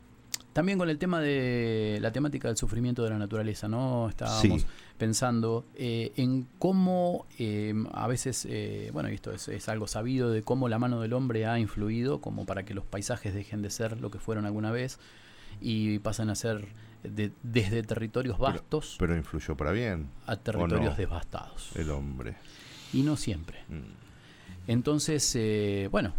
también 0.54 0.78
con 0.78 0.90
el 0.90 0.98
tema 0.98 1.20
de 1.20 1.98
la 2.02 2.12
temática 2.12 2.48
del 2.48 2.56
sufrimiento 2.56 3.04
de 3.04 3.10
la 3.10 3.18
naturaleza, 3.18 3.68
¿no? 3.68 4.08
Estábamos 4.08 4.66
pensando 4.98 5.66
eh, 5.76 6.14
en 6.16 6.48
cómo 6.60 7.26
eh, 7.38 7.74
a 7.94 8.08
veces, 8.08 8.48
bueno, 8.94 9.10
esto 9.10 9.32
es, 9.32 9.70
algo 9.70 9.88
sabido 9.88 10.32
de 10.32 10.44
cómo 10.44 10.70
la 10.70 10.80
mano 10.80 11.02
del 11.02 11.14
hombre 11.14 11.46
ha 11.46 11.60
influido 11.60 12.22
como 12.22 12.46
para 12.46 12.64
que 12.64 12.74
los 12.74 12.86
paisajes 12.86 13.34
dejen 13.34 13.62
de 13.62 13.70
ser 13.70 14.00
lo 14.00 14.12
que 14.12 14.20
fueron 14.20 14.46
alguna 14.46 14.72
vez 14.72 15.00
y 15.60 16.00
pasan 16.00 16.30
a 16.30 16.36
ser 16.36 16.68
desde 17.04 17.84
territorios 17.84 18.38
vastos. 18.38 18.96
Pero, 19.00 19.16
influyó 19.16 19.56
para 19.56 19.72
bien. 19.72 20.10
A 20.26 20.38
territorios 20.38 20.98
devastados. 20.98 21.72
El 21.76 21.92
hombre. 21.92 22.36
Y 22.94 23.04
no 23.04 23.18
siempre. 23.18 23.64
Mm. 23.68 24.05
Entonces, 24.68 25.36
eh, 25.36 25.88
bueno, 25.92 26.14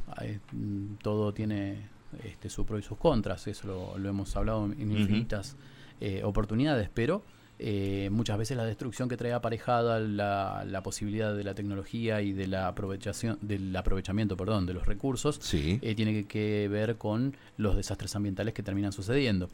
mm, 0.53 0.97
todo 1.03 1.33
tiene 1.33 1.89
este, 2.25 2.49
sus 2.49 2.67
pros 2.67 2.81
y 2.81 2.83
sus 2.83 2.99
contras, 2.99 3.47
eso 3.47 3.97
lo, 3.99 4.09
hemos 4.09 4.37
hablado 4.37 4.67
en 4.67 4.91
infinitas 4.91 5.57
eh, 6.01 6.23
oportunidades, 6.25 6.89
pero 6.93 7.23
eh, 7.59 8.09
muchas 8.13 8.37
veces 8.37 8.57
la 8.57 8.65
destrucción 8.65 9.09
que 9.09 9.17
trae 9.17 9.33
aparejada 9.33 9.99
la, 9.99 10.81
posibilidad 10.83 11.35
de 11.35 11.43
la 11.43 11.55
tecnología 11.55 12.21
y 12.21 12.33
de 12.33 12.47
la 12.47 12.69
aprovechación 12.69 13.39
del 13.41 13.75
aprovechamiento 13.75 14.37
perdón 14.37 14.67
de 14.67 14.75
los 14.75 14.87
recursos 14.87 15.41
eh, 15.55 15.95
tiene 15.95 16.25
que, 16.27 16.69
ver 16.69 16.97
con 16.97 17.35
los 17.57 17.77
desastres 17.77 18.15
ambientales 18.15 18.55
que 18.55 18.63
terminan 18.63 18.93
sucediendo. 18.93 19.49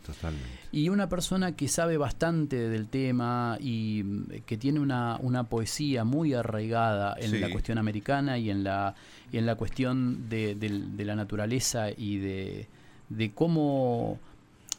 Y 0.73 0.89
una 0.89 1.09
persona 1.09 1.55
que 1.55 1.69
sabe 1.69 1.97
bastante 1.97 2.69
del 2.69 2.89
tema 2.89 3.57
y 3.61 4.03
mm, 4.05 4.25
que 4.47 4.57
tiene 4.57 4.81
una, 4.81 5.19
una 5.21 5.45
poesía 5.45 6.05
muy 6.05 6.35
arraigada 6.35 7.17
en 7.19 7.41
la 7.41 7.51
cuestión 7.51 7.79
americana 7.79 8.39
y 8.39 8.51
en 8.51 8.65
la 8.65 8.95
y 9.31 9.39
en 9.39 9.47
la 9.47 9.55
cuestión 9.55 10.29
de, 10.29 10.55
de 10.55 11.05
la 11.05 11.17
naturaleza 11.17 11.91
y 11.91 12.19
de, 12.19 12.69
de 13.09 13.33
cómo 13.33 14.21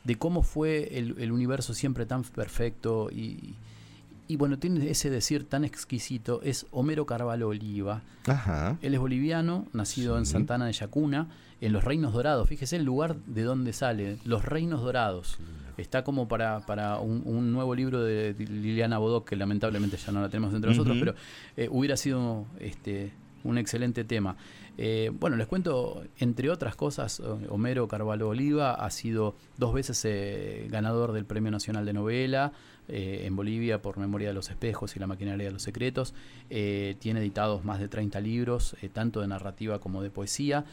de 0.03 0.15
cómo 0.15 0.43
fue 0.43 0.97
el, 0.97 1.31
universo 1.31 1.73
siempre 1.73 2.05
tan 2.05 2.23
perfecto 2.23 3.09
y, 3.11 3.55
y, 4.27 4.35
bueno, 4.35 4.59
tiene 4.59 4.89
ese 4.89 5.09
decir 5.09 5.47
tan 5.47 5.63
exquisito, 5.63 6.41
es 6.43 6.65
Homero 6.71 7.05
Carvalho 7.05 7.49
Oliva. 7.49 8.01
Él 8.81 8.93
es 8.93 8.99
boliviano, 8.99 9.67
nacido 9.73 10.17
en 10.17 10.25
Santana 10.25 10.65
de 10.65 10.73
Yacuna, 10.73 11.27
en 11.61 11.71
los 11.71 11.83
Reinos 11.83 12.13
Dorados. 12.13 12.49
Fíjese 12.49 12.75
el 12.75 12.83
lugar 12.83 13.15
de 13.25 13.43
donde 13.43 13.73
sale, 13.73 14.17
los 14.25 14.43
Reinos 14.43 14.81
Dorados. 14.81 15.37
Está 15.77 16.03
como 16.03 16.27
para, 16.27 16.59
para 16.61 16.99
un, 16.99 17.51
nuevo 17.51 17.73
libro 17.73 18.03
de 18.03 18.35
Liliana 18.37 18.97
Bodoc, 18.97 19.27
que 19.27 19.35
lamentablemente 19.35 19.97
ya 19.97 20.11
no 20.11 20.21
la 20.21 20.29
tenemos 20.29 20.53
entre 20.53 20.69
nosotros, 20.69 20.97
pero 20.99 21.15
eh, 21.57 21.67
hubiera 21.71 21.97
sido 21.97 22.45
este, 22.59 23.11
un 23.43 23.57
excelente 23.57 24.03
tema. 24.03 24.35
Eh, 24.77 25.11
bueno, 25.13 25.35
les 25.35 25.47
cuento, 25.47 26.03
entre 26.17 26.49
otras 26.49 26.75
cosas, 26.75 27.19
eh, 27.19 27.23
Homero 27.49 27.87
Carvalho 27.87 28.29
Oliva 28.29 28.73
ha 28.73 28.89
sido 28.89 29.35
dos 29.57 29.73
veces 29.73 30.03
eh, 30.05 30.67
ganador 30.69 31.11
del 31.11 31.25
Premio 31.25 31.51
Nacional 31.51 31.85
de 31.85 31.93
Novela 31.93 32.53
en 32.89 33.33
Bolivia 33.37 33.81
por 33.81 33.97
Memoria 33.97 34.27
de 34.27 34.33
los 34.33 34.49
Espejos 34.49 34.93
y 34.97 34.99
La 34.99 35.07
Maquinaria 35.07 35.45
de 35.45 35.53
los 35.53 35.63
Secretos. 35.63 36.13
tiene 36.49 37.21
editados 37.21 37.63
más 37.63 37.79
de 37.79 37.87
30 37.87 38.19
libros, 38.19 38.75
tanto 38.91 39.21
de 39.21 39.27
narrativa 39.27 39.79
como 39.79 40.03
de 40.03 40.09
poesía. 40.09 40.65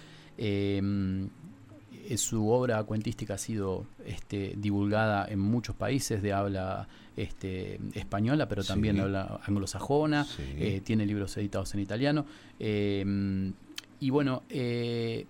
su 2.17 2.49
obra 2.51 2.83
cuentística 2.83 3.35
ha 3.35 3.39
sido 3.39 3.87
este, 4.05 4.55
divulgada 4.57 5.25
en 5.29 5.39
muchos 5.39 5.77
países 5.77 6.21
de 6.21 6.33
habla 6.33 6.89
este, 7.17 7.79
española, 7.95 8.49
pero 8.49 8.65
también 8.65 8.97
de 8.97 9.03
habla 9.03 9.41
anglosajona. 9.47 10.27
tiene 10.83 11.07
libros 11.07 11.37
editados 11.37 11.73
en 11.75 11.81
italiano. 11.81 12.27
Y 14.01 14.11
bueno, 14.11 14.43
eh, 14.49 15.27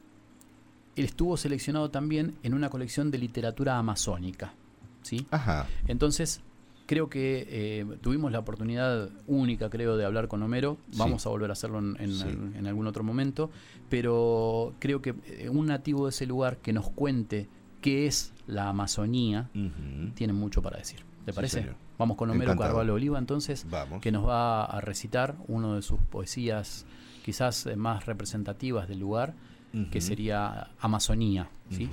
él 0.97 1.05
estuvo 1.05 1.37
seleccionado 1.37 1.91
también 1.91 2.37
en 2.43 2.55
una 2.55 2.71
colección 2.71 3.11
de 3.11 3.19
literatura 3.19 3.79
amazónica. 3.79 4.55
¿sí? 5.03 5.27
Ajá. 5.31 5.67
Entonces, 5.89 6.41
creo 6.87 7.11
que 7.11 7.47
eh, 7.51 7.87
tuvimos 8.01 8.31
la 8.31 8.39
oportunidad 8.39 9.11
única, 9.27 9.71
creo, 9.71 9.97
de 9.97 10.05
hablar 10.05 10.29
con 10.29 10.43
Homero. 10.43 10.79
Vamos 10.97 11.27
a 11.27 11.31
volver 11.31 11.51
a 11.51 11.55
hacerlo 11.55 11.81
en, 11.81 12.67
algún 12.67 12.87
otro 12.87 13.03
momento. 13.03 13.51
Pero 13.89 14.75
creo 14.79 15.03
que 15.03 15.15
eh, 15.27 15.49
un 15.49 15.67
nativo 15.67 16.07
de 16.07 16.11
ese 16.11 16.27
lugar 16.27 16.59
que 16.59 16.73
nos 16.73 16.89
cuente 16.91 17.49
qué 17.81 18.07
es 18.07 18.33
la 18.47 18.69
Amazonía 18.69 19.51
tiene 20.15 20.33
mucho 20.33 20.63
para 20.63 20.79
decir. 20.79 21.01
¿Te 21.25 21.33
parece? 21.33 21.71
Vamos 21.99 22.17
con 22.17 22.31
Homero 22.31 22.57
Carvalho 22.57 22.95
Oliva, 22.95 23.19
entonces, 23.19 23.67
que 24.01 24.11
nos 24.11 24.27
va 24.27 24.65
a 24.65 24.81
recitar 24.81 25.37
uno 25.49 25.75
de 25.75 25.83
sus 25.83 26.01
poesías 26.01 26.87
quizás 27.25 27.67
eh, 27.67 27.77
más 27.77 28.07
representativas 28.07 28.89
del 28.89 29.01
lugar, 29.01 29.35
que 29.93 30.01
sería 30.01 30.71
Amazonía. 30.81 31.49
¿sí? 31.71 31.89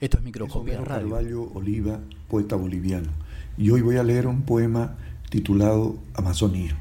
Esto 0.00 0.18
es 0.18 0.24
Microcopia 0.24 0.80
es 0.80 0.86
Carvalho 0.86 1.44
Oliva, 1.54 2.00
poeta 2.28 2.56
boliviano. 2.56 3.10
Y 3.56 3.70
hoy 3.70 3.80
voy 3.80 3.96
a 3.96 4.02
leer 4.02 4.26
un 4.26 4.42
poema 4.42 4.96
titulado 5.30 5.96
Amazonía. 6.14 6.76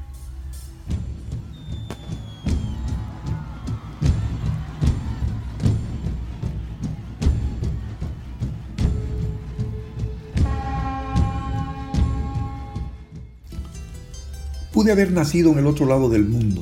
Pude 14.83 14.91
haber 14.91 15.13
nacido 15.13 15.53
en 15.53 15.59
el 15.59 15.67
otro 15.67 15.85
lado 15.85 16.09
del 16.09 16.25
mundo, 16.25 16.61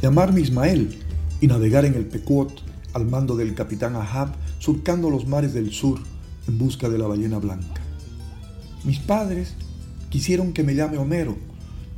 llamarme 0.00 0.40
Ismael 0.40 1.00
y 1.40 1.48
navegar 1.48 1.84
en 1.84 1.94
el 1.94 2.06
Pequot 2.06 2.62
al 2.92 3.06
mando 3.06 3.34
del 3.34 3.56
capitán 3.56 3.96
Ahab, 3.96 4.36
surcando 4.60 5.10
los 5.10 5.26
mares 5.26 5.52
del 5.52 5.72
sur 5.72 5.98
en 6.46 6.58
busca 6.58 6.88
de 6.88 6.96
la 6.96 7.08
ballena 7.08 7.38
blanca. 7.38 7.82
Mis 8.84 9.00
padres 9.00 9.54
quisieron 10.10 10.52
que 10.52 10.62
me 10.62 10.76
llame 10.76 10.96
Homero 10.96 11.36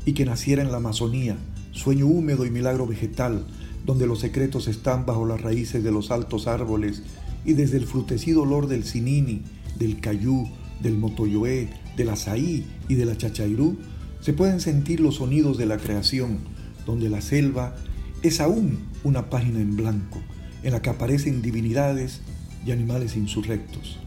y 0.06 0.14
que 0.14 0.24
naciera 0.24 0.62
en 0.62 0.70
la 0.72 0.78
Amazonía, 0.78 1.36
sueño 1.72 2.06
húmedo 2.06 2.46
y 2.46 2.50
milagro 2.50 2.86
vegetal, 2.86 3.44
donde 3.84 4.06
los 4.06 4.20
secretos 4.20 4.68
están 4.68 5.04
bajo 5.04 5.26
las 5.26 5.42
raíces 5.42 5.84
de 5.84 5.92
los 5.92 6.10
altos 6.10 6.46
árboles 6.46 7.02
y 7.44 7.52
desde 7.52 7.76
el 7.76 7.84
frutecido 7.84 8.44
olor 8.44 8.68
del 8.68 8.84
cinini, 8.84 9.42
del 9.78 10.00
cayú, 10.00 10.48
del 10.82 10.96
motoyoé, 10.96 11.68
del 11.94 12.08
azaí 12.08 12.64
y 12.88 12.94
de 12.94 13.04
la 13.04 13.18
chachairú, 13.18 13.76
se 14.20 14.32
pueden 14.32 14.60
sentir 14.60 15.00
los 15.00 15.16
sonidos 15.16 15.58
de 15.58 15.66
la 15.66 15.78
creación, 15.78 16.38
donde 16.86 17.08
la 17.08 17.20
selva 17.20 17.76
es 18.22 18.40
aún 18.40 18.78
una 19.04 19.30
página 19.30 19.60
en 19.60 19.76
blanco, 19.76 20.20
en 20.62 20.72
la 20.72 20.82
que 20.82 20.90
aparecen 20.90 21.40
divinidades 21.40 22.20
y 22.66 22.72
animales 22.72 23.16
insurrectos, 23.16 23.98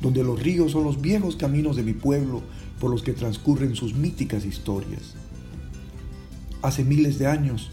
donde 0.00 0.24
los 0.24 0.42
ríos 0.42 0.72
son 0.72 0.84
los 0.84 1.00
viejos 1.00 1.36
caminos 1.36 1.76
de 1.76 1.82
mi 1.82 1.92
pueblo 1.92 2.42
por 2.80 2.90
los 2.90 3.02
que 3.02 3.12
transcurren 3.12 3.76
sus 3.76 3.94
míticas 3.94 4.46
historias. 4.46 5.14
Hace 6.62 6.84
miles 6.84 7.18
de 7.18 7.26
años, 7.26 7.70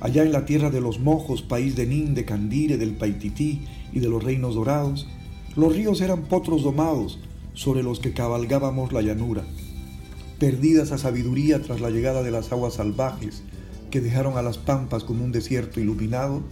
allá 0.00 0.22
en 0.22 0.32
la 0.32 0.46
tierra 0.46 0.70
de 0.70 0.80
los 0.80 0.98
mojos, 0.98 1.42
país 1.42 1.76
de 1.76 1.86
Nin, 1.86 2.14
de 2.14 2.24
Candire, 2.24 2.78
del 2.78 2.94
Paitití 2.94 3.66
y 3.92 4.00
de 4.00 4.08
los 4.08 4.24
reinos 4.24 4.54
dorados, 4.54 5.06
los 5.56 5.74
ríos 5.74 6.00
eran 6.00 6.22
potros 6.24 6.62
domados 6.62 7.18
sobre 7.52 7.82
los 7.82 8.00
que 8.00 8.12
cabalgábamos 8.12 8.92
la 8.92 9.02
llanura 9.02 9.44
perdida 10.38 10.82
esa 10.82 10.98
sabiduría 10.98 11.62
tras 11.62 11.80
la 11.80 11.90
llegada 11.90 12.22
de 12.22 12.30
las 12.30 12.52
aguas 12.52 12.74
salvajes 12.74 13.42
que 13.90 14.00
dejaron 14.00 14.36
a 14.36 14.42
las 14.42 14.58
pampas 14.58 15.04
como 15.04 15.24
un 15.24 15.32
desierto 15.32 15.80
iluminado, 15.80 16.42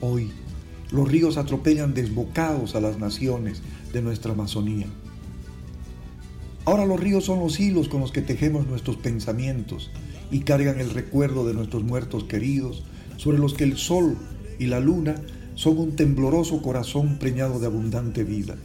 hoy 0.00 0.30
los 0.90 1.08
ríos 1.08 1.36
atropellan 1.36 1.94
desbocados 1.94 2.74
a 2.74 2.80
las 2.80 2.98
naciones 2.98 3.62
de 3.92 4.02
nuestra 4.02 4.32
Amazonía. 4.32 4.86
Ahora 6.64 6.86
los 6.86 6.98
ríos 6.98 7.24
son 7.24 7.40
los 7.40 7.60
hilos 7.60 7.88
con 7.88 8.00
los 8.00 8.12
que 8.12 8.22
tejemos 8.22 8.66
nuestros 8.66 8.96
pensamientos 8.96 9.90
y 10.30 10.40
cargan 10.40 10.80
el 10.80 10.90
recuerdo 10.90 11.46
de 11.46 11.54
nuestros 11.54 11.84
muertos 11.84 12.24
queridos, 12.24 12.82
sobre 13.16 13.38
los 13.38 13.54
que 13.54 13.64
el 13.64 13.76
sol 13.76 14.16
y 14.58 14.66
la 14.66 14.80
luna 14.80 15.14
son 15.54 15.78
un 15.78 15.96
tembloroso 15.96 16.60
corazón 16.62 17.18
preñado 17.18 17.58
de 17.58 17.66
abundante 17.66 18.24
vida. 18.24 18.56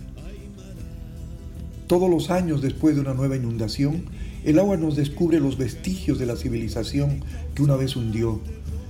Todos 1.87 2.09
los 2.09 2.29
años 2.29 2.61
después 2.61 2.95
de 2.95 3.01
una 3.01 3.13
nueva 3.13 3.35
inundación, 3.35 4.05
el 4.43 4.59
agua 4.59 4.77
nos 4.77 4.95
descubre 4.95 5.39
los 5.39 5.57
vestigios 5.57 6.17
de 6.19 6.25
la 6.25 6.35
civilización 6.35 7.23
que 7.53 7.63
una 7.63 7.75
vez 7.75 7.95
hundió 7.95 8.39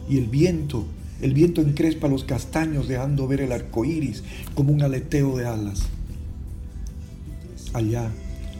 y 0.09 0.17
el 0.17 0.27
viento 0.27 0.85
El 1.21 1.33
viento 1.33 1.61
encrespa 1.61 2.07
los 2.07 2.23
castaños 2.23 2.87
dejando 2.87 3.27
ver 3.27 3.41
el 3.41 3.51
arco 3.51 3.85
iris 3.85 4.23
como 4.55 4.73
un 4.73 4.81
aleteo 4.81 5.37
de 5.37 5.45
alas. 5.45 5.83
Allá, 7.73 8.09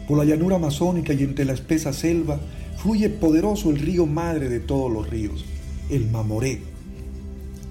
por 0.06 0.16
la 0.16 0.24
llanura 0.24 0.56
amazónica 0.56 1.12
y 1.12 1.24
entre 1.24 1.44
la 1.44 1.54
espesa 1.54 1.92
selva, 1.92 2.38
fluye 2.76 3.08
poderoso 3.10 3.70
el 3.70 3.80
río 3.80 4.06
madre 4.06 4.48
de 4.48 4.60
todos 4.60 4.92
los 4.92 5.10
ríos, 5.10 5.44
el 5.90 6.08
Mamoré. 6.08 6.60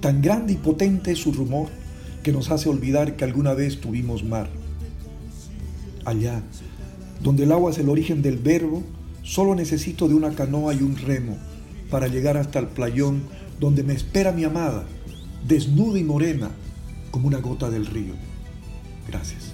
Tan 0.00 0.20
grande 0.20 0.52
y 0.52 0.56
potente 0.56 1.12
es 1.12 1.18
su 1.20 1.32
rumor 1.32 1.68
que 2.22 2.32
nos 2.32 2.50
hace 2.50 2.68
olvidar 2.68 3.16
que 3.16 3.24
alguna 3.24 3.54
vez 3.54 3.80
tuvimos 3.80 4.24
mar. 4.24 4.50
Allá, 6.04 6.42
donde 7.22 7.44
el 7.44 7.52
agua 7.52 7.70
es 7.70 7.78
el 7.78 7.88
origen 7.88 8.20
del 8.20 8.36
verbo, 8.36 8.82
solo 9.22 9.54
necesito 9.54 10.08
de 10.08 10.14
una 10.14 10.34
canoa 10.34 10.74
y 10.74 10.82
un 10.82 10.96
remo 10.96 11.38
para 11.90 12.08
llegar 12.08 12.36
hasta 12.36 12.58
el 12.58 12.68
playón 12.68 13.22
donde 13.60 13.82
me 13.82 13.94
espera 13.94 14.32
mi 14.32 14.44
amada, 14.44 14.84
desnuda 15.46 15.98
y 15.98 16.04
morena 16.04 16.50
como 17.10 17.28
una 17.28 17.38
gota 17.38 17.70
del 17.70 17.86
río. 17.86 18.14
Gracias. 19.08 19.51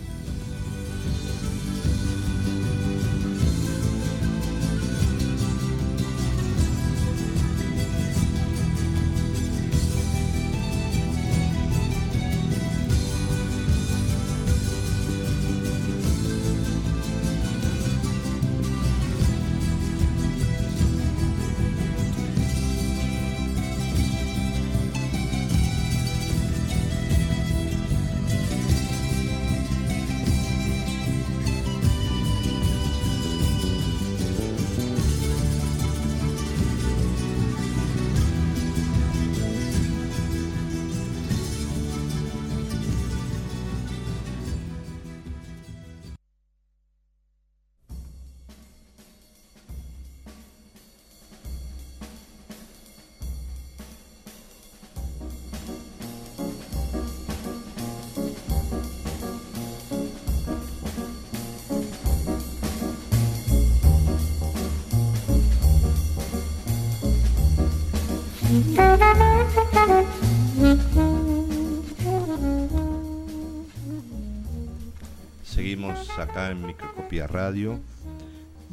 Radio. 77.29 77.79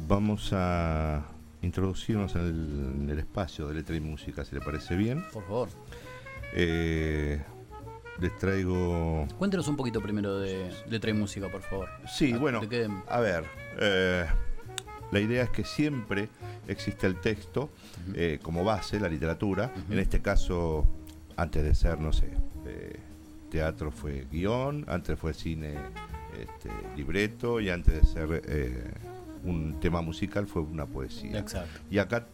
Vamos 0.08 0.50
a 0.52 1.22
introducirnos 1.62 2.34
en 2.34 2.40
el, 2.42 2.92
en 3.02 3.10
el 3.10 3.18
espacio 3.18 3.68
de 3.68 3.74
letra 3.74 3.96
y 3.96 4.00
música, 4.00 4.44
si 4.44 4.54
le 4.54 4.60
parece 4.60 4.96
bien. 4.96 5.24
Por 5.32 5.44
favor. 5.44 5.68
Eh, 6.54 7.42
les 8.20 8.36
traigo. 8.38 9.26
Cuéntenos 9.38 9.68
un 9.68 9.76
poquito 9.76 10.00
primero 10.00 10.38
de 10.38 10.70
letra 10.88 11.10
y 11.10 11.14
música, 11.14 11.48
por 11.50 11.62
favor. 11.62 11.88
Sí, 12.08 12.32
bueno, 12.32 12.60
a 13.08 13.20
ver. 13.20 13.44
eh, 13.78 14.26
la 15.12 15.20
idea 15.20 15.44
es 15.44 15.50
que 15.50 15.64
siempre 15.64 16.28
existe 16.66 17.06
el 17.06 17.20
texto 17.20 17.70
eh, 18.14 18.38
como 18.42 18.64
base, 18.64 18.98
la 18.98 19.08
literatura. 19.08 19.72
En 19.88 19.98
este 19.98 20.20
caso, 20.20 20.84
antes 21.36 21.62
de 21.62 21.74
ser, 21.74 22.00
no 22.00 22.12
sé, 22.12 22.30
eh, 22.66 22.98
teatro 23.50 23.90
fue 23.92 24.26
guion, 24.30 24.84
antes 24.88 25.18
fue 25.18 25.32
cine, 25.32 25.74
este, 26.40 26.70
libreto, 26.96 27.60
y 27.60 27.70
antes 27.70 27.94
de 27.94 28.06
ser 28.06 28.42
eh, 28.46 28.90
un 29.44 29.78
tema 29.80 30.02
musical 30.02 30.46
fue 30.46 30.62
una 30.62 30.86
poesía. 30.86 31.38
Exacto. 31.38 31.80
Y 31.90 31.98
acá 31.98 32.26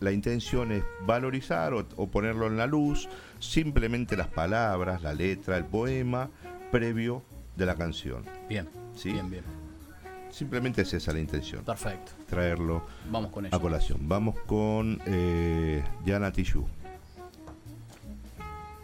la 0.00 0.12
intención 0.12 0.72
es 0.72 0.82
valorizar 1.06 1.74
o, 1.74 1.86
o 1.96 2.06
ponerlo 2.08 2.46
en 2.46 2.56
la 2.56 2.66
luz 2.66 3.08
simplemente 3.38 4.16
las 4.16 4.28
palabras, 4.28 5.02
la 5.02 5.12
letra, 5.12 5.56
el 5.56 5.64
poema 5.64 6.30
previo 6.70 7.22
de 7.56 7.66
la 7.66 7.74
canción. 7.74 8.24
Bien. 8.48 8.68
Sí. 8.96 9.12
Bien, 9.12 9.30
bien. 9.30 9.44
Simplemente 10.30 10.82
es 10.82 10.94
esa 10.94 11.12
la 11.12 11.18
intención, 11.18 11.64
Perfecto. 11.64 12.12
traerlo 12.28 12.84
Vamos 13.10 13.32
con 13.32 13.46
ello. 13.46 13.56
a 13.56 13.60
colación. 13.60 13.98
Vamos 14.08 14.36
con 14.46 15.00
eh, 15.04 15.82
Yana 16.04 16.30
Tijoux, 16.32 16.68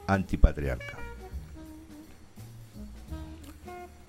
antipatriarca. 0.09 0.99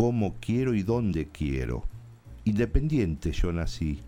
cómo 0.00 0.36
quiero 0.40 0.72
y 0.72 0.82
dónde 0.82 1.28
quiero. 1.28 1.84
Independiente 2.46 3.32
yo 3.32 3.52
nací, 3.52 4.00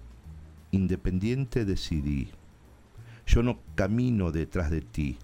independiente 0.71 1.67
decidí. 1.67 2.31
Yo 3.27 3.43
no 3.43 3.59
camino 3.75 4.33
detrás 4.33 4.71
de 4.71 4.81
ti, 4.81 5.19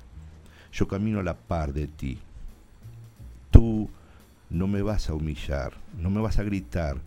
yo 0.70 0.86
camino 0.86 1.20
a 1.20 1.22
la 1.22 1.38
par 1.38 1.72
de 1.72 1.86
ti. 1.86 2.18
Tú 3.50 3.88
no 4.50 4.66
me 4.66 4.82
vas 4.82 5.08
a 5.08 5.14
humillar, 5.14 5.72
no 5.98 6.10
me 6.10 6.20
vas 6.20 6.38
a 6.38 6.42
gritar, 6.42 6.98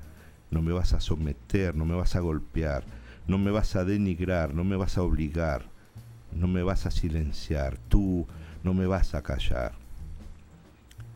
no 0.49 0.64
me 0.64 0.74
vas 0.74 0.93
a 0.93 0.99
someter, 0.99 1.76
no 1.76 1.86
me 1.86 1.93
vas 1.93 2.16
a 2.16 2.20
golpear, 2.20 2.84
no 3.28 3.38
me 3.38 3.51
vas 3.51 3.76
a 3.76 3.86
denigrar, 3.86 4.55
no 4.55 4.64
me 4.64 4.76
vas 4.76 4.97
a 4.97 5.03
obligar, 5.03 5.66
no 6.34 6.47
me 6.47 6.64
vas 6.64 6.88
a 6.88 6.91
silenciar, 6.91 7.78
tú 7.89 8.26
no 8.64 8.74
me 8.74 8.88
vas 8.88 9.14
a 9.14 9.22
callar. 9.22 9.81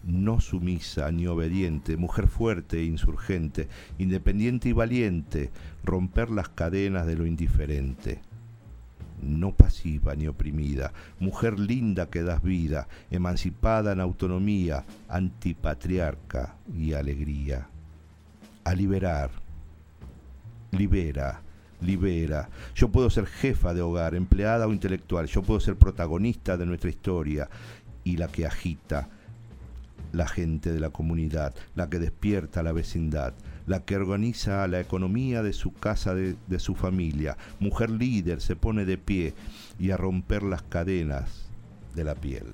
No 0.06 0.40
sumisa 0.40 1.12
ni 1.12 1.26
obediente, 1.26 1.98
mujer 1.98 2.28
fuerte 2.28 2.78
e 2.78 2.84
insurgente, 2.84 3.68
independiente 3.98 4.70
y 4.70 4.72
valiente, 4.72 5.50
romper 5.84 6.30
las 6.30 6.48
cadenas 6.50 7.08
de 7.08 7.16
lo 7.16 7.26
indiferente. 7.26 8.22
No 9.24 9.56
pasiva 9.56 10.14
ni 10.14 10.28
oprimida, 10.28 10.94
mujer 11.20 11.60
linda 11.60 12.12
que 12.12 12.22
das 12.22 12.44
vida, 12.44 12.88
emancipada 13.10 13.94
en 13.94 14.00
autonomía, 14.00 14.86
antipatriarca 15.10 16.56
y 16.78 16.94
alegría. 16.94 17.68
A 18.64 18.76
liberar, 18.76 19.32
libera, 20.72 21.42
libera. 21.82 22.50
Yo 22.76 22.90
puedo 22.90 23.10
ser 23.10 23.26
jefa 23.26 23.74
de 23.74 23.82
hogar, 23.82 24.14
empleada 24.14 24.68
o 24.68 24.74
intelectual, 24.74 25.26
yo 25.26 25.42
puedo 25.42 25.60
ser 25.60 25.78
protagonista 25.78 26.58
de 26.58 26.68
nuestra 26.68 26.92
historia 26.92 27.50
y 28.04 28.18
la 28.18 28.28
que 28.28 28.46
agita 28.46 29.10
la 30.16 30.28
gente 30.28 30.72
de 30.72 30.80
la 30.80 30.90
comunidad, 30.90 31.54
la 31.76 31.90
que 31.90 32.00
despierta 32.00 32.64
la 32.64 32.72
vecindad, 32.72 33.34
la 33.68 33.86
que 33.86 33.96
organiza 33.96 34.68
la 34.68 34.80
economía 34.80 35.44
de 35.44 35.54
su 35.54 35.74
casa, 35.74 36.16
de, 36.16 36.36
de 36.48 36.60
su 36.60 36.76
familia. 36.76 37.38
Mujer 37.60 37.90
líder 37.90 38.42
se 38.42 38.56
pone 38.56 38.86
de 38.86 38.98
pie 38.98 39.34
y 39.80 39.92
a 39.92 39.98
romper 39.98 40.44
las 40.44 40.64
cadenas 40.64 41.50
de 41.94 42.04
la 42.04 42.16
piel. 42.16 42.54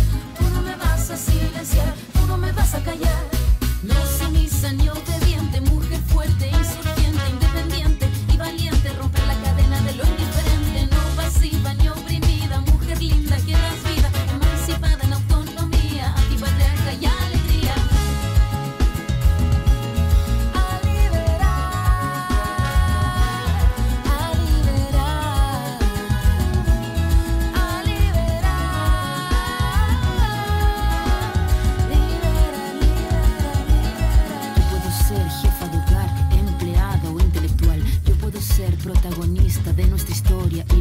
me 0.71 0.77
vas 0.77 1.09
a 1.09 1.17
silenciar, 1.17 1.93
tú 2.13 2.25
no 2.27 2.37
me 2.37 2.51
vas 2.51 2.73
a 2.73 2.83
callar. 2.83 3.23
No 3.83 3.95
sumisa 4.17 4.71
ni 4.71 4.87
obediente, 4.89 5.59
mujer 5.61 5.99
fuerte, 6.07 6.47
insurgente, 6.47 7.00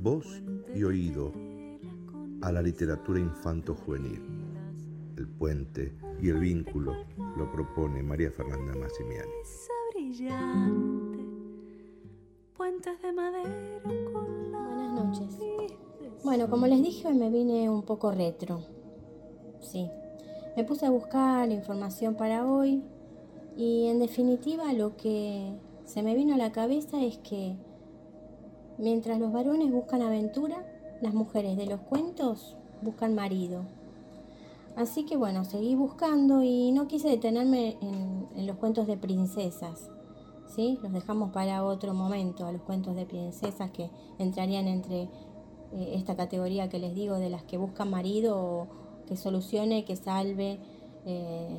Voz 0.00 0.42
y 0.74 0.82
oído 0.84 1.32
a 2.42 2.52
la 2.52 2.62
literatura 2.62 3.18
infanto-juvenil. 3.18 4.22
El 5.16 5.28
puente 5.28 5.96
y 6.20 6.28
el 6.28 6.38
vínculo 6.38 6.92
lo 7.36 7.50
propone 7.50 8.02
María 8.02 8.30
Fernanda 8.30 8.74
Massimiani. 8.74 9.30
Brillante, 9.94 11.18
puentes 12.56 13.00
de 13.00 13.12
madera 13.12 13.82
con 14.12 14.52
la 14.52 14.58
Buenas 14.58 15.04
noches. 15.04 15.38
Bueno, 16.22 16.50
como 16.50 16.66
les 16.66 16.82
dije, 16.82 17.08
hoy 17.08 17.14
me 17.14 17.30
vine 17.30 17.70
un 17.70 17.82
poco 17.82 18.12
retro. 18.12 18.60
Sí. 19.60 19.88
Me 20.56 20.64
puse 20.64 20.86
a 20.86 20.90
buscar 20.90 21.50
información 21.50 22.14
para 22.14 22.46
hoy 22.46 22.82
y 23.56 23.86
en 23.86 23.98
definitiva 23.98 24.72
lo 24.72 24.96
que 24.96 25.52
se 25.84 26.02
me 26.02 26.14
vino 26.14 26.34
a 26.34 26.38
la 26.38 26.52
cabeza 26.52 27.02
es 27.02 27.18
que 27.18 27.56
mientras 28.78 29.18
los 29.18 29.32
varones 29.32 29.70
buscan 29.70 30.02
aventura, 30.02 30.64
las 31.00 31.14
mujeres 31.14 31.56
de 31.56 31.66
los 31.66 31.80
cuentos 31.80 32.56
buscan 32.82 33.14
marido. 33.14 33.64
Así 34.76 35.04
que 35.04 35.16
bueno, 35.16 35.44
seguí 35.44 35.74
buscando 35.74 36.42
y 36.42 36.70
no 36.72 36.86
quise 36.86 37.08
detenerme 37.08 37.78
en, 37.80 38.46
los 38.46 38.56
cuentos 38.56 38.86
de 38.86 38.96
princesas. 38.96 39.90
¿sí? 40.54 40.78
Los 40.82 40.92
dejamos 40.92 41.30
para 41.32 41.64
otro 41.64 41.94
momento, 41.94 42.46
a 42.46 42.52
los 42.52 42.60
cuentos 42.62 42.94
de 42.94 43.06
princesas 43.06 43.70
que 43.70 43.90
entrarían 44.18 44.68
entre 44.68 45.08
eh, 45.72 45.92
esta 45.94 46.14
categoría 46.14 46.68
que 46.68 46.78
les 46.78 46.94
digo 46.94 47.18
de 47.18 47.30
las 47.30 47.42
que 47.42 47.56
buscan 47.56 47.90
marido 47.90 48.38
o 48.38 48.66
que 49.06 49.16
solucione, 49.16 49.86
que 49.86 49.96
salve, 49.96 50.58
eh, 51.06 51.56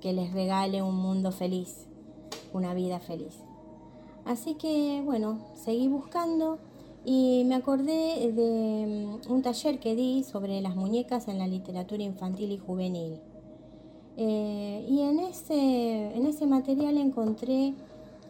que 0.00 0.14
les 0.14 0.32
regale 0.32 0.82
un 0.82 0.96
mundo 0.96 1.32
feliz, 1.32 1.86
una 2.54 2.72
vida 2.72 3.00
feliz. 3.00 3.45
Así 4.26 4.54
que 4.54 5.02
bueno, 5.04 5.38
seguí 5.54 5.86
buscando 5.86 6.58
y 7.04 7.44
me 7.46 7.54
acordé 7.54 8.32
de 8.32 9.18
mm, 9.28 9.32
un 9.32 9.42
taller 9.42 9.78
que 9.78 9.94
di 9.94 10.24
sobre 10.24 10.60
las 10.60 10.74
muñecas 10.74 11.28
en 11.28 11.38
la 11.38 11.46
literatura 11.46 12.02
infantil 12.02 12.50
y 12.50 12.58
juvenil. 12.58 13.20
Eh, 14.16 14.84
y 14.88 15.02
en 15.02 15.20
ese, 15.20 16.16
en 16.16 16.26
ese 16.26 16.46
material 16.46 16.96
encontré 16.96 17.74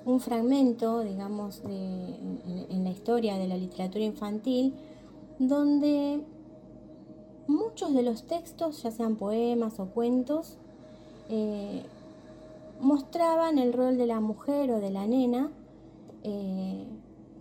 un 0.05 0.21
fragmento, 0.21 1.01
digamos, 1.01 1.63
de, 1.63 2.15
en, 2.71 2.85
la 2.85 2.91
historia 2.91 3.39
de 3.39 3.49
la 3.49 3.57
literatura 3.57 4.05
infantil, 4.05 4.75
donde 5.39 6.21
muchos 7.47 7.95
de 7.95 8.03
los 8.03 8.25
textos, 8.25 8.83
ya 8.83 8.91
sean 8.91 9.17
poemas 9.17 9.81
o 9.81 9.87
cuentos, 9.87 10.59
eh, 11.31 11.83
mostraban 12.81 13.59
el 13.59 13.73
rol 13.73 13.97
de 13.97 14.07
la 14.07 14.21
mujer 14.21 14.71
o 14.73 14.81
de 14.81 14.91
la 14.91 15.07
nena 15.07 15.51
eh, 16.29 16.85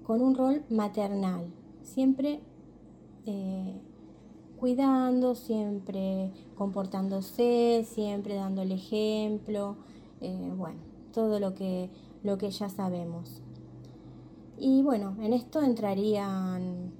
con 0.03 0.21
un 0.21 0.35
rol 0.35 0.63
maternal, 0.69 1.51
siempre 1.81 2.39
eh, 3.25 3.81
cuidando, 4.59 5.33
siempre 5.33 6.31
comportándose, 6.53 7.83
siempre 7.89 8.35
dando 8.35 8.61
el 8.61 8.71
ejemplo, 8.71 9.77
eh, 10.21 10.53
bueno, 10.55 10.79
todo 11.11 11.39
lo 11.39 11.55
que, 11.55 11.89
lo 12.21 12.37
que 12.37 12.51
ya 12.51 12.69
sabemos. 12.69 13.41
Y 14.59 14.83
bueno, 14.83 15.17
en 15.19 15.33
esto 15.33 15.63
entrarían 15.63 16.91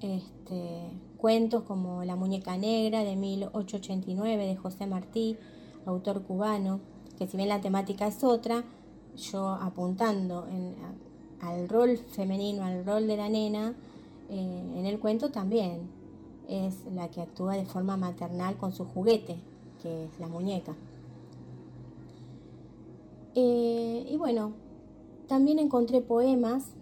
este, 0.00 0.90
cuentos 1.16 1.62
como 1.62 2.04
La 2.04 2.16
muñeca 2.16 2.58
negra 2.58 3.02
de 3.02 3.16
1889 3.16 4.46
de 4.46 4.56
José 4.56 4.86
Martí, 4.86 5.38
autor 5.86 6.22
cubano, 6.22 6.80
que 7.16 7.26
si 7.26 7.38
bien 7.38 7.48
la 7.48 7.62
temática 7.62 8.06
es 8.06 8.22
otra, 8.24 8.62
yo 9.16 9.48
apuntando 9.48 10.46
en- 10.46 10.74
al 11.42 11.68
rol 11.68 11.98
femenino, 11.98 12.64
al 12.64 12.84
rol 12.84 13.06
de 13.06 13.16
la 13.16 13.28
nena, 13.28 13.74
eh, 14.30 14.62
en 14.76 14.86
el 14.86 14.98
cuento 14.98 15.30
también 15.30 15.88
es 16.48 16.84
la 16.94 17.08
que 17.08 17.20
actúa 17.20 17.54
de 17.54 17.64
forma 17.64 17.96
maternal 17.96 18.56
con 18.56 18.72
su 18.72 18.84
juguete, 18.84 19.36
que 19.82 20.04
es 20.04 20.10
la 20.18 20.28
muñeca. 20.28 20.74
Eh, 23.34 24.06
y 24.10 24.16
bueno, 24.16 24.52
también 25.28 25.58
encontré 25.60 26.00
poemas, 26.00 26.74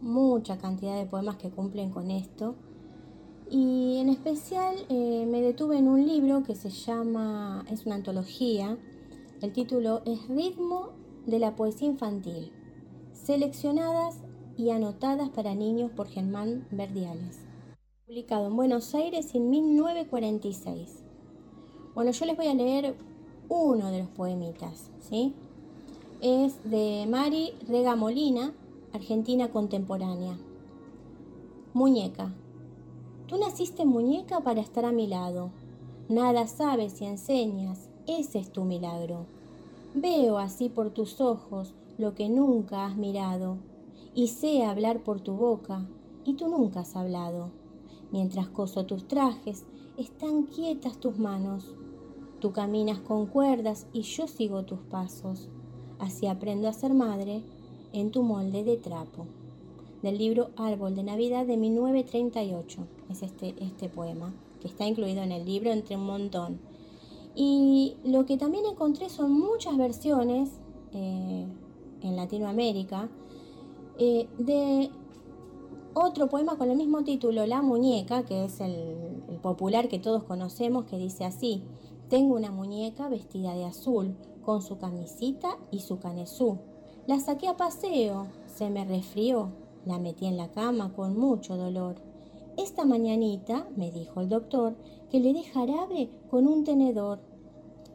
mucha 0.00 0.58
cantidad 0.58 0.96
de 0.96 1.06
poemas 1.06 1.36
que 1.36 1.50
cumplen 1.50 1.90
con 1.90 2.10
esto. 2.10 2.56
Y 3.48 3.98
en 3.98 4.08
especial 4.08 4.74
eh, 4.88 5.26
me 5.30 5.40
detuve 5.40 5.78
en 5.78 5.86
un 5.86 6.06
libro 6.06 6.42
que 6.42 6.54
se 6.54 6.70
llama, 6.70 7.64
es 7.70 7.86
una 7.86 7.96
antología, 7.96 8.76
el 9.40 9.52
título 9.52 10.02
es 10.04 10.26
Ritmo 10.28 10.90
de 11.26 11.38
la 11.38 11.54
Poesía 11.54 11.88
Infantil, 11.88 12.50
seleccionadas 13.24 14.16
y 14.56 14.70
anotadas 14.70 15.28
para 15.30 15.54
niños 15.54 15.92
por 15.92 16.08
Germán 16.08 16.66
Verdiales, 16.72 17.38
publicado 18.04 18.48
en 18.48 18.56
Buenos 18.56 18.96
Aires 18.96 19.32
en 19.36 19.48
1946. 19.48 21.04
Bueno, 21.94 22.10
yo 22.10 22.26
les 22.26 22.36
voy 22.36 22.48
a 22.48 22.54
leer 22.54 22.96
uno 23.48 23.92
de 23.92 24.00
los 24.00 24.08
poemitas, 24.08 24.90
¿sí? 25.08 25.34
Es 26.20 26.68
de 26.68 27.06
Mari 27.08 27.52
Regamolina, 27.68 28.54
Argentina 28.92 29.52
contemporánea. 29.52 30.36
Muñeca. 31.74 32.34
Tú 33.28 33.38
naciste 33.38 33.84
muñeca 33.84 34.40
para 34.40 34.60
estar 34.60 34.84
a 34.84 34.92
mi 34.92 35.06
lado. 35.06 35.50
Nada 36.08 36.48
sabes 36.48 37.00
y 37.00 37.04
enseñas, 37.04 37.88
ese 38.08 38.40
es 38.40 38.50
tu 38.50 38.64
milagro. 38.64 39.26
Veo 39.94 40.38
así 40.38 40.68
por 40.68 40.90
tus 40.90 41.20
ojos 41.20 41.74
lo 41.98 42.14
que 42.14 42.28
nunca 42.28 42.86
has 42.86 42.96
mirado, 42.96 43.58
y 44.14 44.28
sé 44.28 44.64
hablar 44.64 45.02
por 45.02 45.20
tu 45.20 45.34
boca, 45.34 45.86
y 46.24 46.34
tú 46.34 46.48
nunca 46.48 46.80
has 46.80 46.96
hablado. 46.96 47.50
Mientras 48.10 48.48
coso 48.48 48.84
tus 48.84 49.08
trajes, 49.08 49.64
están 49.96 50.44
quietas 50.44 50.98
tus 50.98 51.18
manos. 51.18 51.74
Tú 52.40 52.52
caminas 52.52 52.98
con 52.98 53.26
cuerdas 53.26 53.86
y 53.92 54.02
yo 54.02 54.26
sigo 54.26 54.64
tus 54.64 54.80
pasos. 54.80 55.48
Así 55.98 56.26
aprendo 56.26 56.68
a 56.68 56.72
ser 56.72 56.92
madre 56.94 57.42
en 57.92 58.10
tu 58.10 58.22
molde 58.22 58.64
de 58.64 58.76
trapo. 58.76 59.26
Del 60.02 60.18
libro 60.18 60.50
Árbol 60.56 60.96
de 60.96 61.04
Navidad 61.04 61.46
de 61.46 61.56
1938 61.56 62.80
es 63.10 63.22
este, 63.22 63.54
este 63.62 63.88
poema, 63.88 64.34
que 64.60 64.68
está 64.68 64.86
incluido 64.86 65.22
en 65.22 65.30
el 65.30 65.44
libro 65.44 65.70
entre 65.70 65.96
un 65.96 66.06
montón. 66.06 66.58
Y 67.34 67.94
lo 68.04 68.26
que 68.26 68.36
también 68.36 68.66
encontré 68.66 69.08
son 69.08 69.32
muchas 69.32 69.76
versiones 69.76 70.50
eh, 70.92 71.46
en 72.02 72.16
Latinoamérica 72.16 73.08
eh, 73.98 74.28
de 74.38 74.90
otro 75.94 76.28
poema 76.28 76.56
con 76.56 76.70
el 76.70 76.76
mismo 76.76 77.04
título, 77.04 77.46
La 77.46 77.60
muñeca, 77.60 78.24
que 78.24 78.44
es 78.44 78.60
el, 78.60 78.96
popular 79.42 79.88
que 79.88 79.98
todos 79.98 80.22
conocemos, 80.24 80.84
que 80.86 80.96
dice 80.96 81.24
así, 81.24 81.62
tengo 82.08 82.34
una 82.34 82.50
muñeca 82.50 83.08
vestida 83.08 83.54
de 83.54 83.64
azul, 83.64 84.16
con 84.42 84.62
su 84.62 84.78
camisita 84.78 85.58
y 85.70 85.80
su 85.80 85.98
canesú. 85.98 86.58
La 87.06 87.20
saqué 87.20 87.48
a 87.48 87.56
paseo, 87.56 88.26
se 88.46 88.70
me 88.70 88.84
resfrió, 88.84 89.50
la 89.84 89.98
metí 89.98 90.26
en 90.26 90.36
la 90.36 90.50
cama 90.50 90.92
con 90.94 91.18
mucho 91.18 91.56
dolor. 91.56 91.96
Esta 92.56 92.84
mañanita, 92.84 93.66
me 93.76 93.90
dijo 93.90 94.20
el 94.20 94.28
doctor, 94.28 94.74
que 95.10 95.20
le 95.20 95.32
dé 95.32 95.42
jarabe 95.42 96.10
con 96.30 96.46
un 96.46 96.64
tenedor. 96.64 97.20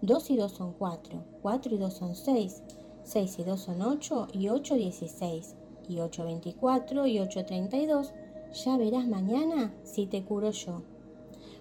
Dos 0.02 0.30
y 0.30 0.36
dos 0.36 0.52
son 0.52 0.74
cuatro, 0.74 1.24
cuatro 1.42 1.74
y 1.74 1.78
dos 1.78 1.94
son 1.94 2.16
seis, 2.16 2.62
seis 3.08 3.40
y 3.40 3.44
dos 3.44 3.62
son 3.62 3.82
ocho 3.82 4.28
y 4.34 4.50
ocho 4.50 4.76
dieciséis, 4.76 5.56
y 5.88 6.00
ocho 6.02 6.26
veinticuatro 6.26 7.08
y 7.08 7.20
ocho 7.20 7.46
treinta 7.46 7.78
y 7.78 7.86
dos. 7.86 8.12
Ya 8.66 8.78
verás 8.78 9.08
mañana 9.08 9.74
si 9.84 10.06
te 10.06 10.24
curo 10.24 10.52
yo. 10.52 10.82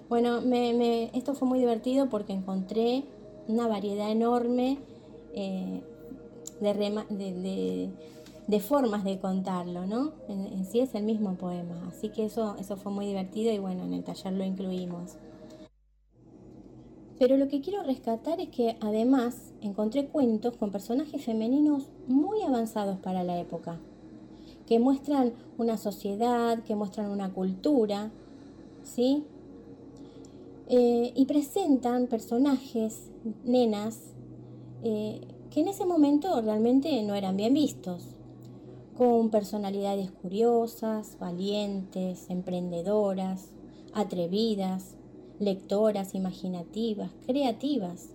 Bueno, 0.08 0.40
me, 0.40 1.10
esto 1.16 1.34
fue 1.34 1.46
muy 1.48 1.58
divertido 1.58 2.08
porque 2.08 2.32
encontré 2.32 3.04
una 3.48 3.68
variedad 3.68 4.10
enorme 4.10 4.78
eh, 5.34 5.82
de, 6.60 7.90
de, 8.48 8.60
formas 8.60 9.04
de 9.04 9.18
contarlo, 9.18 9.86
¿no? 9.86 10.12
En, 10.28 10.64
sí 10.64 10.80
es 10.80 10.94
el 10.94 11.04
mismo 11.04 11.34
poema, 11.34 11.86
así 11.88 12.08
que 12.08 12.24
eso, 12.24 12.56
eso 12.58 12.76
fue 12.76 12.90
muy 12.90 13.06
divertido 13.06 13.52
y 13.52 13.58
bueno, 13.58 13.84
en 13.84 13.94
el 13.94 14.02
taller 14.04 14.32
lo 14.32 14.44
incluimos. 14.44 15.16
Pero 17.18 17.36
lo 17.36 17.48
que 17.48 17.60
quiero 17.60 17.82
rescatar 17.82 18.40
es 18.40 18.48
que 18.48 18.76
además 18.80 19.54
encontré 19.62 20.06
cuentos 20.06 20.56
con 20.56 20.70
personajes 20.70 21.24
femeninos 21.24 21.88
muy 22.06 22.42
avanzados 22.42 22.98
para 22.98 23.24
la 23.24 23.40
época, 23.40 23.78
que 24.66 24.78
muestran 24.78 25.32
una 25.56 25.78
sociedad, 25.78 26.62
que 26.62 26.74
muestran 26.74 27.10
una 27.10 27.32
cultura, 27.32 28.10
¿sí? 28.82 29.24
Eh, 30.68 31.12
y 31.14 31.24
presentan 31.24 32.06
personajes, 32.06 33.10
nenas, 33.44 34.00
eh, 34.82 35.20
que 35.50 35.60
en 35.60 35.68
ese 35.68 35.86
momento 35.86 36.40
realmente 36.42 37.02
no 37.02 37.14
eran 37.14 37.36
bien 37.36 37.54
vistos, 37.54 38.08
con 38.98 39.30
personalidades 39.30 40.10
curiosas, 40.10 41.16
valientes, 41.18 42.28
emprendedoras, 42.28 43.50
atrevidas, 43.92 44.95
lectoras, 45.38 46.14
imaginativas, 46.14 47.10
creativas. 47.26 48.10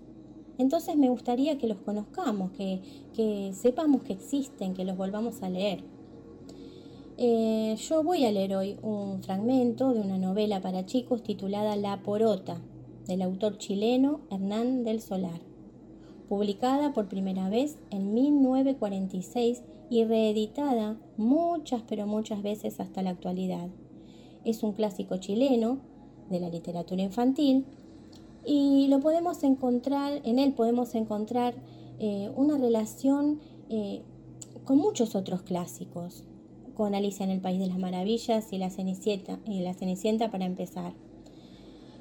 Entonces 0.57 0.95
me 0.95 1.09
gustaría 1.09 1.57
que 1.57 1.67
los 1.67 1.77
conozcamos, 1.77 2.51
que, 2.51 2.81
que 3.13 3.51
sepamos 3.53 4.03
que 4.03 4.13
existen, 4.13 4.73
que 4.73 4.85
los 4.85 4.97
volvamos 4.97 5.41
a 5.41 5.49
leer. 5.49 5.83
Eh, 7.17 7.75
yo 7.77 8.03
voy 8.03 8.25
a 8.25 8.31
leer 8.31 8.55
hoy 8.55 8.77
un 8.81 9.21
fragmento 9.21 9.93
de 9.93 10.01
una 10.01 10.17
novela 10.17 10.59
para 10.61 10.85
chicos 10.85 11.21
titulada 11.21 11.75
La 11.75 12.01
Porota, 12.01 12.59
del 13.05 13.21
autor 13.21 13.57
chileno 13.57 14.21
Hernán 14.31 14.83
del 14.83 15.01
Solar, 15.01 15.39
publicada 16.29 16.93
por 16.93 17.09
primera 17.09 17.49
vez 17.49 17.77
en 17.91 18.13
1946 18.13 19.61
y 19.89 20.05
reeditada 20.05 20.97
muchas 21.17 21.83
pero 21.87 22.07
muchas 22.07 22.41
veces 22.41 22.79
hasta 22.79 23.03
la 23.03 23.11
actualidad. 23.11 23.67
Es 24.43 24.63
un 24.63 24.73
clásico 24.73 25.17
chileno 25.17 25.79
de 26.31 26.39
la 26.39 26.49
literatura 26.49 27.01
infantil 27.01 27.65
y 28.45 28.87
lo 28.87 28.99
podemos 28.99 29.43
encontrar, 29.43 30.21
en 30.23 30.39
él 30.39 30.53
podemos 30.53 30.95
encontrar 30.95 31.53
eh, 31.99 32.31
una 32.35 32.57
relación 32.57 33.39
eh, 33.69 34.01
con 34.65 34.77
muchos 34.77 35.15
otros 35.15 35.43
clásicos 35.43 36.23
con 36.73 36.95
Alicia 36.95 37.23
en 37.23 37.29
el 37.29 37.41
País 37.41 37.59
de 37.59 37.67
las 37.67 37.77
Maravillas 37.77 38.51
y 38.51 38.57
la 38.57 38.69
Cenicienta, 38.69 39.39
y 39.45 39.59
la 39.59 39.73
Cenicienta 39.73 40.31
para 40.31 40.45
empezar. 40.45 40.93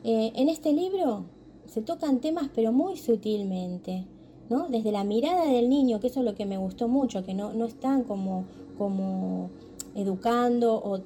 Eh, 0.05 0.33
en 0.35 0.49
este 0.49 0.73
libro 0.73 1.27
se 1.67 1.83
tocan 1.83 2.21
temas 2.21 2.49
pero 2.55 2.73
muy 2.73 2.97
sutilmente, 2.97 4.07
¿no? 4.49 4.69
Desde 4.69 4.91
la 4.93 5.05
mirada 5.05 5.47
del 5.47 5.69
niño, 5.69 6.01
que 6.01 6.07
eso 6.07 6.21
es 6.21 6.27
lo 6.27 6.35
que 6.35 6.47
me 6.47 6.57
gustó 6.57 6.89
mucho, 6.89 7.25
que 7.25 7.35
no, 7.35 7.53
están 7.67 8.05
como, 8.05 8.45
como 8.79 9.51
educando 9.95 10.75
o, 10.83 11.01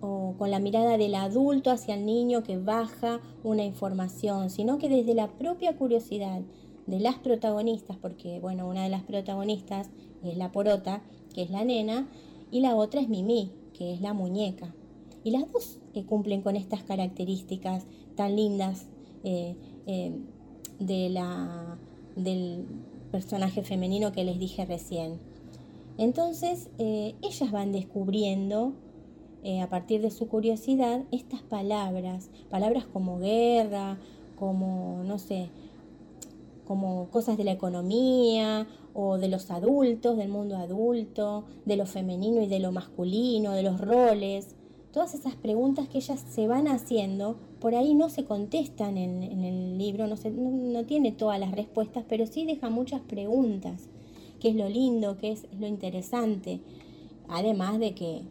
o 0.00 0.34
con 0.38 0.50
la 0.50 0.58
mirada 0.58 0.96
del 0.96 1.14
adulto 1.14 1.70
hacia 1.70 1.94
el 1.94 2.06
niño 2.06 2.42
que 2.42 2.58
baja 2.58 3.20
una 3.42 3.64
información, 3.64 4.50
sino 4.50 4.78
que 4.78 4.88
desde 4.88 5.14
la 5.14 5.28
propia 5.28 5.76
curiosidad 5.76 6.42
de 6.86 7.00
las 7.00 7.16
protagonistas, 7.16 7.96
porque 7.98 8.40
bueno, 8.40 8.68
una 8.68 8.84
de 8.84 8.88
las 8.88 9.02
protagonistas 9.02 9.90
es 10.24 10.36
la 10.36 10.52
porota, 10.52 11.02
que 11.34 11.42
es 11.42 11.50
la 11.50 11.64
nena, 11.64 12.08
y 12.50 12.60
la 12.60 12.74
otra 12.74 13.00
es 13.00 13.08
Mimi, 13.08 13.52
que 13.74 13.92
es 13.92 14.00
la 14.00 14.14
muñeca. 14.14 14.74
Y 15.22 15.30
las 15.30 15.50
dos 15.52 15.78
eh, 15.94 16.04
cumplen 16.04 16.42
con 16.42 16.56
estas 16.56 16.82
características 16.82 17.84
tan 18.16 18.36
lindas 18.36 18.86
eh, 19.24 19.56
eh, 19.86 20.12
del 20.78 22.66
personaje 23.10 23.62
femenino 23.62 24.12
que 24.12 24.24
les 24.24 24.38
dije 24.38 24.64
recién. 24.64 25.18
Entonces, 25.98 26.70
ellas 26.78 27.50
van 27.50 27.72
descubriendo, 27.72 28.74
a 29.62 29.68
partir 29.68 30.02
de 30.02 30.10
su 30.10 30.28
curiosidad, 30.28 31.04
estas 31.10 31.42
palabras, 31.42 32.30
palabras 32.50 32.84
como 32.84 33.18
guerra, 33.18 33.98
como, 34.38 35.02
no 35.04 35.18
sé, 35.18 35.48
como 36.68 37.08
cosas 37.08 37.38
de 37.38 37.44
la 37.44 37.52
economía 37.52 38.66
o 38.92 39.16
de 39.16 39.28
los 39.28 39.50
adultos, 39.50 40.16
del 40.16 40.28
mundo 40.28 40.56
adulto, 40.56 41.44
de 41.64 41.76
lo 41.76 41.86
femenino 41.86 42.42
y 42.42 42.46
de 42.46 42.60
lo 42.60 42.72
masculino, 42.72 43.52
de 43.52 43.62
los 43.62 43.80
roles. 43.80 44.54
Todas 44.92 45.14
esas 45.14 45.34
preguntas 45.34 45.88
que 45.88 45.98
ellas 45.98 46.22
se 46.28 46.46
van 46.46 46.68
haciendo, 46.68 47.36
por 47.58 47.74
ahí 47.74 47.94
no 47.94 48.10
se 48.10 48.24
contestan 48.24 48.98
en, 48.98 49.22
el 49.22 49.78
libro, 49.78 50.06
no, 50.06 50.16
no, 50.16 50.84
tiene 50.84 51.12
todas 51.12 51.40
las 51.40 51.52
respuestas, 51.52 52.04
pero 52.08 52.26
sí 52.26 52.44
deja 52.44 52.68
muchas 52.68 53.00
preguntas, 53.00 53.88
que 54.40 54.50
es 54.50 54.56
lo 54.56 54.68
lindo, 54.68 55.16
que 55.16 55.32
es, 55.32 55.46
lo 55.58 55.66
interesante. 55.66 56.60
Además 57.28 57.78
de 57.78 57.94
que 57.94 58.22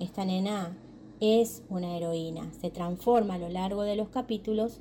esta 0.00 0.24
nena 0.24 0.76
es 1.20 1.62
una 1.68 1.96
heroína, 1.96 2.52
se 2.60 2.70
transforma 2.70 3.34
a 3.34 3.38
lo 3.38 3.48
largo 3.48 3.82
de 3.82 3.96
los 3.96 4.08
capítulos 4.08 4.80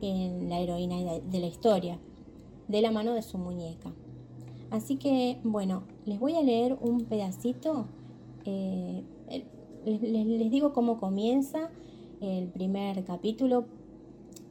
en 0.00 0.48
la 0.48 0.60
heroína 0.60 1.18
de 1.18 1.40
la 1.40 1.46
historia, 1.46 1.98
de 2.68 2.82
la 2.82 2.90
mano 2.90 3.14
de 3.14 3.22
su 3.22 3.38
muñeca. 3.38 3.92
Así 4.70 4.96
que, 4.96 5.38
bueno, 5.42 5.82
les 6.06 6.20
voy 6.20 6.36
a 6.36 6.42
leer 6.42 6.78
un 6.80 7.04
pedacito. 7.04 7.86
Eh, 8.44 9.02
les, 9.84 10.50
digo 10.50 10.72
cómo 10.72 10.98
comienza 10.98 11.70
el 12.20 12.48
primer 12.48 13.04
capítulo 13.04 13.64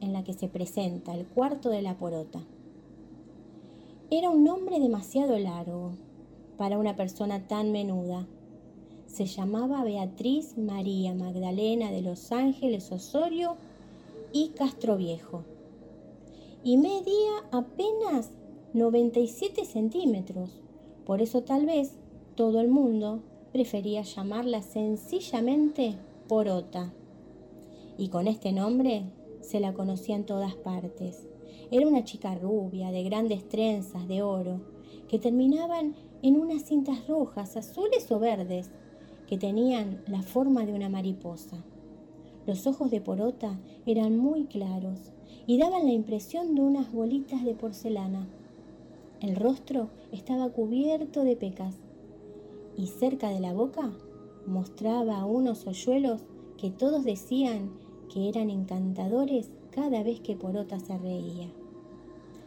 en 0.00 0.12
la 0.12 0.22
que 0.24 0.34
se 0.34 0.48
presenta 0.48 1.14
el 1.14 1.26
cuarto 1.26 1.70
de 1.70 1.82
la 1.82 1.96
porota. 1.96 2.40
Era 4.10 4.28
un 4.28 4.44
nombre 4.44 4.78
demasiado 4.78 5.38
largo 5.38 5.92
para 6.58 6.78
una 6.78 6.96
persona 6.96 7.46
tan 7.46 7.72
menuda. 7.72 8.26
Se 9.12 9.26
llamaba 9.26 9.84
Beatriz 9.84 10.56
María 10.56 11.14
Magdalena 11.14 11.90
de 11.90 12.02
los 12.02 12.32
Ángeles 12.32 12.92
Osorio 12.92 13.56
y 14.32 14.50
Castroviejo 14.50 15.44
y 16.62 16.76
medía 16.76 17.32
apenas 17.52 18.30
97 18.74 19.64
centímetros. 19.64 20.60
Por 21.06 21.22
eso 21.22 21.42
tal 21.42 21.66
vez 21.66 21.96
todo 22.34 22.60
el 22.60 22.68
mundo 22.68 23.22
prefería 23.52 24.02
llamarla 24.02 24.62
sencillamente 24.62 25.96
Porota. 26.28 26.92
Y 27.98 28.08
con 28.08 28.28
este 28.28 28.52
nombre 28.52 29.04
se 29.40 29.60
la 29.60 29.72
conocía 29.72 30.16
en 30.16 30.24
todas 30.24 30.54
partes. 30.54 31.26
Era 31.70 31.86
una 31.86 32.04
chica 32.04 32.34
rubia, 32.34 32.90
de 32.90 33.02
grandes 33.04 33.48
trenzas 33.48 34.06
de 34.06 34.22
oro, 34.22 34.60
que 35.08 35.18
terminaban 35.18 35.94
en 36.22 36.36
unas 36.36 36.64
cintas 36.64 37.06
rojas, 37.08 37.56
azules 37.56 38.10
o 38.12 38.18
verdes, 38.18 38.70
que 39.30 39.38
tenían 39.38 40.02
la 40.08 40.22
forma 40.22 40.66
de 40.66 40.72
una 40.72 40.88
mariposa. 40.88 41.64
Los 42.48 42.66
ojos 42.66 42.90
de 42.90 43.00
Porota 43.00 43.60
eran 43.86 44.18
muy 44.18 44.46
claros 44.46 45.12
y 45.46 45.56
daban 45.56 45.86
la 45.86 45.92
impresión 45.92 46.56
de 46.56 46.62
unas 46.62 46.92
bolitas 46.92 47.44
de 47.44 47.54
porcelana. 47.54 48.28
El 49.20 49.36
rostro 49.36 49.90
estaba 50.10 50.48
cubierto 50.48 51.22
de 51.22 51.36
pecas 51.36 51.76
y 52.76 52.88
cerca 52.88 53.28
de 53.28 53.38
la 53.38 53.52
boca 53.52 53.92
mostraba 54.48 55.24
unos 55.26 55.64
hoyuelos 55.64 56.22
que 56.58 56.72
todos 56.72 57.04
decían 57.04 57.70
que 58.12 58.28
eran 58.28 58.50
encantadores 58.50 59.52
cada 59.70 60.02
vez 60.02 60.18
que 60.18 60.34
Porota 60.34 60.80
se 60.80 60.98
reía. 60.98 61.52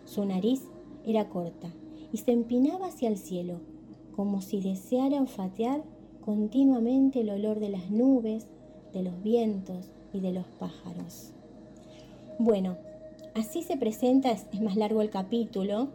Su 0.03 0.25
nariz 0.25 0.67
era 1.05 1.29
corta 1.29 1.73
y 2.11 2.17
se 2.17 2.33
empinaba 2.33 2.87
hacia 2.87 3.07
el 3.07 3.17
cielo, 3.17 3.61
como 4.13 4.41
si 4.41 4.59
deseara 4.59 5.21
olfatear 5.21 5.92
continuamente 6.25 7.21
el 7.21 7.29
olor 7.29 7.59
de 7.59 7.69
las 7.69 7.89
nubes, 7.89 8.47
de 8.93 9.03
los 9.03 9.21
vientos 9.21 9.91
y 10.13 10.19
de 10.19 10.31
los 10.31 10.45
pájaros. 10.59 11.31
Bueno, 12.39 12.77
así 13.35 13.63
se 13.63 13.77
presenta, 13.77 14.31
es, 14.31 14.45
más 14.61 14.75
largo 14.75 15.01
el 15.01 15.09
capítulo, 15.09 15.89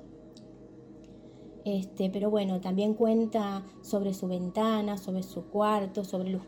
este, 1.64 2.10
pero 2.10 2.30
bueno, 2.30 2.60
también 2.60 2.94
cuenta 2.94 3.64
sobre 3.82 4.14
su 4.14 4.28
ventana, 4.28 4.98
sobre 4.98 5.22
su 5.22 5.44
cuarto, 5.44 6.04
sobre 6.04 6.30
los, 6.30 6.42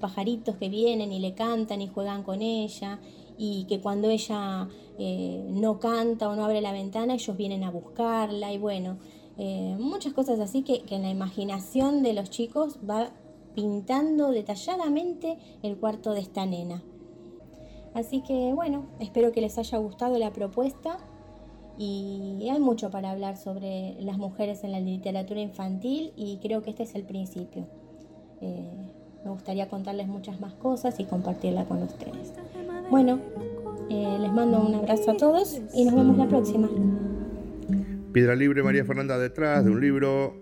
pajaritos 0.00 0.56
que 0.56 0.68
vienen 0.68 1.12
y 1.12 1.20
le 1.20 1.34
cantan 1.34 1.80
y 1.80 1.86
juegan 1.86 2.24
con 2.24 2.42
ella, 2.42 2.98
y 3.38 3.64
que 3.64 3.80
cuando 3.80 4.10
ella 4.10 4.68
eh, 4.98 5.46
no 5.48 5.78
canta 5.78 6.28
o 6.28 6.34
no 6.34 6.44
abre 6.44 6.60
la 6.60 6.72
ventana, 6.72 7.14
ellos 7.14 7.36
vienen 7.36 7.62
a 7.62 7.70
buscarla, 7.70 8.52
y 8.52 8.58
bueno, 8.58 8.98
eh, 9.38 9.76
muchas 9.78 10.12
cosas 10.12 10.40
así 10.40 10.62
que, 10.62 10.82
que 10.82 10.96
en 10.96 11.02
la 11.02 11.10
imaginación 11.10 12.02
de 12.02 12.12
los 12.12 12.30
chicos 12.30 12.78
va 12.88 13.12
pintando 13.54 14.30
detalladamente 14.30 15.38
el 15.62 15.76
cuarto 15.76 16.14
de 16.14 16.20
esta 16.20 16.46
nena. 16.46 16.82
Así 17.94 18.22
que 18.22 18.52
bueno, 18.54 18.86
espero 19.00 19.32
que 19.32 19.40
les 19.40 19.58
haya 19.58 19.78
gustado 19.78 20.18
la 20.18 20.32
propuesta 20.32 20.98
y 21.76 22.48
hay 22.50 22.60
mucho 22.60 22.90
para 22.90 23.10
hablar 23.10 23.36
sobre 23.36 23.96
las 24.00 24.18
mujeres 24.18 24.64
en 24.64 24.72
la 24.72 24.80
literatura 24.80 25.40
infantil 25.40 26.12
y 26.16 26.38
creo 26.42 26.62
que 26.62 26.70
este 26.70 26.82
es 26.82 26.94
el 26.94 27.04
principio. 27.04 27.66
Eh, 28.40 28.70
me 29.24 29.30
gustaría 29.30 29.68
contarles 29.68 30.06
muchas 30.06 30.40
más 30.40 30.54
cosas 30.54 30.98
y 31.00 31.04
compartirla 31.04 31.64
con 31.64 31.82
ustedes. 31.82 32.32
Bueno, 32.90 33.18
eh, 33.88 34.18
les 34.20 34.32
mando 34.32 34.60
un 34.60 34.74
abrazo 34.74 35.12
a 35.12 35.16
todos 35.16 35.60
y 35.74 35.84
nos 35.84 35.94
vemos 35.94 36.16
la 36.16 36.28
próxima. 36.28 36.68
Piedra 38.12 38.34
Libre, 38.34 38.62
María 38.62 38.84
Fernanda, 38.84 39.18
detrás 39.18 39.64
de 39.64 39.70
un 39.70 39.80
libro. 39.80 40.34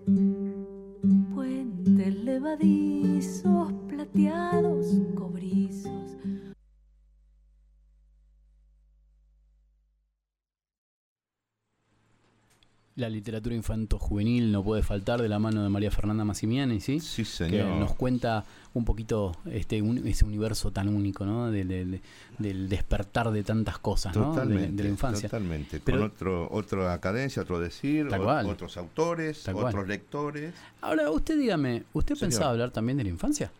La 12.99 13.09
literatura 13.09 13.55
infanto-juvenil 13.55 14.51
no 14.51 14.63
puede 14.63 14.83
faltar 14.83 15.21
de 15.21 15.29
la 15.29 15.39
mano 15.39 15.63
de 15.63 15.69
María 15.69 15.89
Fernanda 15.89 16.23
Massimiani, 16.25 16.79
¿sí? 16.81 16.99
Sí, 16.99 17.23
Que 17.23 17.29
señor. 17.29 17.67
nos 17.79 17.93
cuenta 17.95 18.45
un 18.73 18.85
poquito 18.85 19.35
este 19.51 19.81
un- 19.81 20.05
ese 20.07 20.25
universo 20.25 20.71
tan 20.71 20.89
único, 20.89 21.25
¿no? 21.25 21.49
Del, 21.49 21.67
del- 21.67 22.01
del 22.37 22.69
despertar 22.69 23.31
de 23.31 23.43
tantas 23.43 23.79
cosas, 23.79 24.15
¿no? 24.15 24.33
De- 24.45 24.67
de, 24.67 24.83
la 24.83 24.89
infancia. 24.89 25.27
Totalmente. 25.29 25.79
Pero- 25.79 25.97
Con 25.99 26.07
otro, 26.07 26.49
otra 26.51 26.99
cadencia, 26.99 27.41
otro 27.41 27.59
decir, 27.59 28.07
cual. 28.09 28.45
otros 28.45 28.77
autores, 28.77 29.47
otros 29.47 29.71
cual. 29.73 29.87
lectores. 29.87 30.53
Ahora, 30.81 31.09
usted 31.09 31.37
dígame, 31.39 31.83
¿usted 31.93 32.15
Señor. 32.15 32.29
pensaba 32.31 32.51
hablar 32.51 32.71
también 32.71 32.97
de 32.97 33.05
la 33.05 33.09
infancia? 33.09 33.51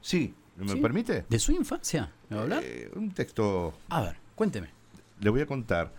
Sí, 0.00 0.34
¿me 0.56 0.68
¿Sí? 0.72 0.80
permite? 0.80 1.24
¿De 1.28 1.38
su 1.38 1.52
infancia? 1.52 2.10
¿Me 2.28 2.36
va 2.36 2.42
a 2.42 2.44
hablar? 2.44 2.62
Eh, 2.64 2.90
un 2.94 3.10
texto, 3.12 3.74
A 3.88 4.02
ver, 4.02 4.16
cuénteme. 4.34 4.68
le 5.20 5.30
voy 5.30 5.40
a 5.40 5.46
contar, 5.46 5.92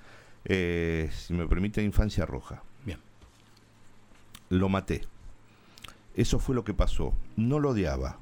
eh, 0.45 1.09
si 1.13 1.33
me 1.33 1.47
permite, 1.47 1.81
Infancia 1.83 2.25
Roja. 2.25 2.63
Lo 4.49 4.67
maté. 4.67 5.03
Eso 6.15 6.39
fue 6.39 6.55
lo 6.55 6.63
que 6.63 6.73
pasó. 6.73 7.13
No 7.35 7.59
lo 7.59 7.69
odiaba. 7.69 8.19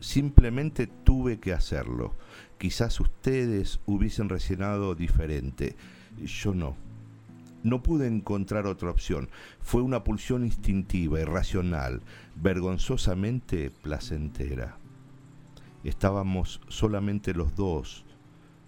Simplemente 0.00 0.86
tuve 0.86 1.38
que 1.38 1.52
hacerlo. 1.52 2.14
Quizás 2.58 3.00
ustedes 3.00 3.80
hubiesen 3.86 4.28
reaccionado 4.28 4.94
diferente. 4.94 5.76
Yo 6.24 6.54
no. 6.54 6.76
No 7.62 7.82
pude 7.82 8.06
encontrar 8.06 8.66
otra 8.66 8.90
opción. 8.90 9.28
Fue 9.60 9.82
una 9.82 10.04
pulsión 10.04 10.44
instintiva, 10.44 11.20
irracional, 11.20 12.02
vergonzosamente 12.36 13.70
placentera. 13.70 14.76
Estábamos 15.84 16.60
solamente 16.68 17.34
los 17.34 17.54
dos, 17.54 18.04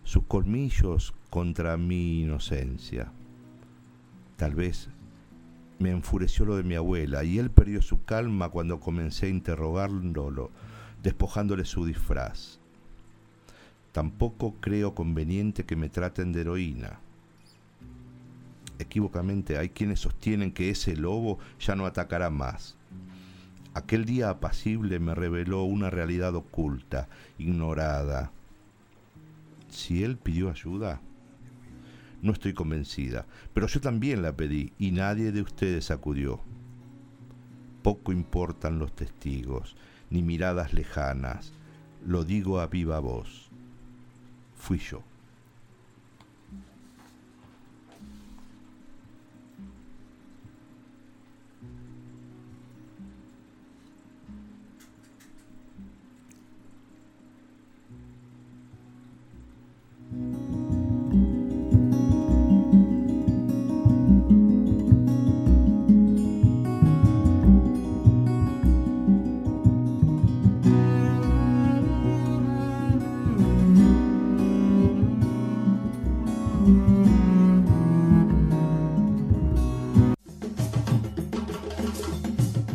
sus 0.05 0.25
colmillos 0.25 1.13
contra 1.29 1.77
mi 1.77 2.23
inocencia. 2.23 3.13
Tal 4.37 4.55
vez 4.55 4.89
me 5.81 5.91
enfureció 5.91 6.45
lo 6.45 6.57
de 6.57 6.63
mi 6.63 6.75
abuela 6.75 7.25
y 7.25 7.39
él 7.39 7.51
perdió 7.51 7.81
su 7.81 8.05
calma 8.05 8.51
cuando 8.51 8.81
comencé 8.81 9.27
a 9.27 9.31
interrogándolo, 9.31 10.51
despojándole 11.03 11.65
su 11.65 11.87
disfraz. 11.87 12.59
Tampoco 13.93 14.55
creo 14.61 14.95
conveniente 14.95 15.65
que 15.65 15.77
me 15.77 15.89
traten 15.89 16.33
de 16.33 16.43
heroína. 16.43 17.01
Equívocamente 18.79 19.57
hay 19.57 19.71
quienes 19.71 20.01
sostienen 20.01 20.53
que 20.53 20.69
ese 20.69 20.97
lobo 20.97 21.39
ya 21.59 21.75
no 21.75 21.87
atacará 21.87 22.29
más. 22.29 22.77
Aquel 23.73 24.05
día 24.05 24.29
apacible 24.29 25.01
me 25.01 25.15
reveló 25.15 25.65
una 25.65 25.89
realidad 25.89 26.35
oculta, 26.35 27.09
ignorada. 27.39 28.33
Si 29.71 30.05
él 30.05 30.19
pidió 30.19 30.51
ayuda, 30.51 31.01
no 32.23 32.33
estoy 32.33 32.53
convencida, 32.53 33.27
pero 33.55 33.67
yo 33.67 33.81
también 33.81 34.23
la 34.23 34.37
pedí 34.37 34.73
y 34.79 34.91
nadie 34.91 35.33
de 35.33 35.43
ustedes 35.43 35.91
acudió. 35.91 36.41
Poco 37.83 38.13
importan 38.13 38.79
los 38.79 38.95
testigos, 38.95 39.77
ni 40.11 40.23
miradas 40.23 40.75
lejanas, 40.75 41.53
lo 42.05 42.25
digo 42.25 42.61
a 42.61 42.67
viva 42.67 42.99
voz. 43.01 43.51
Fui 44.57 44.79
yo. 44.79 45.03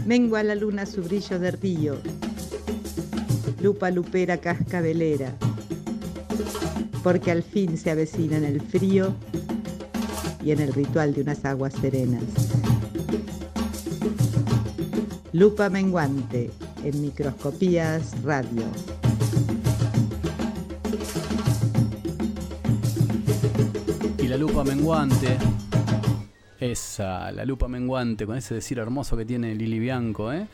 Mengua 0.05 0.43
la 0.43 0.53
luna 0.53 0.85
su 0.85 1.01
brillo 1.01 1.39
de 1.39 1.49
río, 1.49 1.97
lupa 3.59 3.89
lupera 3.89 4.37
cascabelera, 4.37 5.33
porque 7.03 7.31
al 7.31 7.41
fin 7.41 7.75
se 7.75 7.89
avecina 7.89 8.37
en 8.37 8.45
el 8.45 8.61
frío 8.61 9.15
y 10.43 10.51
en 10.51 10.59
el 10.59 10.73
ritual 10.73 11.15
de 11.15 11.21
unas 11.21 11.43
aguas 11.43 11.73
serenas. 11.73 12.21
Lupa 15.33 15.71
menguante 15.71 16.51
en 16.83 17.01
microscopías 17.01 18.21
radio. 18.21 18.63
Y 24.19 24.27
la 24.27 24.37
lupa 24.37 24.63
menguante. 24.63 25.35
Esa, 26.71 27.31
la 27.31 27.45
lupa 27.45 27.67
menguante, 27.67 28.25
con 28.25 28.37
ese 28.37 28.55
decir 28.55 28.79
hermoso 28.79 29.15
que 29.17 29.25
tiene 29.25 29.53
Lili 29.55 29.79
Bianco, 29.79 30.31
¿eh? 30.33 30.47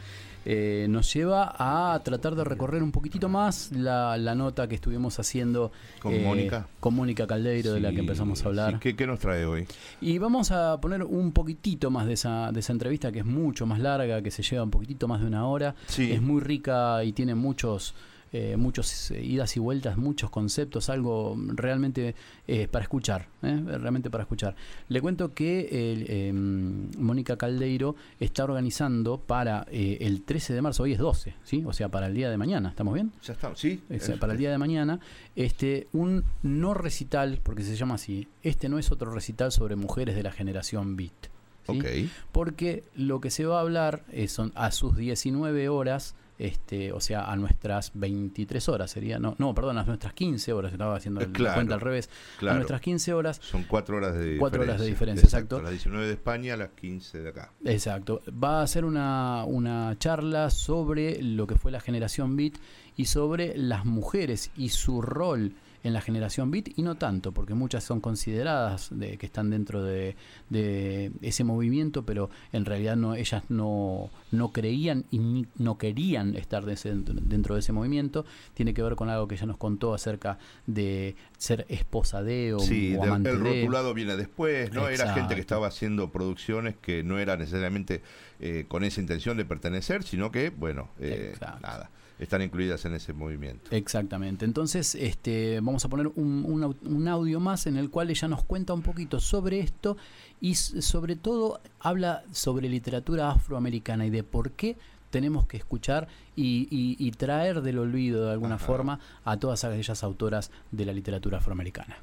eh, 0.43 0.87
nos 0.89 1.13
lleva 1.13 1.53
a 1.57 1.99
tratar 2.03 2.33
de 2.35 2.43
recorrer 2.43 2.81
un 2.81 2.91
poquitito 2.91 3.29
más 3.29 3.71
la, 3.73 4.17
la 4.17 4.33
nota 4.33 4.67
que 4.67 4.73
estuvimos 4.75 5.19
haciendo 5.19 5.71
Con 5.99 6.13
eh, 6.13 6.23
Mónica. 6.25 6.67
con 6.79 6.95
Mónica 6.95 7.27
Caldeiro, 7.27 7.73
de 7.73 7.79
la 7.79 7.91
que 7.91 7.99
empezamos 7.99 8.43
a 8.43 8.47
hablar. 8.47 8.73
sí. 8.73 8.79
¿Qué, 8.79 8.95
qué 8.95 9.05
nos 9.05 9.19
trae 9.19 9.45
hoy? 9.45 9.67
Y 10.01 10.17
vamos 10.17 10.51
a 10.51 10.81
poner 10.81 11.03
un 11.03 11.31
poquitito 11.31 11.91
más 11.91 12.07
de 12.07 12.13
esa, 12.13 12.51
de 12.51 12.59
esa 12.59 12.73
entrevista 12.73 13.11
que 13.11 13.19
es 13.19 13.25
mucho 13.25 13.65
más 13.67 13.79
larga, 13.79 14.21
que 14.23 14.31
se 14.31 14.41
lleva 14.41 14.63
un 14.63 14.71
poquitito 14.71 15.07
más 15.07 15.21
de 15.21 15.27
una 15.27 15.45
hora. 15.45 15.75
Sí. 15.87 16.11
Es 16.11 16.21
muy 16.23 16.41
rica 16.41 17.03
y 17.03 17.13
tiene 17.13 17.35
muchos, 17.35 17.93
eh, 18.33 18.55
muchos 18.55 19.11
eh, 19.11 19.21
idas 19.21 19.57
y 19.57 19.59
vueltas, 19.59 19.97
muchos 19.97 20.29
conceptos, 20.29 20.89
algo 20.89 21.35
realmente 21.53 22.15
eh, 22.47 22.67
para 22.69 22.83
escuchar, 22.83 23.27
¿eh? 23.41 23.61
realmente 23.65 24.09
para 24.09 24.23
escuchar. 24.23 24.55
Le 24.87 25.01
cuento 25.01 25.33
que 25.33 25.67
eh, 25.69 26.31
Mónica 26.33 27.37
Caldeiro 27.37 27.95
está 28.21 28.45
organizando 28.45 29.19
para 29.19 29.67
el 29.71 30.23
13 30.23 30.53
de 30.53 30.61
marzo, 30.61 30.83
hoy 30.83 30.93
es 30.93 30.99
12, 30.99 31.35
¿sí? 31.43 31.63
O 31.65 31.73
sea, 31.73 31.89
para 31.89 32.07
el 32.07 32.13
día 32.13 32.29
de 32.29 32.37
mañana, 32.37 32.69
¿estamos 32.69 32.93
bien? 32.93 33.11
Ya 33.21 33.33
está, 33.33 33.53
sí. 33.55 33.81
Para 34.19 34.33
el 34.33 34.39
día 34.39 34.51
de 34.51 34.57
mañana, 34.57 34.99
este, 35.35 35.87
un 35.91 36.23
no 36.41 36.73
recital, 36.73 37.39
porque 37.43 37.63
se 37.63 37.75
llama 37.75 37.95
así, 37.95 38.29
este 38.43 38.69
no 38.69 38.79
es 38.79 38.91
otro 38.91 39.11
recital 39.11 39.51
sobre 39.51 39.75
mujeres 39.75 40.15
de 40.15 40.23
la 40.23 40.31
generación 40.31 40.95
Beat. 40.95 41.27
¿sí? 41.67 41.79
Ok. 41.79 41.85
Porque 42.31 42.83
lo 42.95 43.19
que 43.19 43.29
se 43.29 43.45
va 43.45 43.57
a 43.57 43.61
hablar 43.61 44.05
son 44.27 44.53
a 44.55 44.71
sus 44.71 44.95
19 44.95 45.67
horas, 45.67 46.15
este, 46.45 46.91
o 46.91 46.99
sea, 46.99 47.31
a 47.31 47.35
nuestras 47.35 47.91
23 47.93 48.67
horas 48.69 48.89
sería, 48.91 49.19
no, 49.19 49.35
no, 49.37 49.53
perdón, 49.53 49.77
a 49.77 49.83
nuestras 49.83 50.13
15 50.13 50.53
horas, 50.53 50.71
estaba 50.71 50.95
haciendo 50.95 51.21
Eh, 51.21 51.27
la 51.27 51.33
claro, 51.33 51.53
cuenta 51.55 51.73
al 51.75 51.81
revés, 51.81 52.09
claro. 52.39 52.53
a 52.53 52.57
nuestras 52.57 52.81
15 52.81 53.13
horas 53.13 53.39
Son 53.43 53.63
cuatro 53.63 53.97
horas 53.97 54.15
de 54.17 54.37
Cuatro 54.37 54.61
horas 54.63 54.79
de 54.79 54.87
diferencia. 54.87 55.21
diferencia, 55.21 55.37
exacto. 55.37 55.61
Las 55.61 55.71
19 55.71 56.07
de 56.07 56.13
España, 56.13 56.57
las 56.57 56.69
15 56.69 57.21
de 57.21 57.29
acá. 57.29 57.53
Exacto. 57.63 58.21
Va 58.31 58.61
a 58.61 58.67
ser 58.67 58.85
una, 58.85 59.43
una 59.45 59.95
charla 59.99 60.49
sobre 60.49 61.21
lo 61.21 61.45
que 61.47 61.55
fue 61.55 61.71
la 61.71 61.79
generación 61.79 62.35
Beat 62.35 62.53
y 62.95 63.05
sobre 63.05 63.55
las 63.57 63.85
mujeres 63.85 64.51
y 64.57 64.69
su 64.69 65.01
rol 65.01 65.53
en 65.83 65.93
la 65.93 66.01
generación 66.01 66.51
Beat 66.51 66.77
y 66.77 66.81
no 66.83 66.95
tanto, 66.95 67.31
porque 67.31 67.53
muchas 67.53 67.83
son 67.83 68.01
consideradas 68.01 68.89
de, 68.91 69.17
que 69.17 69.25
están 69.25 69.49
dentro 69.49 69.83
de, 69.83 70.15
de 70.49 71.11
ese 71.21 71.43
movimiento, 71.43 72.05
pero 72.05 72.29
en 72.51 72.65
realidad 72.65 72.95
no, 72.95 73.15
ellas 73.15 73.43
no, 73.49 74.09
no 74.31 74.51
creían 74.51 75.05
y 75.11 75.19
ni- 75.19 75.47
no 75.57 75.77
querían 75.77 76.35
estar 76.35 76.65
de 76.65 76.73
ese- 76.73 76.93
dentro 76.93 77.55
de 77.55 77.61
ese 77.61 77.71
movimiento. 77.73 78.25
Tiene 78.53 78.73
que 78.73 78.83
ver 78.83 78.95
con 78.95 79.09
algo 79.09 79.27
que 79.27 79.35
ella 79.35 79.45
nos 79.47 79.57
contó 79.57 79.93
acerca 79.93 80.37
de 80.67 81.15
ser 81.37 81.65
esposa 81.69 82.21
de 82.21 82.53
o, 82.53 82.59
Sí, 82.59 82.95
o 82.95 83.03
amante 83.03 83.29
el 83.29 83.39
rotulado 83.39 83.93
viene 83.93 84.15
después, 84.15 84.71
¿no? 84.73 84.87
Era 84.87 85.13
gente 85.15 85.35
que 85.35 85.41
estaba 85.41 85.67
haciendo 85.67 86.11
producciones 86.11 86.75
que 86.81 87.03
no 87.03 87.17
era 87.17 87.37
necesariamente 87.37 88.01
eh, 88.39 88.65
con 88.67 88.83
esa 88.83 89.01
intención 89.01 89.37
de 89.37 89.45
pertenecer, 89.45 90.03
sino 90.03 90.31
que, 90.31 90.49
bueno, 90.51 90.89
eh, 90.99 91.33
nada, 91.61 91.89
están 92.21 92.41
incluidas 92.41 92.85
en 92.85 92.93
ese 92.93 93.11
movimiento. 93.11 93.69
Exactamente. 93.75 94.45
Entonces, 94.45 94.95
este, 94.95 95.59
vamos 95.59 95.83
a 95.83 95.89
poner 95.89 96.07
un, 96.15 96.45
un 96.47 96.61
au- 96.61 96.75
un 96.87 97.07
audio 97.09 97.39
más 97.41 97.67
en 97.67 97.75
el 97.75 97.89
cual 97.89 98.09
ella 98.09 98.27
nos 98.29 98.43
cuenta 98.43 98.73
un 98.73 98.83
poquito 98.83 99.19
sobre 99.19 99.59
esto 99.59 99.97
y 100.39 100.55
sobre 100.55 101.15
todo 101.17 101.59
habla 101.79 102.23
sobre 102.31 102.69
literatura 102.69 103.31
afroamericana 103.31 104.05
y 104.05 104.09
de 104.11 104.23
por 104.23 104.51
qué 104.51 104.77
tenemos 105.09 105.45
que 105.47 105.57
escuchar 105.57 106.07
y, 106.37 106.67
y- 106.71 106.95
y 106.97 107.11
traer 107.11 107.61
del 107.61 107.79
olvido 107.79 108.25
de 108.27 108.31
alguna 108.31 108.57
forma 108.57 108.99
a 109.25 109.35
todas 109.37 109.63
aquellas 109.65 110.03
autoras 110.03 110.51
de 110.71 110.85
la 110.85 110.93
literatura 110.93 111.39
afroamericana. 111.39 111.97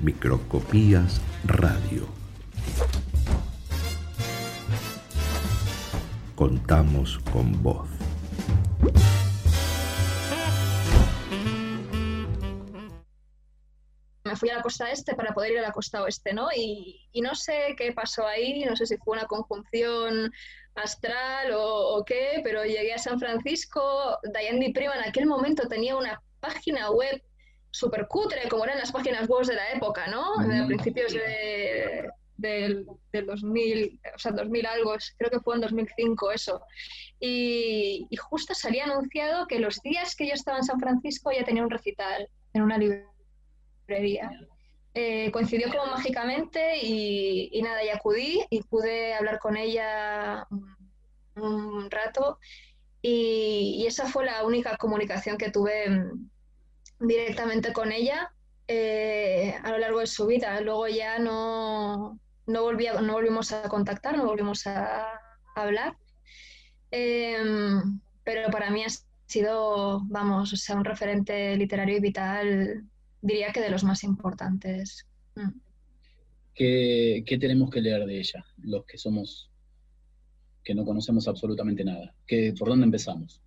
Microscopías 0.00 1.20
Radio. 1.44 2.06
Contamos 6.42 7.20
con 7.32 7.62
vos. 7.62 7.88
me 14.24 14.34
fui 14.34 14.50
a 14.50 14.56
la 14.56 14.62
costa 14.62 14.90
este 14.90 15.14
para 15.14 15.32
poder 15.34 15.52
ir 15.52 15.58
a 15.60 15.62
la 15.62 15.70
costa 15.70 16.02
oeste, 16.02 16.32
¿no? 16.32 16.48
Y, 16.52 17.08
y 17.12 17.20
no 17.20 17.36
sé 17.36 17.76
qué 17.76 17.92
pasó 17.92 18.26
ahí, 18.26 18.64
no 18.64 18.74
sé 18.74 18.86
si 18.86 18.96
fue 18.96 19.16
una 19.16 19.26
conjunción 19.26 20.32
astral 20.74 21.52
o, 21.52 21.96
o 21.98 22.04
qué, 22.04 22.40
pero 22.42 22.64
llegué 22.64 22.92
a 22.92 22.98
San 22.98 23.20
Francisco, 23.20 24.18
Diane 24.34 24.58
Di 24.58 24.72
Prima 24.72 24.96
en 24.96 25.08
aquel 25.08 25.26
momento 25.26 25.68
tenía 25.68 25.94
una 25.96 26.20
página 26.40 26.90
web 26.90 27.22
súper 27.70 28.08
cutre, 28.08 28.48
como 28.48 28.64
eran 28.64 28.78
las 28.78 28.90
páginas 28.90 29.28
web 29.28 29.46
de 29.46 29.54
la 29.54 29.70
época, 29.72 30.08
¿no? 30.08 30.36
De 30.44 30.58
a 30.58 30.64
Mm. 30.64 30.66
principios 30.66 31.12
de, 31.12 32.10
del, 32.42 32.86
del 33.12 33.26
2000, 33.26 34.00
o 34.14 34.18
sea, 34.18 34.32
2000 34.32 34.66
algo, 34.66 34.94
creo 35.16 35.30
que 35.30 35.40
fue 35.40 35.54
en 35.54 35.62
2005 35.62 36.32
eso. 36.32 36.60
Y, 37.20 38.08
justo 38.18 38.54
salía 38.54 38.84
anunciado 38.84 39.46
que 39.46 39.60
los 39.60 39.80
días 39.80 40.14
que 40.16 40.26
yo 40.26 40.34
estaba 40.34 40.58
en 40.58 40.64
San 40.64 40.80
Francisco 40.80 41.30
ya 41.32 41.44
tenía 41.44 41.62
un 41.62 41.70
recital 41.70 42.28
en 42.52 42.62
una 42.62 42.78
librería. 42.78 44.30
Eh, 44.94 45.30
coincidió 45.30 45.70
como 45.70 45.86
mágicamente 45.86 46.78
y, 46.82 47.48
y 47.52 47.62
nada, 47.62 47.82
y 47.82 47.88
acudí 47.88 48.44
y 48.50 48.62
pude 48.62 49.14
hablar 49.14 49.38
con 49.38 49.56
ella 49.56 50.46
un, 51.36 51.90
rato 51.90 52.38
y, 53.00 53.78
y 53.78 53.86
esa 53.86 54.06
fue 54.06 54.26
la 54.26 54.44
única 54.44 54.76
comunicación 54.76 55.38
que 55.38 55.50
tuve 55.50 55.88
mm, 55.88 56.30
directamente 57.00 57.72
con 57.72 57.90
ella 57.90 58.30
eh, 58.68 59.54
a 59.62 59.70
lo 59.70 59.78
largo 59.78 60.00
de 60.00 60.06
su 60.06 60.26
vida. 60.26 60.60
Luego 60.60 60.88
ya 60.88 61.18
no, 61.18 62.18
no, 62.46 62.62
volví 62.62 62.86
a- 62.86 63.00
no 63.00 63.12
volvimos 63.14 63.52
a 63.52 63.68
contactar, 63.68 64.16
no 64.16 64.26
volvimos 64.26 64.66
a, 64.66 65.02
a 65.04 65.16
hablar. 65.54 65.96
Em, 66.90 68.00
pero 68.24 68.50
para 68.50 68.70
mí 68.70 68.84
ha 68.84 68.88
sido, 69.26 70.00
vamos, 70.06 70.52
o 70.52 70.56
sea, 70.56 70.76
un 70.76 70.84
referente 70.84 71.56
literario 71.56 71.96
y 71.96 72.00
vital, 72.00 72.84
diría 73.20 73.52
que 73.52 73.60
de 73.60 73.70
los 73.70 73.84
más 73.84 74.04
importantes. 74.04 75.06
Mm. 75.34 75.50
¿Qué, 76.54 77.24
qué 77.26 77.38
tenemos 77.38 77.70
que 77.70 77.80
leer 77.80 78.04
de 78.04 78.18
ella, 78.18 78.44
los 78.58 78.84
que 78.84 78.98
somos, 78.98 79.50
que 80.62 80.74
no 80.74 80.84
conocemos 80.84 81.26
absolutamente 81.26 81.82
nada? 81.82 82.14
¿Qué, 82.26 82.54
¿Por 82.58 82.68
dónde 82.68 82.84
empezamos? 82.84 83.40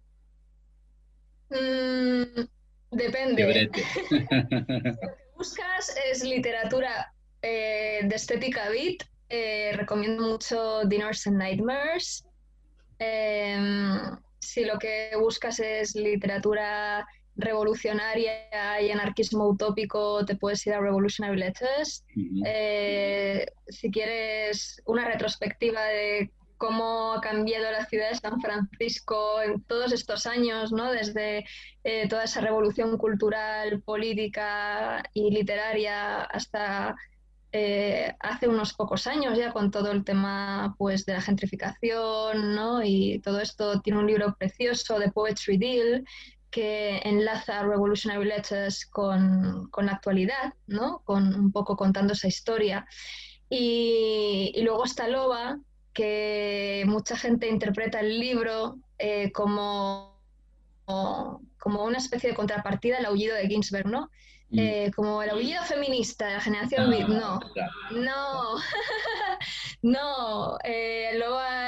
Mm, 1.50 2.42
depende. 2.92 3.44
De 3.44 3.48
brete. 3.48 3.84
buscas 5.38 5.96
es 6.10 6.24
literatura 6.24 7.14
eh, 7.48 8.02
de 8.04 8.16
estética 8.16 8.70
beat, 8.70 9.04
eh, 9.30 9.72
recomiendo 9.76 10.24
mucho 10.24 10.84
Dinners 10.86 11.28
and 11.28 11.38
Nightmares. 11.38 12.26
Em, 12.98 14.18
si 14.40 14.66
lo 14.66 14.80
que 14.80 15.12
buscas 15.20 15.60
es 15.60 15.94
literatura 15.96 17.06
revolucionaria 17.36 18.82
y 18.82 18.90
anarquismo 18.90 19.48
utópico, 19.48 20.26
te 20.26 20.36
puedes 20.36 20.66
ir 20.66 20.74
a 20.74 20.80
Revolutionary 20.80 21.38
Letters. 21.38 22.04
Eh, 22.46 23.46
si 23.68 23.92
quieres 23.92 24.82
una 24.86 25.06
retrospectiva 25.06 25.84
de 25.86 26.32
cómo 26.58 27.14
ha 27.14 27.22
cambiado 27.22 27.70
la 27.72 27.86
ciudad 27.86 28.10
de 28.10 28.16
San 28.16 28.42
Francisco 28.42 29.42
en 29.44 29.62
todos 29.64 29.92
estos 29.92 30.26
años, 30.26 30.72
¿no? 30.72 30.92
desde 30.92 31.46
eh, 31.84 32.08
toda 32.08 32.24
esa 32.24 32.42
revolución 32.42 32.98
cultural, 32.98 33.82
política 33.82 35.04
y 35.14 35.30
literaria 35.30 36.24
hasta 36.24 36.96
eh, 37.58 38.14
hace 38.20 38.50
unos 38.50 38.74
pocos 38.74 39.08
años 39.08 39.38
ya 39.38 39.54
con 39.54 39.72
todo 39.72 39.90
el 39.94 40.04
tema 40.04 40.76
pues, 40.78 41.06
de 41.06 41.14
la 41.14 41.22
gentrificación 41.22 42.54
¿no? 42.54 42.84
y 42.84 43.20
todo 43.20 43.40
esto. 43.40 43.80
Tiene 43.80 44.00
un 44.00 44.08
libro 44.08 44.36
precioso 44.38 45.00
de 45.00 45.10
Poetry 45.10 45.58
Deal 45.58 46.04
que 46.52 46.98
enlaza 47.06 47.64
Revolutionary 47.64 48.26
Letters 48.26 48.86
con, 48.88 49.70
con 49.72 49.86
la 49.86 49.94
actualidad, 49.94 50.54
¿no? 50.68 51.02
con 51.06 51.34
un 51.34 51.54
poco 51.54 51.78
contando 51.78 52.12
esa 52.12 52.28
historia. 52.28 52.86
Y, 53.50 54.52
luego 54.62 54.84
está 54.84 55.08
Loba, 55.08 55.58
que 55.94 56.84
mucha 56.86 57.16
gente 57.16 57.48
interpreta 57.48 58.02
el 58.02 58.20
libro 58.20 58.80
eh, 58.98 59.32
como, 59.32 60.20
como 60.86 61.86
una 61.86 62.00
especie 62.00 62.32
de 62.32 62.36
contrapartida 62.36 62.98
al 62.98 63.06
aullido 63.06 63.34
de 63.34 63.48
Ginsberg, 63.48 63.88
¿no? 63.88 64.10
Eh, 64.52 64.92
como 64.96 65.22
el 65.24 65.32
aullido 65.32 65.64
feminista 65.64 66.28
de 66.28 66.34
la 66.34 66.40
generación 66.40 66.90
Beat, 66.90 67.08
no, 67.10 67.40
no, 67.92 68.56
no, 69.82 70.58
eh, 70.64 71.10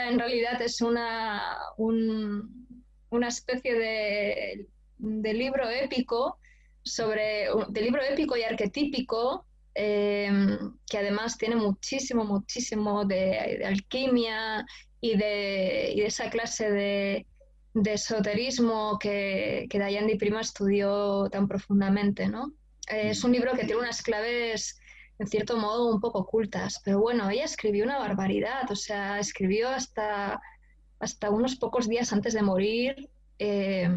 en 0.09 0.19
realidad 0.19 0.61
es 0.61 0.81
una, 0.81 1.57
un- 1.77 2.67
una 3.09 3.27
especie 3.27 3.73
de, 3.73 4.67
de 4.97 5.33
libro 5.33 5.69
épico 5.69 6.39
sobre, 6.83 7.47
de 7.69 7.81
libro 7.81 8.01
épico 8.03 8.37
y 8.37 8.43
arquetípico 8.43 9.45
eh, 9.75 10.29
que 10.89 10.97
además 10.97 11.37
tiene 11.37 11.55
muchísimo, 11.55 12.23
muchísimo 12.25 13.05
de, 13.05 13.57
de 13.59 13.65
alquimia 13.65 14.65
y 15.01 15.17
de, 15.17 15.91
y 15.95 15.99
de 16.01 16.05
esa 16.07 16.29
clase 16.29 16.71
de, 16.71 17.27
de 17.73 17.93
esoterismo 17.93 18.97
que, 18.99 19.67
que 19.69 19.77
Diane 19.79 20.07
Di 20.07 20.17
Prima 20.17 20.41
estudió 20.41 21.27
tan 21.29 21.47
profundamente, 21.47 22.27
¿no? 22.27 22.53
Es 22.87 23.23
un 23.23 23.31
libro 23.31 23.53
que 23.53 23.65
tiene 23.65 23.81
unas 23.81 24.01
claves 24.01 24.79
en 25.19 25.27
cierto 25.27 25.57
modo 25.57 25.93
un 25.93 25.99
poco 25.99 26.19
ocultas. 26.19 26.81
Pero 26.83 26.99
bueno, 26.99 27.29
ella 27.29 27.45
escribió 27.45 27.83
una 27.83 27.97
barbaridad, 27.97 28.69
o 28.69 28.75
sea, 28.75 29.19
escribió 29.19 29.69
hasta, 29.69 30.39
hasta 30.99 31.29
unos 31.29 31.55
pocos 31.55 31.87
días 31.87 32.13
antes 32.13 32.33
de 32.33 32.41
morir 32.41 33.09
eh, 33.39 33.89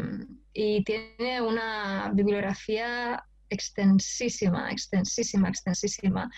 y 0.53 0.83
tiene 0.83 1.41
una 1.41 2.11
bibliografía 2.13 3.23
extensísima, 3.49 4.71
extensísima, 4.71 5.49
extensísima. 5.49 6.29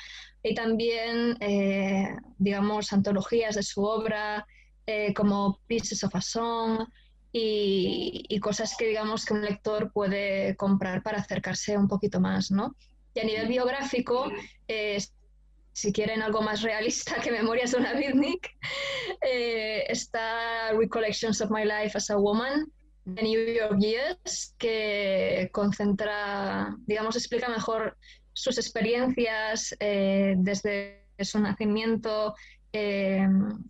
Y 0.41 0.53
también, 0.55 1.37
eh, 1.39 2.15
digamos, 2.37 2.91
antologías 2.91 3.55
de 3.55 3.63
su 3.63 3.83
obra 3.83 4.45
eh, 4.85 5.13
como 5.13 5.59
Pieces 5.67 6.03
of 6.03 6.15
a 6.15 6.21
Song 6.21 6.85
y, 7.35 8.39
cosas 8.39 8.75
que, 8.77 8.85
digamos, 8.85 9.25
que 9.25 9.33
un 9.33 9.41
lector 9.41 9.91
puede 9.91 10.55
comprar 10.55 11.01
para 11.01 11.17
acercarse 11.17 11.75
un 11.77 11.87
poquito 11.87 12.19
más, 12.19 12.51
¿no? 12.51 12.75
Y 13.15 13.19
a 13.19 13.23
nivel 13.23 13.47
biográfico, 13.47 14.31
eh, 14.67 15.03
si 15.71 15.91
quieren 15.91 16.21
algo 16.21 16.41
más 16.41 16.61
realista 16.61 17.15
que 17.21 17.31
Memorias 17.31 17.71
de 17.71 17.77
una 17.77 17.93
Beatnik, 17.93 18.55
está 19.21 20.71
Recollections 20.73 21.41
of 21.41 21.49
My 21.49 21.63
Life 21.65 21.97
as 21.97 22.11
a 22.11 22.17
Woman, 22.17 22.71
de 23.05 23.21
New 23.21 23.53
York 23.53 23.77
Years, 23.79 24.55
que 24.57 25.49
concentra, 25.51 26.75
digamos, 26.85 27.15
explica 27.15 27.49
mejor 27.49 27.97
sus 28.33 28.57
experiencias 28.57 29.75
eh, 29.79 30.35
desde 30.37 31.05
su 31.19 31.39
nacimiento 31.39 32.33
eh, 32.73 33.27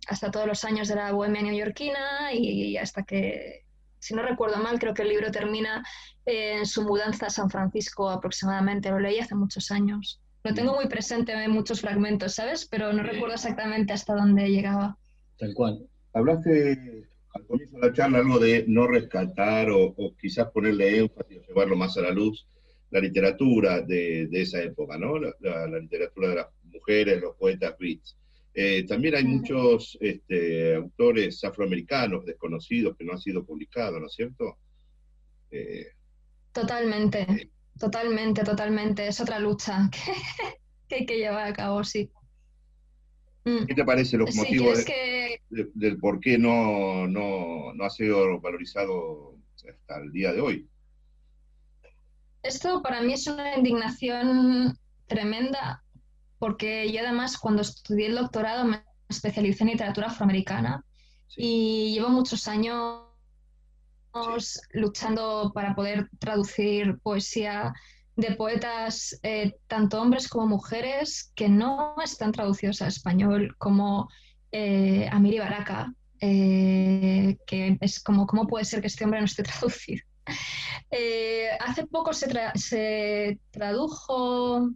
hasta 0.08 0.30
todos 0.30 0.46
los 0.46 0.64
años 0.64 0.88
de 0.88 0.96
la 0.96 1.12
bohemia 1.12 1.42
neoyorquina 1.42 2.32
y 2.32 2.76
hasta 2.76 3.02
que, 3.02 3.64
si 3.98 4.14
no 4.14 4.22
recuerdo 4.22 4.56
mal, 4.56 4.78
creo 4.78 4.94
que 4.94 5.02
el 5.02 5.10
libro 5.10 5.30
termina 5.30 5.84
en 6.26 6.66
su 6.66 6.82
mudanza 6.82 7.26
a 7.26 7.30
San 7.30 7.50
Francisco 7.50 8.10
aproximadamente. 8.10 8.90
Lo 8.90 8.98
leí 8.98 9.18
hace 9.18 9.34
muchos 9.34 9.70
años. 9.70 10.20
Lo 10.42 10.52
tengo 10.52 10.74
muy 10.74 10.88
presente 10.88 11.32
en 11.32 11.50
muchos 11.50 11.80
fragmentos, 11.80 12.34
¿sabes? 12.34 12.66
Pero 12.66 12.92
no 12.92 13.02
recuerdo 13.02 13.34
exactamente 13.34 13.92
hasta 13.92 14.14
dónde 14.14 14.50
llegaba. 14.50 14.98
Tal 15.38 15.54
cual. 15.54 15.86
Hablaste 16.12 17.06
al 17.34 17.46
comienzo 17.46 17.76
de 17.76 17.88
la 17.88 17.92
charla 17.92 18.18
algo 18.18 18.38
de 18.38 18.64
no 18.68 18.86
rescatar 18.86 19.70
o, 19.70 19.94
quizás 20.20 20.50
ponerle 20.50 20.98
énfasis 20.98 21.38
o 21.38 21.46
llevarlo 21.48 21.76
más 21.76 21.96
a 21.96 22.02
la 22.02 22.10
luz 22.10 22.46
la 22.90 23.00
literatura 23.00 23.80
de, 23.80 24.28
esa 24.30 24.62
época, 24.62 24.96
¿no? 24.96 25.18
La, 25.18 25.66
literatura 25.80 26.28
de 26.28 26.34
las 26.36 26.46
mujeres, 26.64 27.20
los 27.20 27.34
poetas 27.36 27.74
beats. 27.78 28.16
Eh, 28.56 28.86
también 28.86 29.16
hay 29.16 29.24
muchos 29.24 29.98
este, 30.00 30.76
autores 30.76 31.42
afroamericanos 31.42 32.24
desconocidos 32.24 32.96
que 32.96 33.04
no 33.04 33.12
han 33.12 33.20
sido 33.20 33.44
publicados, 33.44 34.00
¿no 34.00 34.06
es 34.06 34.14
cierto? 34.14 34.58
Eh, 35.50 35.88
totalmente, 36.52 37.50
totalmente, 37.78 38.44
totalmente. 38.44 39.08
Es 39.08 39.20
otra 39.20 39.40
lucha 39.40 39.90
que 40.88 40.94
hay 40.94 41.06
que 41.06 41.18
llevar 41.18 41.48
a 41.48 41.52
cabo, 41.52 41.82
sí. 41.82 42.08
Mm. 43.44 43.66
¿Qué 43.66 43.74
te 43.74 43.84
parece 43.84 44.16
los 44.16 44.34
motivos 44.36 44.84
del 45.50 45.98
por 45.98 46.20
qué 46.20 46.38
no, 46.38 47.06
no, 47.08 47.72
ha 47.84 47.90
sido 47.90 48.40
valorizado 48.40 49.36
hasta 49.68 50.00
el 50.00 50.12
día 50.12 50.32
de 50.32 50.40
hoy? 50.40 50.68
Esto 52.42 52.82
para 52.82 53.02
mí 53.02 53.14
es 53.14 53.26
una 53.26 53.56
indignación 53.56 54.78
tremenda 55.06 55.83
porque 56.44 56.92
yo 56.92 57.00
además 57.00 57.38
cuando 57.38 57.62
estudié 57.62 58.08
el 58.08 58.16
doctorado 58.16 58.66
me 58.66 58.84
especialicé 59.08 59.64
en 59.64 59.70
literatura 59.70 60.08
afroamericana 60.08 60.84
y 61.38 61.94
llevo 61.94 62.10
muchos 62.10 62.46
años 62.48 63.04
luchando 64.74 65.52
para 65.54 65.74
poder 65.74 66.10
traducir 66.18 66.98
poesía 66.98 67.72
de 68.16 68.32
poetas, 68.36 69.18
eh, 69.22 69.54
tanto 69.68 70.02
hombres 70.02 70.28
como 70.28 70.46
mujeres, 70.46 71.32
que 71.34 71.48
no 71.48 71.94
están 72.04 72.30
traducidos 72.30 72.82
al 72.82 72.88
español, 72.88 73.56
como 73.56 74.10
eh, 74.52 75.08
Amiri 75.10 75.38
Baraka, 75.38 75.94
eh, 76.20 77.38
que 77.46 77.78
es 77.80 78.02
como, 78.02 78.26
¿cómo 78.26 78.46
puede 78.46 78.66
ser 78.66 78.82
que 78.82 78.88
este 78.88 79.04
hombre 79.04 79.20
no 79.20 79.24
esté 79.24 79.42
traducido? 79.50 80.04
Eh, 80.90 81.48
hace 81.58 81.86
poco 81.86 82.12
se, 82.12 82.28
se 82.56 83.40
tradujo 83.50 84.74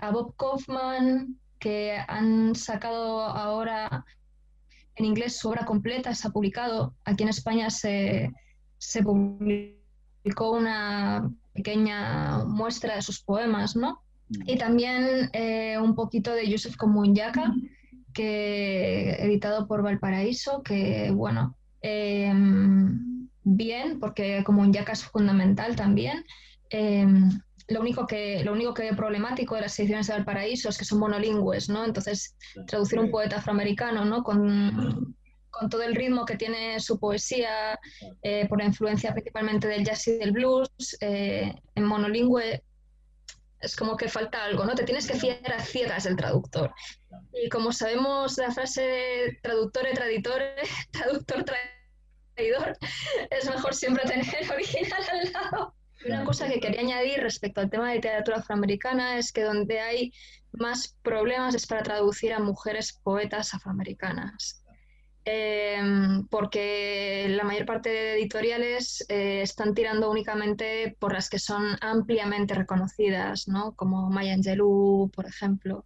a 0.00 0.10
Bob 0.10 0.34
Kaufman, 0.36 1.38
que 1.58 1.96
han 2.08 2.54
sacado 2.54 3.22
ahora 3.22 4.04
en 4.96 5.04
inglés 5.04 5.38
su 5.38 5.48
obra 5.48 5.64
completa, 5.64 6.14
se 6.14 6.28
ha 6.28 6.30
publicado. 6.30 6.94
Aquí 7.04 7.22
en 7.22 7.28
España 7.28 7.70
se, 7.70 8.32
se 8.78 9.02
publicó 9.02 10.50
una 10.52 11.30
pequeña 11.52 12.44
muestra 12.44 12.96
de 12.96 13.02
sus 13.02 13.20
poemas, 13.20 13.76
¿no? 13.76 14.02
Mm. 14.28 14.50
Y 14.50 14.58
también 14.58 15.30
eh, 15.32 15.78
un 15.78 15.94
poquito 15.94 16.32
de 16.32 16.48
Yusuf 16.48 16.76
Komunyaka, 16.76 17.54
que 18.12 19.12
editado 19.20 19.66
por 19.66 19.82
Valparaíso, 19.82 20.62
que 20.62 21.10
bueno, 21.12 21.56
em, 21.80 23.28
bien, 23.44 23.98
porque 24.00 24.42
Komunyaka 24.44 24.92
es 24.92 25.04
fundamental 25.04 25.76
también. 25.76 26.24
Em, 26.70 27.30
lo 27.72 27.80
único 27.80 28.06
que 28.06 28.44
lo 28.44 28.52
único 28.52 28.74
que 28.74 28.92
problemático 28.94 29.54
de 29.54 29.62
las 29.62 29.78
ediciones 29.78 30.06
de 30.06 30.14
Valparaíso 30.14 30.68
es 30.68 30.78
que 30.78 30.84
son 30.84 30.98
monolingües, 30.98 31.68
¿no? 31.68 31.84
Entonces, 31.84 32.36
traducir 32.66 32.98
un 32.98 33.10
poeta 33.10 33.36
afroamericano, 33.36 34.04
¿no? 34.04 34.22
Con, 34.22 35.16
con 35.50 35.68
todo 35.68 35.82
el 35.82 35.94
ritmo 35.94 36.24
que 36.24 36.36
tiene 36.36 36.80
su 36.80 36.98
poesía, 36.98 37.78
eh, 38.22 38.46
por 38.48 38.58
la 38.58 38.64
influencia 38.64 39.12
principalmente 39.12 39.68
del 39.68 39.84
jazz 39.84 40.08
y 40.08 40.18
del 40.18 40.32
blues, 40.32 40.70
eh, 41.00 41.54
en 41.74 41.84
monolingüe 41.84 42.62
es 43.62 43.76
como 43.76 43.96
que 43.96 44.08
falta 44.08 44.44
algo, 44.44 44.64
¿no? 44.64 44.74
Te 44.74 44.84
tienes 44.84 45.06
que 45.06 45.14
fiar 45.14 45.52
a 45.52 45.60
ciegas 45.60 46.04
del 46.04 46.16
traductor. 46.16 46.74
Y 47.32 47.48
como 47.48 47.72
sabemos 47.72 48.36
la 48.38 48.50
frase 48.50 49.38
traductore, 49.40 49.94
traditore, 49.94 50.56
traductor, 50.90 51.44
traidor, 52.34 52.76
es 53.30 53.48
mejor 53.48 53.74
siempre 53.74 54.04
tener 54.04 54.26
el 54.40 54.50
original 54.50 55.02
al 55.10 55.32
lado. 55.32 55.74
Una 56.06 56.24
cosa 56.24 56.48
que 56.48 56.60
quería 56.60 56.80
añadir 56.80 57.20
respecto 57.20 57.60
al 57.60 57.70
tema 57.70 57.88
de 57.88 57.96
literatura 57.96 58.38
afroamericana 58.38 59.18
es 59.18 59.32
que 59.32 59.42
donde 59.42 59.80
hay 59.80 60.12
más 60.52 60.96
problemas 61.02 61.54
es 61.54 61.66
para 61.66 61.82
traducir 61.82 62.32
a 62.32 62.38
mujeres 62.38 62.92
poetas 63.02 63.54
afroamericanas. 63.54 64.62
Em, 65.24 66.26
porque 66.26 67.28
la 67.30 67.44
mayor 67.44 67.64
parte 67.64 67.90
de 67.90 68.14
editoriales 68.14 69.04
eh, 69.08 69.42
están 69.42 69.72
tirando 69.72 70.10
únicamente 70.10 70.96
por 70.98 71.12
las 71.12 71.30
que 71.30 71.38
son 71.38 71.76
ampliamente 71.80 72.54
reconocidas, 72.54 73.46
¿no? 73.46 73.72
como 73.76 74.10
Maya 74.10 74.34
Angelou, 74.34 75.10
por 75.10 75.26
ejemplo. 75.26 75.84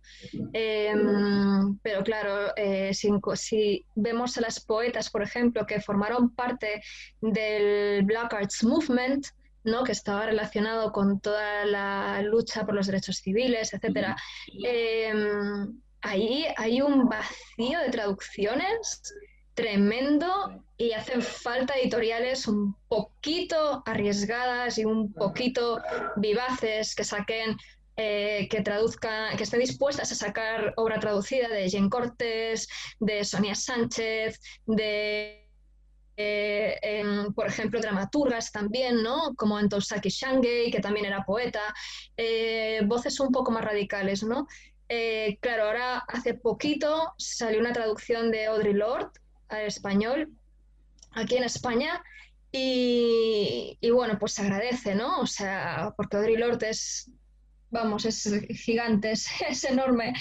Em, 0.54 1.76
pero 1.82 2.02
claro, 2.02 2.56
eh, 2.56 2.94
si, 2.94 3.84
vemos 3.94 4.38
a 4.38 4.40
las 4.40 4.58
poetas, 4.58 5.10
por 5.10 5.22
ejemplo, 5.22 5.66
que 5.66 5.82
formaron 5.82 6.30
parte 6.30 6.80
del 7.20 8.04
Black 8.04 8.32
Arts 8.32 8.64
Movement, 8.64 9.26
¿no? 9.66 9.84
que 9.84 9.92
estaba 9.92 10.26
relacionado 10.26 10.92
con 10.92 11.20
toda 11.20 11.64
la 11.66 12.22
lucha 12.22 12.64
por 12.64 12.74
los 12.74 12.86
derechos 12.86 13.16
civiles, 13.18 13.74
etc., 13.74 14.16
em, 14.64 15.80
ahí 16.00 16.46
hay 16.56 16.80
un 16.80 17.08
vacío 17.08 17.80
de 17.80 17.90
traducciones 17.90 19.02
tremendo 19.54 20.62
y 20.76 20.92
hacen 20.92 21.22
falta 21.22 21.74
editoriales 21.74 22.46
un 22.46 22.74
poquito 22.88 23.82
arriesgadas 23.86 24.78
y 24.78 24.84
un 24.84 25.12
poquito 25.12 25.80
vivaces 26.16 26.94
que 26.94 27.04
saquen 27.04 27.56
eh, 27.98 28.46
que 28.50 28.60
traduzcan, 28.60 29.36
que 29.38 29.44
estén 29.44 29.60
dispuestas 29.60 30.12
a 30.12 30.14
sacar 30.14 30.74
obra 30.76 31.00
traducida 31.00 31.48
de 31.48 31.70
Jane 31.70 31.88
Cortés, 31.88 32.68
de 33.00 33.24
Sonia 33.24 33.54
Sánchez, 33.54 34.38
de, 34.66 35.45
eh, 36.16 37.04
por 37.34 37.46
ejemplo, 37.46 37.80
dramaturgas 37.80 38.52
también, 38.52 39.02
¿no? 39.02 39.34
Como 39.36 39.56
Antosaki 39.56 40.08
Shangei, 40.08 40.70
que 40.70 40.80
también 40.80 41.06
era 41.06 41.24
poeta, 41.24 41.74
eh, 42.16 42.82
voces 42.86 43.18
un 43.20 43.30
poco 43.30 43.50
más 43.50 43.64
radicales, 43.64 44.22
¿no? 44.22 44.46
claro, 45.40 45.64
ahora 45.64 45.98
hace 46.06 46.34
poquito 46.34 47.12
salió 47.18 47.58
una 47.58 47.72
traducción 47.72 48.30
de 48.30 48.46
Audre 48.46 48.72
Lorde, 48.72 49.18
al 49.48 49.62
español 49.62 50.30
aquí 51.16 51.36
en 51.36 51.44
España. 51.44 52.02
Y, 52.52 53.78
bueno, 53.92 54.18
pues 54.18 54.32
se 54.32 54.42
agradece, 54.42 54.94
¿no? 54.94 55.20
O 55.20 55.26
sea, 55.26 55.92
porque 55.96 56.16
Audre 56.16 56.38
Lorde 56.38 56.70
es, 56.70 57.10
vamos, 57.70 58.06
es 58.06 58.30
gigante, 58.64 59.12
es, 59.48 59.64
enorme, 59.64 60.14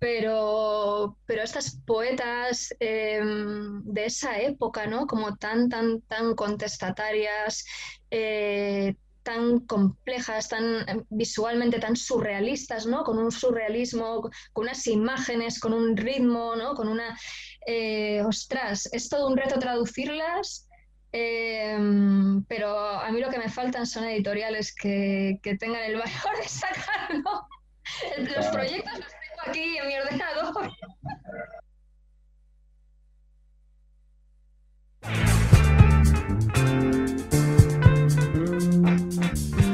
pero, 0.00 1.18
pero 1.26 1.42
estas 1.42 1.76
poetas 1.86 2.74
em, 2.80 3.82
de 3.84 4.06
esa 4.06 4.40
época, 4.40 4.86
¿no? 4.86 5.06
Como 5.06 5.36
tan, 5.36 5.68
tan, 5.68 6.00
tan 6.00 6.34
contestatarias, 6.34 7.66
eh, 8.10 8.94
tan 9.22 9.60
complejas, 9.66 10.48
tan 10.48 10.88
em, 10.88 11.04
visualmente 11.10 11.78
tan 11.78 11.96
surrealistas, 11.96 12.86
¿no? 12.86 13.04
Con 13.04 13.18
un 13.18 13.30
surrealismo, 13.30 14.22
con 14.54 14.64
unas 14.64 14.86
imágenes, 14.86 15.60
con 15.60 15.74
un 15.74 15.94
ritmo, 15.94 16.56
¿no? 16.56 16.74
Con 16.74 16.88
una... 16.88 17.18
Eh, 17.66 18.22
ostras, 18.22 18.88
es 18.92 19.10
todo 19.10 19.28
un 19.28 19.36
reto 19.36 19.58
traducirlas, 19.58 20.66
em, 21.12 22.42
pero 22.44 22.78
a 22.78 23.12
mí 23.12 23.20
lo 23.20 23.28
que 23.28 23.38
me 23.38 23.50
faltan 23.50 23.84
son 23.84 24.04
editoriales 24.04 24.74
que, 24.74 25.38
tengan 25.60 25.82
el 25.82 25.96
valor 25.96 26.36
de 26.40 26.48
sacarlo 26.48 27.46
Los 28.34 28.46
proyectos 28.46 28.98
los 28.98 29.19
aquí 29.46 29.78
en 29.78 29.88
mi 29.88 29.94
ordenador. 29.98 30.70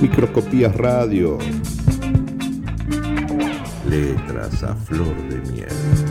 Microscopías 0.01 0.75
Radio. 0.77 1.39
Letras 3.89 4.63
a 4.63 4.75
flor 4.75 5.17
de 5.29 5.53
miel. 5.53 6.06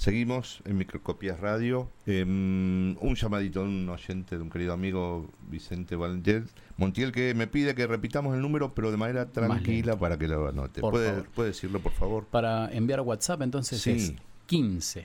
Seguimos 0.00 0.62
en 0.64 0.78
Microscopías 0.78 1.38
Radio. 1.40 1.90
Em, 2.06 2.96
un 3.02 3.14
llamadito 3.14 3.60
de 3.60 3.66
un 3.66 3.86
oyente, 3.86 4.38
de 4.38 4.42
un 4.42 4.48
querido 4.48 4.72
amigo, 4.72 5.30
Vicente 5.50 5.94
Valentiel, 5.94 6.48
Montiel, 6.78 7.12
que 7.12 7.34
me 7.34 7.46
pide 7.46 7.74
que 7.74 7.86
repitamos 7.86 8.34
el 8.34 8.40
número, 8.40 8.72
pero 8.72 8.90
de 8.90 8.96
manera 8.96 9.26
tranquila 9.26 9.98
para 9.98 10.16
que 10.16 10.26
lo 10.26 10.48
anote. 10.48 10.80
¿Puede, 10.80 11.24
puede 11.24 11.50
decirlo, 11.50 11.80
por 11.80 11.92
favor? 11.92 12.24
Para 12.24 12.72
enviar 12.72 13.02
WhatsApp, 13.02 13.42
entonces 13.42 13.82
Sí. 13.82 13.90
es 13.90 14.14
15 14.46 15.04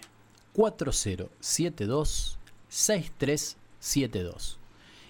4072 0.53 2.39
6372. 2.69 4.59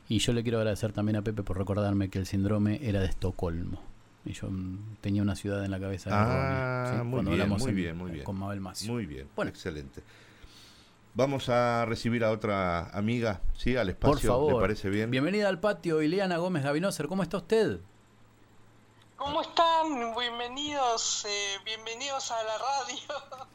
Y 0.10 0.18
yo 0.18 0.34
le 0.34 0.42
quiero 0.42 0.58
agradecer 0.58 0.94
también 0.94 1.18
a 1.18 1.22
Pepe 1.22 1.44
por 1.44 1.60
recordarme 1.60 2.10
que 2.10 2.18
el 2.18 2.26
síndrome 2.26 2.80
era 2.82 3.02
de 3.02 3.06
Estocolmo. 3.06 3.84
Y 4.26 4.34
yo 4.34 4.50
mm, 4.50 4.96
tenía 5.02 5.22
una 5.22 5.36
ciudad 5.36 5.64
en 5.64 5.72
la 5.72 5.80
cabeza. 5.80 6.10
Ah, 6.12 6.92
¿sí? 6.92 7.04
muy 7.04 7.12
Cuando 7.14 7.32
bien, 7.32 7.42
hablamos 7.44 7.62
muy 7.62 7.70
en- 7.70 7.76
bien, 7.76 7.98
muy 7.98 8.12
bien. 8.12 8.24
con 8.24 8.38
Mabel 8.38 8.60
Macio. 8.60 8.92
Muy 8.92 9.06
bien, 9.06 9.28
excelente. 9.46 10.02
Vamos 11.14 11.48
a 11.48 11.86
recibir 11.86 12.24
a 12.26 12.32
otra 12.32 12.90
amiga, 12.90 13.42
¿sí? 13.56 13.78
Al 13.78 13.88
espacio, 13.90 14.12
Por 14.14 14.22
favor. 14.22 14.54
¿le 14.56 14.60
parece 14.60 14.90
bien? 14.90 15.12
Bienvenida 15.12 15.48
al 15.48 15.60
patio, 15.62 16.02
Ileana 16.02 16.38
Gómez 16.38 16.64
Gavinoser. 16.64 17.08
¿Cómo 17.08 17.24
está 17.24 17.38
usted? 17.38 17.80
¿Cómo 19.16 19.42
están? 19.42 20.14
Bienvenidos, 20.18 21.26
eh, 21.28 21.58
bienvenidos 21.64 22.32
a 22.32 22.44
la 22.44 22.58
radio. 22.58 22.98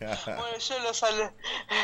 bueno, 0.38 0.58
yo 0.58 0.78
los 0.80 0.96
saludo. 0.96 1.32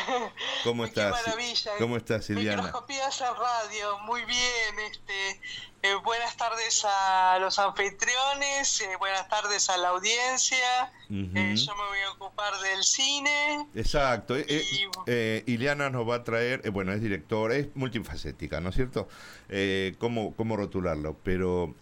¿Cómo 0.63 0.83
Qué 0.83 0.89
estás? 0.89 1.11
maravilla. 1.11 1.71
¿Cómo 1.77 1.97
estás, 1.97 2.29
Ileana? 2.31 2.63
Microscopías 2.63 3.21
en 3.21 3.35
radio, 3.35 3.99
muy 3.99 4.25
bien. 4.25 4.79
Este, 4.91 5.41
eh, 5.83 5.93
buenas 6.03 6.35
tardes 6.37 6.85
a 6.89 7.37
los 7.39 7.59
anfitriones, 7.59 8.81
eh, 8.81 8.95
buenas 8.97 9.27
tardes 9.29 9.69
a 9.69 9.77
la 9.77 9.89
audiencia. 9.89 10.91
Eh, 11.11 11.55
yo 11.55 11.75
me 11.75 11.87
voy 11.87 11.99
a 12.07 12.11
ocupar 12.13 12.59
del 12.59 12.83
cine. 12.83 13.67
Exacto. 13.75 14.35
eh, 14.37 15.43
Ileana 15.45 15.91
nos 15.91 16.09
va 16.09 16.15
a 16.15 16.23
traer, 16.23 16.67
bueno, 16.71 16.93
es 16.93 17.01
directora, 17.01 17.55
es 17.55 17.67
multifacética, 17.75 18.59
¿no 18.59 18.69
es 18.69 18.75
cierto? 18.75 19.07
Eh, 19.49 19.95
¿cómo, 19.99 20.35
¿Cómo 20.35 20.57
rotularlo? 20.57 21.15
Pero 21.23 21.75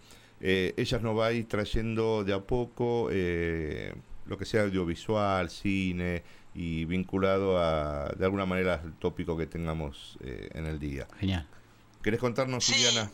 eh, 0.47 0.75
ella 0.77 0.99
nos 0.99 1.17
va 1.17 1.25
a 1.25 1.31
ir 1.31 1.47
trayendo 1.47 2.23
de 2.23 2.31
a 2.31 2.39
poco 2.39 3.09
eh, 3.11 3.95
lo 4.27 4.37
que 4.37 4.45
sea 4.45 4.61
audiovisual, 4.61 5.49
cine 5.49 6.21
y 6.53 6.85
vinculado 6.85 7.57
a, 7.57 8.09
de 8.15 8.25
alguna 8.25 8.45
manera, 8.45 8.75
al 8.75 8.93
tópico 8.93 9.35
que 9.35 9.47
tengamos 9.47 10.19
eh, 10.23 10.51
en 10.53 10.67
el 10.67 10.79
día. 10.79 11.07
Genial. 11.19 11.47
¿Querés 12.03 12.19
contarnos, 12.19 12.69
Ileana? 12.69 13.09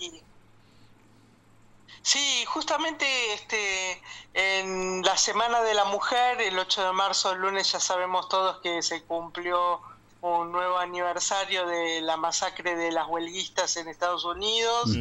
Sí, 2.01 2.43
justamente 2.47 3.05
este, 3.33 4.01
en 4.33 5.01
la 5.01 5.15
Semana 5.15 5.61
de 5.61 5.73
la 5.73 5.85
Mujer, 5.85 6.41
el 6.41 6.59
8 6.59 6.87
de 6.87 6.91
marzo, 6.91 7.31
el 7.31 7.39
lunes, 7.39 7.71
ya 7.71 7.79
sabemos 7.79 8.27
todos 8.27 8.57
que 8.57 8.81
se 8.81 9.03
cumplió 9.03 9.79
un 10.21 10.51
nuevo 10.51 10.77
aniversario 10.77 11.65
de 11.65 12.01
la 12.01 12.15
masacre 12.15 12.75
de 12.75 12.91
las 12.91 13.07
huelguistas 13.07 13.75
en 13.77 13.87
Estados 13.87 14.23
Unidos. 14.23 14.91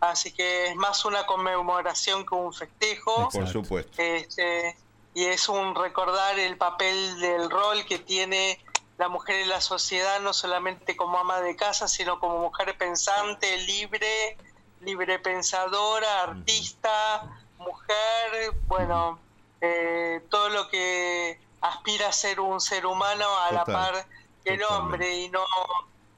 Así 0.00 0.32
que 0.32 0.68
es 0.68 0.76
más 0.76 1.04
una 1.04 1.26
conmemoración 1.26 2.26
que 2.26 2.34
un 2.34 2.52
festejo. 2.52 3.28
Por 3.30 3.48
supuesto. 3.48 4.02
Este, 4.02 4.76
y 5.14 5.24
es 5.24 5.48
un 5.48 5.74
recordar 5.76 6.38
el 6.38 6.56
papel 6.56 7.20
del 7.20 7.48
rol 7.48 7.84
que 7.86 7.98
tiene 7.98 8.58
la 8.98 9.08
mujer 9.08 9.36
en 9.40 9.48
la 9.48 9.60
sociedad, 9.60 10.20
no 10.20 10.32
solamente 10.32 10.96
como 10.96 11.18
ama 11.18 11.40
de 11.40 11.56
casa, 11.56 11.88
sino 11.88 12.18
como 12.18 12.38
mujer 12.38 12.76
pensante, 12.76 13.56
libre, 13.58 14.36
libre 14.80 15.18
pensadora, 15.18 16.22
artista, 16.22 17.44
mujer, 17.58 18.52
bueno, 18.66 19.18
eh, 19.60 20.20
todo 20.30 20.48
lo 20.48 20.68
que 20.68 21.40
aspira 21.60 22.08
a 22.08 22.12
ser 22.12 22.40
un 22.40 22.60
ser 22.60 22.86
humano 22.86 23.24
a 23.38 23.52
la 23.52 23.64
par 23.64 24.06
el 24.44 24.62
hombre 24.62 25.16
y 25.20 25.28
no, 25.30 25.44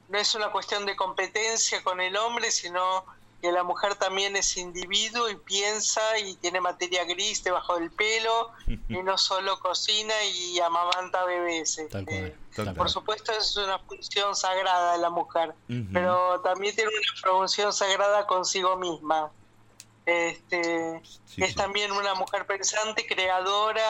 no 0.09 0.17
es 0.17 0.35
una 0.35 0.51
cuestión 0.51 0.85
de 0.85 0.95
competencia 0.95 1.83
con 1.83 2.01
el 2.01 2.15
hombre, 2.17 2.51
sino 2.51 3.05
que 3.41 3.51
la 3.51 3.63
mujer 3.63 3.95
también 3.95 4.35
es 4.35 4.57
individuo 4.57 5.29
y 5.29 5.35
piensa 5.35 6.01
y 6.17 6.35
tiene 6.35 6.59
materia 6.59 7.03
gris 7.05 7.43
debajo 7.43 7.77
del 7.79 7.91
pelo 7.91 8.51
y 8.67 8.97
no 9.03 9.17
solo 9.17 9.59
cocina 9.59 10.13
y 10.23 10.59
amamanta 10.59 11.23
bebés. 11.25 11.79
Tal 11.91 12.07
este. 12.07 12.73
Por 12.75 12.89
supuesto 12.89 13.31
es 13.33 13.55
una 13.57 13.77
función 13.79 14.35
sagrada 14.35 14.93
de 14.93 14.97
la 14.97 15.11
mujer, 15.11 15.53
pero 15.93 16.41
también 16.41 16.75
tiene 16.75 16.89
una 16.89 17.31
función 17.31 17.71
sagrada 17.71 18.25
consigo 18.25 18.77
misma. 18.77 19.31
Este, 20.07 21.01
es 21.35 21.55
también 21.55 21.91
una 21.91 22.15
mujer 22.15 22.47
pensante, 22.47 23.05
creadora, 23.05 23.83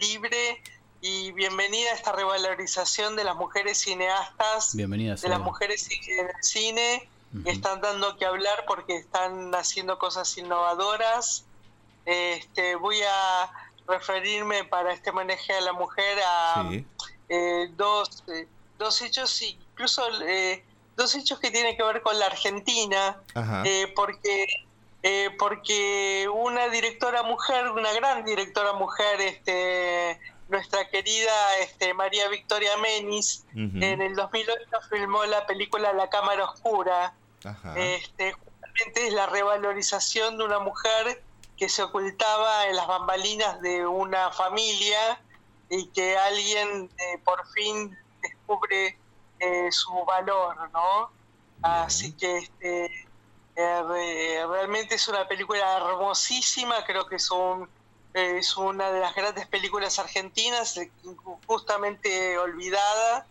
libre 0.00 0.62
y 1.00 1.32
bienvenida 1.32 1.90
a 1.90 1.94
esta 1.94 2.12
revalorización 2.12 3.16
de 3.16 3.24
las 3.24 3.36
mujeres 3.36 3.78
cineastas, 3.78 4.74
Bienvenida 4.74 5.14
de 5.14 5.28
las 5.28 5.40
mujeres 5.40 5.88
en 5.90 6.26
el 6.28 6.42
cine, 6.42 7.08
que 7.44 7.50
están 7.50 7.80
dando 7.80 8.16
que 8.16 8.24
hablar 8.24 8.64
porque 8.66 8.96
están 8.96 9.54
haciendo 9.54 9.98
cosas 9.98 10.36
innovadoras. 10.38 11.44
Este, 12.06 12.76
voy 12.76 13.00
a 13.02 13.50
referirme 13.86 14.64
para 14.64 14.92
este 14.92 15.12
manejo 15.12 15.52
a 15.56 15.60
la 15.60 15.72
mujer 15.72 16.18
a 16.26 16.66
Sí. 16.70 16.86
eh, 17.28 17.68
dos, 17.76 18.24
eh, 18.28 18.48
dos 18.78 19.02
hechos, 19.02 19.42
incluso 19.42 20.02
eh, 20.22 20.64
dos 20.96 21.14
hechos 21.14 21.38
que 21.40 21.50
tienen 21.50 21.76
que 21.76 21.82
ver 21.82 22.00
con 22.02 22.18
la 22.18 22.26
Argentina, 22.26 23.20
eh, 23.64 23.92
porque 23.94 24.46
eh, 25.02 25.30
porque 25.38 26.28
una 26.32 26.68
directora 26.68 27.22
mujer, 27.22 27.68
una 27.70 27.92
gran 27.92 28.24
directora 28.24 28.72
mujer, 28.72 29.20
este, 29.20 30.18
nuestra 30.48 30.88
querida 30.88 31.58
este, 31.60 31.92
María 31.94 32.28
Victoria 32.28 32.76
Menis, 32.76 33.44
Ujú. 33.52 33.78
en 33.82 34.00
el 34.02 34.14
2008 34.14 34.60
filmó 34.90 35.24
la 35.24 35.46
película 35.46 35.92
La 35.92 36.08
Cámara 36.08 36.44
Oscura. 36.44 37.14
Ajá. 37.44 37.74
Este, 37.78 38.32
justamente 38.32 39.06
es 39.08 39.12
la 39.12 39.26
revalorización 39.26 40.38
de 40.38 40.44
una 40.44 40.58
mujer 40.60 41.22
que 41.56 41.68
se 41.68 41.82
ocultaba 41.82 42.66
en 42.66 42.76
las 42.76 42.86
bambalinas 42.86 43.60
de 43.60 43.86
una 43.86 44.30
familia 44.30 45.20
y 45.68 45.86
que 45.88 46.16
alguien 46.16 46.90
eh, 46.98 47.18
por 47.24 47.46
fin 47.52 47.96
descubre 48.20 48.98
eh, 49.40 49.72
su 49.72 49.92
valor, 50.04 50.70
¿no? 50.72 51.10
Así 51.62 52.12
que 52.12 52.38
este, 52.38 52.84
eh, 53.56 53.82
re- 53.82 54.46
realmente 54.46 54.94
es 54.96 55.08
una 55.08 55.26
película 55.26 55.76
hermosísima, 55.78 56.84
creo 56.84 57.06
que 57.06 57.16
es, 57.16 57.30
un, 57.30 57.68
es 58.16 58.56
una 58.56 58.90
de 58.90 59.00
las 59.00 59.14
grandes 59.14 59.46
películas 59.46 59.98
argentinas, 59.98 60.76
eh, 60.78 60.90
justamente 61.46 62.38
olvidada. 62.38 63.26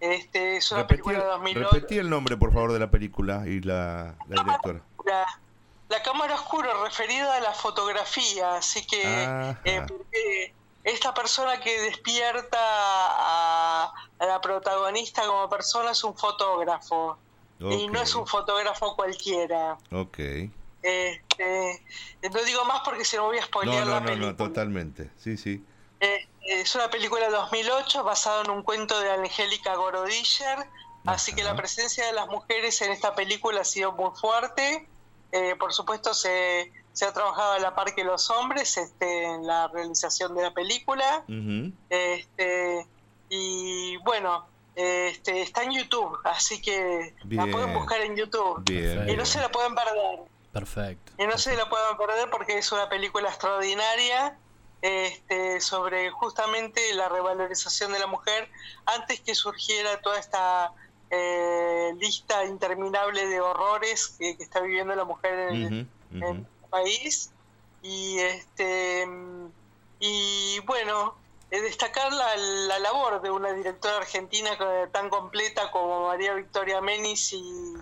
Este, 0.00 0.58
es 0.58 0.70
una 0.70 0.82
Repetí, 0.82 1.02
película 1.02 1.18
de 1.18 1.30
2008. 1.30 1.70
repetí 1.72 1.98
el 1.98 2.10
nombre, 2.10 2.36
por 2.36 2.52
favor, 2.52 2.72
de 2.72 2.78
la 2.78 2.90
película 2.90 3.42
y 3.46 3.60
la, 3.60 4.14
la 4.28 4.42
directora. 4.42 4.80
La, 5.04 5.26
la 5.88 6.02
cámara 6.02 6.34
oscura 6.34 6.72
referida 6.84 7.34
a 7.36 7.40
la 7.40 7.52
fotografía, 7.52 8.56
así 8.56 8.86
que 8.86 9.04
Ajá. 9.06 9.58
eh, 9.64 9.82
porque 9.88 10.54
esta 10.84 11.12
persona 11.14 11.58
que 11.60 11.80
despierta 11.80 12.58
a, 12.60 13.92
a 14.20 14.26
la 14.26 14.40
protagonista 14.40 15.26
como 15.26 15.48
persona 15.48 15.90
es 15.92 16.04
un 16.04 16.16
fotógrafo 16.16 17.18
y 17.58 17.88
no 17.88 18.00
es 18.00 18.14
un 18.14 18.26
fotógrafo 18.26 18.94
cualquiera. 18.94 19.76
Ok. 19.90 20.18
Este, 20.82 21.82
no 22.32 22.42
digo 22.44 22.64
más 22.64 22.80
porque 22.84 23.04
se 23.04 23.16
me 23.16 23.22
voy 23.24 23.38
a 23.38 23.40
No, 23.40 23.46
spoilear 23.46 23.84
no, 23.86 23.92
la 23.94 24.00
no, 24.00 24.06
película. 24.06 24.30
no, 24.30 24.36
totalmente. 24.36 25.10
Sí, 25.18 25.36
sí. 25.36 25.64
Eh, 26.00 26.26
es 26.46 26.74
una 26.74 26.88
película 26.90 27.26
de 27.26 27.32
2008 27.32 28.04
basada 28.04 28.42
en 28.44 28.50
un 28.50 28.62
cuento 28.62 28.98
de 29.00 29.10
Angélica 29.10 29.74
Gorodischer, 29.74 30.58
así 31.06 31.34
que 31.34 31.42
la 31.42 31.56
presencia 31.56 32.06
de 32.06 32.12
las 32.12 32.28
mujeres 32.28 32.80
en 32.82 32.92
esta 32.92 33.14
película 33.14 33.62
ha 33.62 33.64
sido 33.64 33.92
muy 33.92 34.10
fuerte. 34.18 34.86
Eh, 35.32 35.56
por 35.58 35.72
supuesto 35.74 36.14
se, 36.14 36.72
se 36.92 37.04
ha 37.04 37.12
trabajado 37.12 37.52
a 37.52 37.58
la 37.58 37.74
par 37.74 37.94
que 37.94 38.02
los 38.04 38.30
hombres 38.30 38.76
este, 38.78 39.24
en 39.24 39.46
la 39.46 39.68
realización 39.68 40.34
de 40.34 40.42
la 40.42 40.54
película. 40.54 41.24
Este, 41.90 42.86
y 43.28 43.96
bueno, 43.98 44.46
este, 44.74 45.42
está 45.42 45.64
en 45.64 45.72
YouTube, 45.72 46.18
así 46.24 46.62
que 46.62 47.14
la 47.28 47.46
pueden 47.46 47.74
buscar 47.74 48.00
en 48.00 48.16
YouTube. 48.16 48.62
Bien, 48.64 49.08
y 49.08 49.16
no 49.16 49.26
se 49.26 49.40
la 49.40 49.50
pueden 49.50 49.74
perder. 49.74 50.20
Perfecto. 50.52 51.12
Y 51.18 51.26
no 51.26 51.36
se 51.38 51.54
la 51.56 51.68
pueden 51.68 51.96
perder 51.96 52.30
porque 52.30 52.58
es 52.58 52.72
una 52.72 52.88
película 52.88 53.28
extraordinaria 53.28 54.36
este, 54.82 55.60
sobre 55.60 56.10
justamente 56.10 56.94
la 56.94 57.08
revalorización 57.08 57.92
de 57.92 57.98
la 57.98 58.06
mujer 58.06 58.48
antes 58.86 59.20
que 59.20 59.34
surgiera 59.34 60.00
toda 60.00 60.18
esta 60.18 60.72
eh, 61.10 61.92
lista 61.98 62.44
interminable 62.44 63.26
de 63.26 63.40
horrores 63.40 64.14
que, 64.18 64.36
que 64.36 64.42
está 64.44 64.60
viviendo 64.60 64.94
la 64.94 65.04
mujer 65.04 65.50
en, 65.50 65.56
el- 65.66 65.88
en 66.22 66.46
país. 66.70 67.30
Y 67.82 68.18
este 68.18 69.06
y 70.00 70.60
bueno, 70.60 71.14
eh, 71.50 71.60
destacar 71.60 72.12
la, 72.12 72.36
la 72.36 72.78
labor 72.78 73.20
de 73.20 73.30
una 73.30 73.52
directora 73.52 73.96
argentina 73.98 74.56
que- 74.56 74.88
tan 74.92 75.08
completa 75.10 75.70
como 75.70 76.06
María 76.08 76.34
Victoria 76.34 76.80
Menis 76.80 77.32
y 77.32 77.74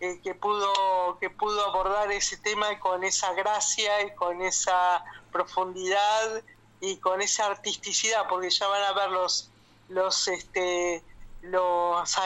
eh, 0.00 0.20
que 0.22 0.34
pudo 0.34 1.18
que 1.20 1.30
pudo 1.30 1.66
abordar 1.66 2.12
ese 2.12 2.36
tema 2.36 2.78
con 2.78 3.02
esa 3.04 3.32
gracia 3.32 4.02
y 4.06 4.14
con 4.14 4.42
esa 4.42 5.04
profundidad 5.32 6.42
y 6.80 6.98
con 6.98 7.20
esa 7.20 7.46
artisticidad 7.46 8.28
porque 8.28 8.50
ya 8.50 8.68
van 8.68 8.82
a 8.84 8.92
ver 8.92 9.10
los 9.10 9.50
los 9.88 10.28
este 10.28 11.02
los 11.42 12.16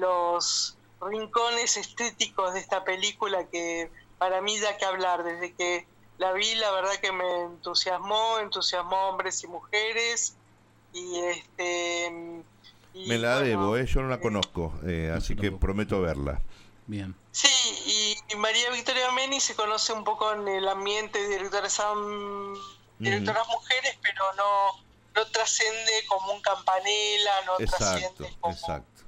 los 0.00 0.76
rincones 1.00 1.76
estéticos 1.76 2.54
de 2.54 2.60
esta 2.60 2.84
película 2.84 3.46
que 3.46 3.90
para 4.18 4.40
mí 4.40 4.58
da 4.58 4.76
que 4.76 4.84
hablar 4.84 5.22
desde 5.22 5.54
que 5.54 5.86
la 6.18 6.32
vi 6.32 6.54
la 6.56 6.70
verdad 6.72 6.96
que 7.00 7.12
me 7.12 7.42
entusiasmó 7.42 8.38
entusiasmó 8.40 9.10
hombres 9.10 9.44
y 9.44 9.46
mujeres 9.46 10.34
y 10.92 11.20
este 11.20 12.42
y 12.92 13.06
Me 13.06 13.18
la 13.18 13.38
bueno, 13.38 13.46
debo, 13.46 13.76
¿eh? 13.76 13.86
yo 13.86 14.02
no 14.02 14.08
la 14.08 14.18
conozco, 14.18 14.74
eh, 14.84 15.12
así 15.14 15.36
que 15.36 15.52
prometo 15.52 16.00
verla. 16.00 16.40
Bien. 16.86 17.14
Sí, 17.32 18.18
y, 18.28 18.34
María 18.36 18.70
Victoria 18.70 19.10
Meni 19.12 19.40
se 19.40 19.54
conoce 19.54 19.92
un 19.92 20.04
poco 20.04 20.32
en 20.32 20.48
el 20.48 20.68
ambiente 20.68 21.20
de 21.20 21.28
directoras, 21.28 21.80
directoras 22.98 23.46
mujeres, 23.48 23.98
pero 24.02 24.24
no, 24.34 24.82
no 25.14 25.26
trasciende 25.30 26.04
como 26.08 26.32
un 26.32 26.40
campanela, 26.42 27.32
no 27.46 27.60
Exacto, 27.60 27.84
trasciende 27.84 28.36
como... 28.40 28.54
exacto. 28.54 29.02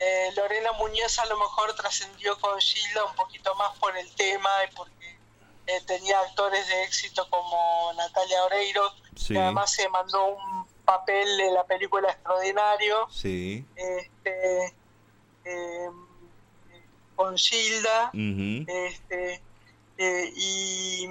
Eh, 0.00 0.30
Lorena 0.36 0.72
Muñoz 0.72 1.18
a 1.18 1.26
lo 1.26 1.36
mejor 1.38 1.74
trascendió 1.74 2.38
con 2.38 2.58
Gilda 2.60 3.04
un 3.04 3.14
poquito 3.16 3.54
más 3.56 3.76
por 3.78 3.96
el 3.96 4.08
tema 4.14 4.48
y 4.68 4.74
porque 4.74 5.18
eh, 5.66 5.80
tenía 5.86 6.20
actores 6.20 6.66
de 6.68 6.84
éxito 6.84 7.28
como 7.30 7.92
Natalia 7.96 8.44
Oreiro, 8.44 8.92
Sí. 9.16 9.34
que 9.34 9.40
además 9.40 9.72
se 9.72 9.88
mandó 9.88 10.24
un 10.26 10.66
papel 10.84 11.40
en 11.40 11.54
la 11.54 11.64
película 11.64 12.10
extraordinario 12.12 13.08
Sí. 13.10 13.66
este, 13.74 14.74
eh, 15.44 15.90
con 17.18 17.36
Gilda, 17.36 18.12
este, 18.14 19.42
eh, 19.96 20.32
y 20.36 21.08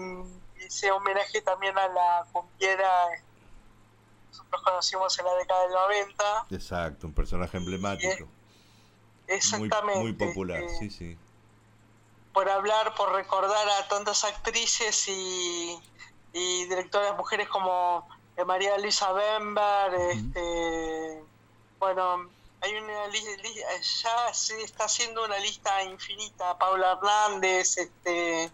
ese 0.61 0.89
homenaje 0.89 1.41
también 1.41 1.77
a 1.77 1.85
la 1.89 2.25
cumbiera 2.31 2.89
que 3.11 4.29
nosotros 4.31 4.61
conocimos 4.63 5.19
en 5.19 5.25
la 5.25 5.35
década 5.35 5.63
del 5.63 5.71
90. 5.73 6.45
Exacto, 6.51 7.07
un 7.07 7.13
personaje 7.13 7.57
emblemático. 7.57 8.23
Muy, 8.23 9.35
Exactamente. 9.35 9.99
muy 9.99 10.13
popular, 10.13 10.63
este, 10.63 10.77
sí, 10.77 10.89
sí. 10.89 11.17
por 12.31 12.47
hablar, 12.49 12.95
por 12.95 13.11
recordar 13.11 13.67
a 13.67 13.89
tantas 13.89 14.23
actrices 14.23 15.09
y, 15.09 15.77
y 16.31 16.63
directoras 16.69 17.17
mujeres 17.17 17.49
como 17.49 18.07
eh, 18.37 18.45
María 18.45 18.77
Luisa 18.77 19.11
Bember, 19.11 19.93
este, 20.13 21.21
bueno, 21.79 22.29
hay 22.61 22.71
una 22.73 23.07
lista, 23.07 23.31
ya 24.03 24.33
se 24.33 24.61
está 24.63 24.85
haciendo 24.85 25.23
una 25.23 25.37
lista 25.39 25.83
infinita, 25.83 26.57
Paula 26.57 26.93
Hernández, 26.93 27.77
este, 27.77 28.49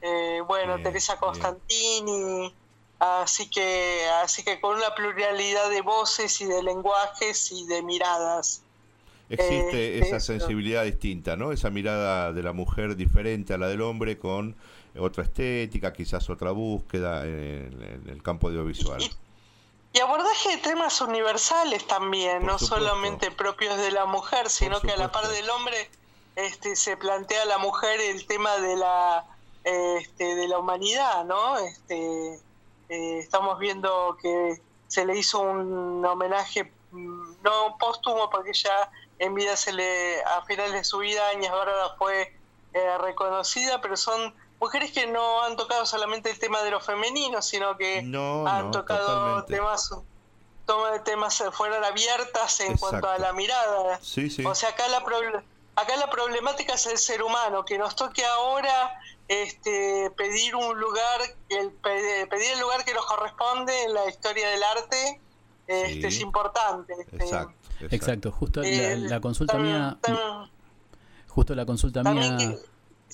eh, 0.00 0.40
bueno, 0.46 0.74
Bien, 0.74 0.84
Teresa 0.84 1.14
bien. 1.14 1.20
Constantini, 1.20 2.54
así 2.98 3.48
que, 3.50 4.06
así 4.22 4.42
que 4.42 4.60
con 4.60 4.76
una 4.76 4.94
pluralidad 4.94 5.70
de 5.70 5.82
voces 5.82 6.40
y 6.40 6.46
de 6.46 6.62
lenguajes 6.62 7.52
y 7.52 7.66
de 7.66 7.82
miradas. 7.82 8.62
Existe 9.28 9.98
Eh, 9.98 10.00
esa 10.00 10.20
sensibilidad 10.20 10.84
distinta, 10.84 11.36
¿no? 11.36 11.52
Esa 11.52 11.68
mirada 11.68 12.32
de 12.32 12.42
la 12.42 12.52
mujer 12.52 12.96
diferente 12.96 13.54
a 13.54 13.58
la 13.58 13.66
del 13.68 13.82
hombre 13.82 14.18
con 14.18 14.56
otra 14.98 15.24
estética, 15.24 15.92
quizás 15.92 16.30
otra 16.30 16.52
búsqueda 16.52 17.26
en, 17.26 17.82
en 17.82 18.08
el 18.08 18.22
campo 18.22 18.48
audiovisual. 18.48 19.02
Y 19.02 19.10
abordaje 20.00 20.50
de 20.50 20.58
temas 20.58 21.00
universales 21.00 21.86
también, 21.86 22.40
Por 22.40 22.46
no 22.46 22.58
supuesto. 22.58 22.76
solamente 22.76 23.30
propios 23.30 23.76
de 23.78 23.90
la 23.90 24.06
mujer, 24.06 24.50
sino 24.50 24.80
que 24.80 24.92
a 24.92 24.96
la 24.96 25.12
par 25.12 25.28
del 25.28 25.48
hombre 25.50 25.90
este, 26.34 26.76
se 26.76 26.96
plantea 26.96 27.42
a 27.42 27.46
la 27.46 27.58
mujer 27.58 28.00
el 28.00 28.26
tema 28.26 28.56
de 28.58 28.76
la 28.76 29.24
este, 29.64 30.36
de 30.36 30.46
la 30.46 30.58
humanidad, 30.58 31.24
¿no? 31.24 31.58
Este, 31.58 32.34
eh, 32.88 33.18
estamos 33.18 33.58
viendo 33.58 34.16
que 34.22 34.60
se 34.86 35.04
le 35.04 35.18
hizo 35.18 35.40
un 35.40 36.04
homenaje 36.04 36.72
mm, 36.92 37.42
no 37.42 37.76
póstumo 37.78 38.30
porque 38.30 38.52
ya 38.52 38.90
en 39.18 39.34
vida 39.34 39.56
se 39.56 39.72
le 39.72 40.22
a 40.22 40.42
finales 40.42 40.72
de 40.72 40.84
su 40.84 40.98
vida 40.98 41.28
Áñez 41.30 41.50
Bárbara 41.50 41.96
fue 41.98 42.32
eh, 42.74 42.98
reconocida, 42.98 43.80
pero 43.80 43.96
son 43.96 44.32
mujeres 44.60 44.92
que 44.92 45.06
no 45.06 45.42
han 45.42 45.56
tocado 45.56 45.84
solamente 45.86 46.30
el 46.30 46.38
tema 46.38 46.62
de 46.62 46.70
lo 46.70 46.80
femenino, 46.80 47.42
sino 47.42 47.76
que 47.76 48.02
No, 48.02 48.46
han 48.46 48.66
no, 48.66 48.70
tocado 48.70 49.06
totalmente. 49.06 49.54
temas 49.54 49.90
toma- 50.66 51.04
temas 51.04 51.40
eh, 51.42 51.50
fueron 51.52 51.84
abiertas 51.84 52.60
en 52.60 52.76
cuanto 52.76 53.08
a 53.08 53.18
la 53.18 53.32
mirada. 53.32 53.98
Sí, 54.02 54.30
sí. 54.30 54.44
O 54.44 54.54
sea, 54.54 54.70
acá 54.70 54.88
la 54.88 54.98
acá 55.76 55.96
la 55.96 56.08
problemática 56.10 56.74
es 56.74 56.86
el 56.86 56.98
ser 56.98 57.22
humano, 57.22 57.64
que 57.64 57.76
nos 57.78 57.94
toque 57.94 58.24
ahora 58.24 58.98
este 59.28 60.10
pedir 60.16 60.56
un 60.56 60.78
lugar, 60.80 61.20
el 61.50 61.70
pe- 61.72 62.26
pedir 62.28 62.52
el 62.52 62.60
lugar 62.60 62.84
que 62.84 62.94
nos 62.94 63.04
corresponde 63.06 63.82
en 63.84 63.92
la 63.94 64.08
historia 64.08 64.48
del 64.48 64.62
arte, 64.62 65.20
este, 65.66 66.08
es 66.08 66.20
importante. 66.20 66.94
este. 66.98 67.16
Exacto. 67.16 67.54
Exacto, 67.90 68.32
justo 68.32 68.62
la, 68.62 68.68
Eh, 68.68 68.96
la 68.96 69.20
consulta 69.20 69.58
mía, 69.58 69.98
justo 71.28 71.54
la 71.54 71.66
consulta 71.66 72.02
mía, 72.02 72.36
que- 72.38 72.58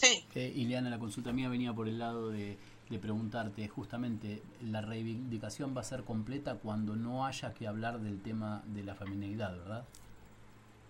sí. 0.02 0.26
eh, 0.34 0.52
Ileana, 0.54 0.90
la 0.90 0.98
consulta 0.98 1.32
mía 1.32 1.48
venía 1.48 1.72
por 1.72 1.88
el 1.88 1.98
lado 1.98 2.30
de, 2.30 2.58
de 2.90 2.98
preguntarte, 2.98 3.66
justamente, 3.68 4.42
la 4.60 4.80
reivindicación 4.82 5.74
va 5.76 5.80
a 5.80 5.84
ser 5.84 6.04
completa 6.04 6.56
cuando 6.56 6.96
no 6.96 7.24
haya 7.26 7.54
que 7.54 7.66
hablar 7.66 8.00
del 8.00 8.20
tema 8.22 8.62
de 8.66 8.82
la 8.82 8.94
feminidad, 8.94 9.56
¿verdad? 9.56 9.84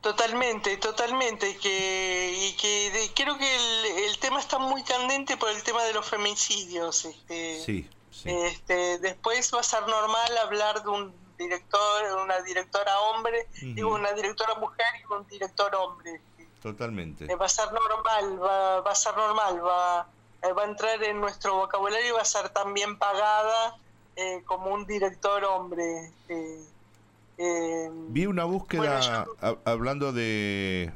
Totalmente, 0.00 0.76
totalmente, 0.78 1.48
y 1.50 1.54
que, 1.58 2.34
y 2.48 2.56
que 2.56 2.90
de- 2.90 3.10
creo 3.14 3.38
que 3.38 3.54
el, 3.54 4.04
el 4.10 4.18
tema 4.18 4.40
está 4.40 4.58
muy 4.58 4.82
candente 4.82 5.36
por 5.36 5.48
el 5.50 5.62
tema 5.62 5.84
de 5.84 5.92
los 5.92 6.04
femicidios. 6.08 7.04
Este, 7.04 7.60
Sí, 7.64 7.88
sí. 8.10 8.28
Este, 8.28 8.98
después 8.98 9.52
va 9.54 9.60
a 9.60 9.62
ser 9.62 9.82
normal 9.86 10.36
hablar 10.44 10.82
de 10.82 10.88
un 10.88 11.14
director, 11.38 12.18
una 12.24 12.40
directora 12.42 12.98
hombre, 13.00 13.46
Ujú. 13.58 13.74
digo 13.74 13.94
una 13.94 14.12
directora 14.12 14.54
mujer 14.56 14.86
y 15.08 15.12
un 15.12 15.24
director 15.28 15.72
hombre. 15.76 16.20
Totalmente. 16.62 17.24
Eh, 17.24 17.34
va 17.36 17.46
a 17.46 17.48
ser 17.48 17.66
normal, 17.72 18.40
va, 18.42 18.80
va 18.80 18.90
a 18.92 18.94
ser 18.94 19.16
normal, 19.16 19.60
va, 19.64 20.06
eh, 20.42 20.52
va 20.52 20.62
a 20.62 20.66
entrar 20.66 21.02
en 21.02 21.20
nuestro 21.20 21.56
vocabulario 21.56 22.08
y 22.08 22.12
va 22.12 22.22
a 22.22 22.24
ser 22.24 22.48
también 22.50 22.96
pagada 22.98 23.76
eh, 24.16 24.42
como 24.44 24.72
un 24.72 24.86
director 24.86 25.42
hombre. 25.44 26.12
eh, 26.28 27.90
Vi 28.08 28.26
una 28.26 28.44
búsqueda 28.44 29.26
Bueno, 29.40 29.58
hablando 29.64 30.12
de 30.12 30.92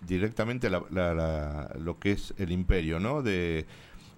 directamente 0.00 0.70
la- 0.70 0.84
la- 0.90 1.14
la- 1.14 1.70
lo 1.78 1.98
que 1.98 2.12
es 2.12 2.32
el 2.38 2.52
imperio, 2.52 3.00
¿no? 3.00 3.22
De, 3.22 3.66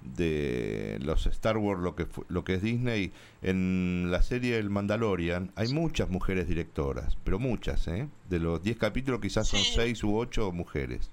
de 0.05 0.99
los 1.01 1.27
Star 1.27 1.57
Wars, 1.59 1.81
lo 1.81 1.95
que 1.95 2.07
lo 2.29 2.45
que 2.45 2.55
es 2.55 2.62
Disney. 2.62 3.12
En 3.43 4.09
la 4.11 4.23
serie 4.23 4.59
El 4.59 4.70
Mandalorian 4.70 5.53
hay 5.57 5.69
muchas 5.69 6.09
mujeres 6.11 6.49
directoras, 6.49 7.16
pero 7.24 7.39
muchas, 7.39 7.87
¿eh? 7.89 8.09
De 8.29 8.39
los 8.39 8.62
10 8.62 8.77
capítulos 8.79 9.20
quizás 9.20 9.49
son 9.49 9.61
6 9.62 10.03
u 10.05 10.16
8 10.16 10.53
mujeres. 10.53 11.11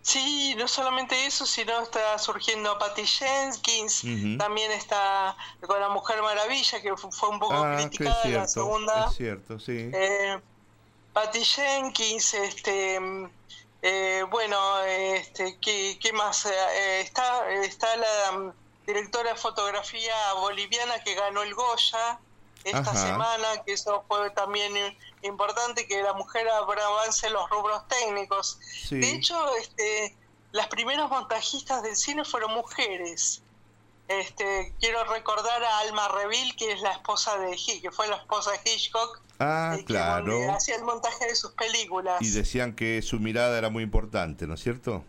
Sí, 0.00 0.54
no 0.56 0.66
solamente 0.68 1.26
eso, 1.26 1.44
sino 1.44 1.82
está 1.82 2.16
surgiendo 2.18 2.78
Patty 2.78 3.04
Jenkins, 3.04 4.02
también 4.38 4.70
está 4.72 5.36
con 5.60 5.78
la 5.80 5.90
Mujer 5.90 6.22
Maravilla, 6.22 6.80
que 6.80 6.96
fu- 6.96 7.10
fue 7.12 7.28
un 7.28 7.38
poco 7.38 7.52
Ah, 7.54 7.76
que 7.76 7.82
es 7.82 7.88
criticada 7.90 8.28
la 8.28 8.46
segunda. 8.48 9.06
es 9.10 9.16
cierto, 9.16 9.58
sí. 9.60 9.90
Eh, 9.92 10.38
Patty 11.12 11.44
Jenkins, 11.44 12.32
este, 12.34 12.98
eh, 13.82 14.24
bueno, 14.30 14.80
este, 14.82 15.58
¿qué, 15.60 15.98
qué 16.00 16.12
más? 16.12 16.46
Eh, 16.46 16.50
eh, 16.72 17.00
está, 17.00 17.50
está 17.50 17.96
la 17.96 18.52
directora 18.86 19.30
de 19.34 19.38
fotografía 19.38 20.14
boliviana 20.34 21.02
que 21.04 21.14
ganó 21.14 21.42
el 21.42 21.54
Goya 21.54 22.18
esta 22.64 22.78
Ajá. 22.80 22.94
semana, 22.94 23.62
que 23.64 23.72
eso 23.74 24.04
fue 24.08 24.30
también 24.30 24.72
importante, 25.22 25.86
que 25.86 26.02
la 26.02 26.12
mujer 26.14 26.48
abra- 26.48 26.84
avance 26.86 27.26
en 27.28 27.32
los 27.34 27.48
rubros 27.50 27.86
técnicos. 27.88 28.58
Sí. 28.88 28.96
De 28.98 29.10
hecho, 29.12 29.54
este, 29.56 30.16
las 30.52 30.66
primeras 30.66 31.08
montajistas 31.08 31.82
del 31.82 31.96
cine 31.96 32.24
fueron 32.24 32.52
mujeres. 32.54 33.42
Este, 34.08 34.74
quiero 34.80 35.04
recordar 35.04 35.62
a 35.62 35.78
Alma 35.80 36.08
Reville, 36.08 36.56
que 36.56 36.72
es 36.72 36.80
la 36.80 36.92
esposa 36.92 37.36
de 37.38 37.54
Hi- 37.56 37.80
que 37.80 37.90
fue 37.90 38.08
la 38.08 38.16
esposa 38.16 38.50
de 38.52 38.60
Hitchcock, 38.64 39.20
Ah, 39.38 39.76
y 39.78 39.84
que 39.84 39.94
donde 39.94 40.30
claro. 40.32 40.52
hacía 40.52 40.76
el 40.76 40.84
montaje 40.84 41.26
de 41.26 41.34
sus 41.36 41.52
películas. 41.52 42.20
Y 42.20 42.30
decían 42.30 42.74
que 42.74 43.02
su 43.02 43.20
mirada 43.20 43.56
era 43.56 43.70
muy 43.70 43.82
importante, 43.84 44.46
¿no 44.46 44.54
es 44.54 44.60
cierto? 44.60 45.04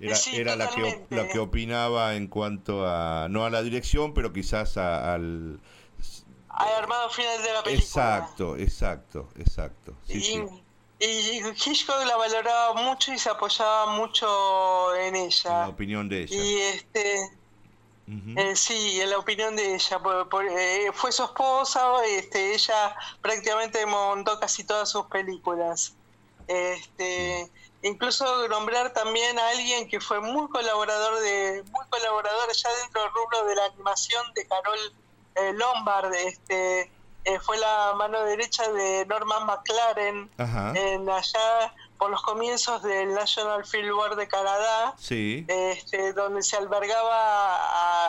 Era, 0.00 0.16
Sí, 0.16 0.36
era 0.36 0.56
la, 0.56 0.68
que, 0.70 1.06
la 1.10 1.42
opinaba 1.42 2.14
en 2.16 2.26
cuanto 2.26 2.86
a, 2.86 3.28
no 3.30 3.44
a 3.44 3.50
la 3.50 3.62
dirección, 3.62 4.12
pero 4.14 4.32
quizás 4.32 4.76
a- 4.76 5.14
al... 5.14 5.60
Ha 6.48 6.78
armado 6.78 7.10
final 7.10 7.42
de 7.42 7.52
la 7.52 7.62
película. 7.64 7.84
Exacto, 7.84 8.56
exacto, 8.56 9.28
exacto. 9.36 9.96
Sí, 10.06 10.18
y, 10.18 10.20
sí. 10.22 10.44
y 11.00 11.40
Hitchcock 11.48 12.04
la 12.06 12.16
valoraba 12.16 12.74
mucho 12.74 13.12
y 13.12 13.18
se 13.18 13.30
apoyaba 13.30 13.96
mucho 13.96 14.94
en 14.96 15.16
ella. 15.16 15.50
La 15.50 15.68
opinión 15.68 16.08
de 16.08 16.22
ella. 16.22 16.36
Y 16.36 16.56
este, 16.58 17.30
eh, 18.06 18.54
sí, 18.56 19.00
en 19.00 19.10
la 19.10 19.18
opinión 19.18 19.56
de 19.56 19.74
ella. 19.74 19.98
por- 19.98 20.28
por- 20.28 20.46
eh, 20.46 20.90
fue 20.92 21.10
su 21.12 21.24
esposa, 21.24 22.04
este, 22.06 22.54
ella 22.54 22.96
prácticamente 23.22 23.84
montó 23.86 24.38
casi 24.38 24.64
todas 24.64 24.90
sus 24.90 25.06
películas. 25.06 25.94
Este, 26.46 27.50
incluso 27.82 28.48
nombrar 28.48 28.92
también 28.92 29.38
a 29.38 29.48
alguien 29.48 29.88
que 29.88 30.00
fue 30.00 30.20
muy 30.20 30.48
colaborador 30.48 31.20
de, 31.20 31.62
muy 31.70 31.86
colaborador 31.88 32.52
ya 32.52 32.68
dentro 32.82 33.00
del 33.02 33.10
rubro 33.12 33.44
de 33.46 33.54
la 33.56 33.64
animación 33.66 34.22
de 34.34 34.46
Carol 34.46 34.78
eh, 35.36 35.52
Lombard, 35.54 36.14
este, 36.14 36.92
eh, 37.24 37.40
fue 37.40 37.56
la 37.58 37.94
mano 37.96 38.22
derecha 38.24 38.70
de 38.70 39.06
Norman 39.06 39.46
McLaren 39.46 40.30
Ajá. 40.36 40.72
en 40.76 41.08
allá 41.08 41.74
por 41.98 42.10
los 42.10 42.22
comienzos 42.22 42.82
del 42.82 43.14
National 43.14 43.64
Film 43.64 43.94
Board 43.96 44.16
de 44.16 44.28
Canadá 44.28 44.94
Sí. 44.98 45.44
este, 45.48 46.12
donde 46.12 46.42
se 46.42 46.56
albergaba 46.56 47.14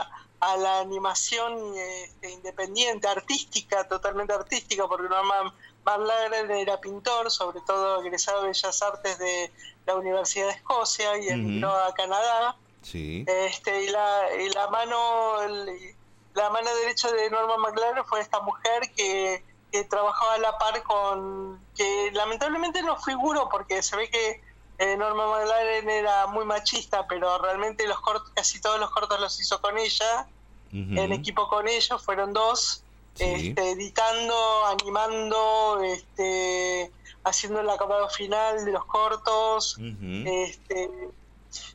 a, 0.02 0.26
a 0.42 0.58
la 0.58 0.80
animación 0.80 1.76
este, 1.78 2.32
independiente, 2.32 3.08
artística, 3.08 3.88
totalmente 3.88 4.34
artística, 4.34 4.88
porque 4.88 5.08
Norman 5.08 5.54
Marlaren 5.86 6.50
era 6.52 6.80
pintor, 6.82 7.30
sobre 7.32 7.62
todo 7.62 8.02
egresado 8.02 8.42
de 8.42 8.48
Bellas 8.50 8.82
Artes 8.82 9.20
de 9.20 9.52
la 9.86 9.96
Universidad 9.96 10.48
de 10.48 10.54
Escocia 10.54 11.18
y 11.18 11.30
emigró 11.30 11.72
a 11.76 11.94
Canadá. 11.94 12.56
Sí. 12.82 13.24
Este, 13.28 13.84
y, 13.84 13.88
la, 13.90 14.22
y 14.40 14.50
la 14.50 14.68
mano 14.70 15.42
el- 15.44 15.96
la 16.34 16.50
mano 16.50 16.70
derecha 16.76 17.10
de 17.14 17.30
Norman 17.30 17.62
McLaren 17.62 18.04
fue 18.04 18.20
esta 18.20 18.42
mujer 18.42 18.92
que, 18.96 19.42
que 19.76 19.84
trabajaba 19.84 20.36
a 20.36 20.38
la 20.38 20.58
par 20.58 20.82
con 20.84 21.60
que 21.76 22.12
lamentablemente 22.14 22.82
no 22.82 22.98
figuró 22.98 23.50
porque 23.50 23.82
se 23.84 23.96
ve 23.98 24.10
que 24.10 24.42
eh, 24.78 24.98
Norman 24.98 25.30
McLaren 25.30 25.90
era 25.90 26.28
muy 26.28 26.46
machista 26.46 27.06
pero 27.08 27.38
realmente 27.40 27.88
los 27.88 28.00
cortos 28.00 28.32
casi 28.34 28.62
todos 28.62 28.80
los 28.80 28.90
cortos 28.92 29.20
los 29.20 29.40
hizo 29.40 29.62
con 29.62 29.78
ella 29.78 30.28
en 30.72 31.14
equipo 31.14 31.48
con 31.48 31.68
ella 31.68 31.98
fueron 31.98 32.34
dos 32.34 32.82
Sí. 33.18 33.24
este, 33.24 33.72
editando 33.72 34.66
animando 34.66 35.80
este 35.84 36.92
haciendo 37.24 37.62
el 37.62 37.70
acabado 37.70 38.10
final 38.10 38.66
de 38.66 38.72
los 38.74 38.84
cortos 38.84 39.78
este, 39.80 40.92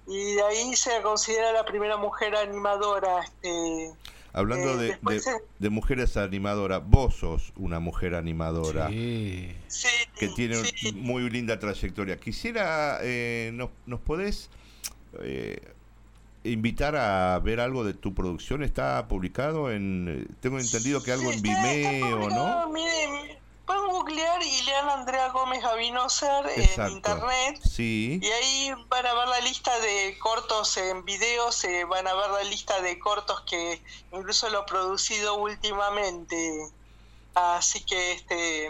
y 0.06 0.34
de 0.34 0.42
ahí 0.42 0.76
se 0.76 1.00
considera 1.00 1.52
la 1.52 1.64
primera 1.64 1.96
mujer 1.96 2.36
animadora. 2.36 3.20
Este, 3.20 3.92
Hablando 4.32 4.80
eh, 4.80 4.98
de, 5.02 5.22
de- 5.58 5.70
mujeres 5.70 6.16
animadoras, 6.16 6.82
vos 6.86 7.16
sos 7.16 7.52
una 7.56 7.80
mujer 7.80 8.14
animadora 8.14 8.88
Sí. 8.88 9.48
que 10.18 10.28
tiene 10.28 10.56
muy 10.94 11.28
linda 11.30 11.58
trayectoria. 11.58 12.16
Quisiera, 12.18 12.98
eh, 13.02 13.50
nos, 13.54 13.70
¿nos 13.86 13.98
podés 14.00 14.50
eh, 15.22 15.60
invitar 16.44 16.94
a 16.96 17.38
ver 17.40 17.58
algo 17.60 17.82
de 17.84 17.92
tu 17.94 18.14
producción? 18.14 18.62
¿Está 18.62 19.08
publicado 19.08 19.70
en, 19.72 20.06
eh, 20.08 20.34
tengo 20.40 20.58
entendido 20.60 21.02
que 21.02 21.12
algo 21.12 21.32
en 21.32 21.42
Vimeo, 21.42 22.28
¿no? 22.30 22.60
No, 22.66 22.68
miren, 22.72 23.36
pueden 23.70 23.88
googlear 23.88 24.42
y 24.42 24.62
lean 24.62 24.88
a 24.88 24.94
Andrea 24.94 25.28
Gómez 25.28 25.62
Gavinoser 25.62 26.44
en 26.56 26.88
internet. 26.90 27.60
Sí. 27.62 28.18
Y 28.20 28.26
ahí 28.26 28.72
van 28.88 29.06
a 29.06 29.14
ver 29.14 29.28
la 29.28 29.40
lista 29.40 29.78
de 29.78 30.18
cortos 30.18 30.76
en 30.76 31.04
videos, 31.04 31.62
eh, 31.64 31.84
van 31.84 32.08
a 32.08 32.14
ver 32.14 32.30
la 32.30 32.42
lista 32.44 32.80
de 32.80 32.98
cortos 32.98 33.42
que 33.42 33.80
incluso 34.12 34.48
lo 34.50 34.62
he 34.62 34.64
producido 34.64 35.36
últimamente. 35.36 36.68
Así 37.34 37.84
que 37.84 38.12
este 38.12 38.68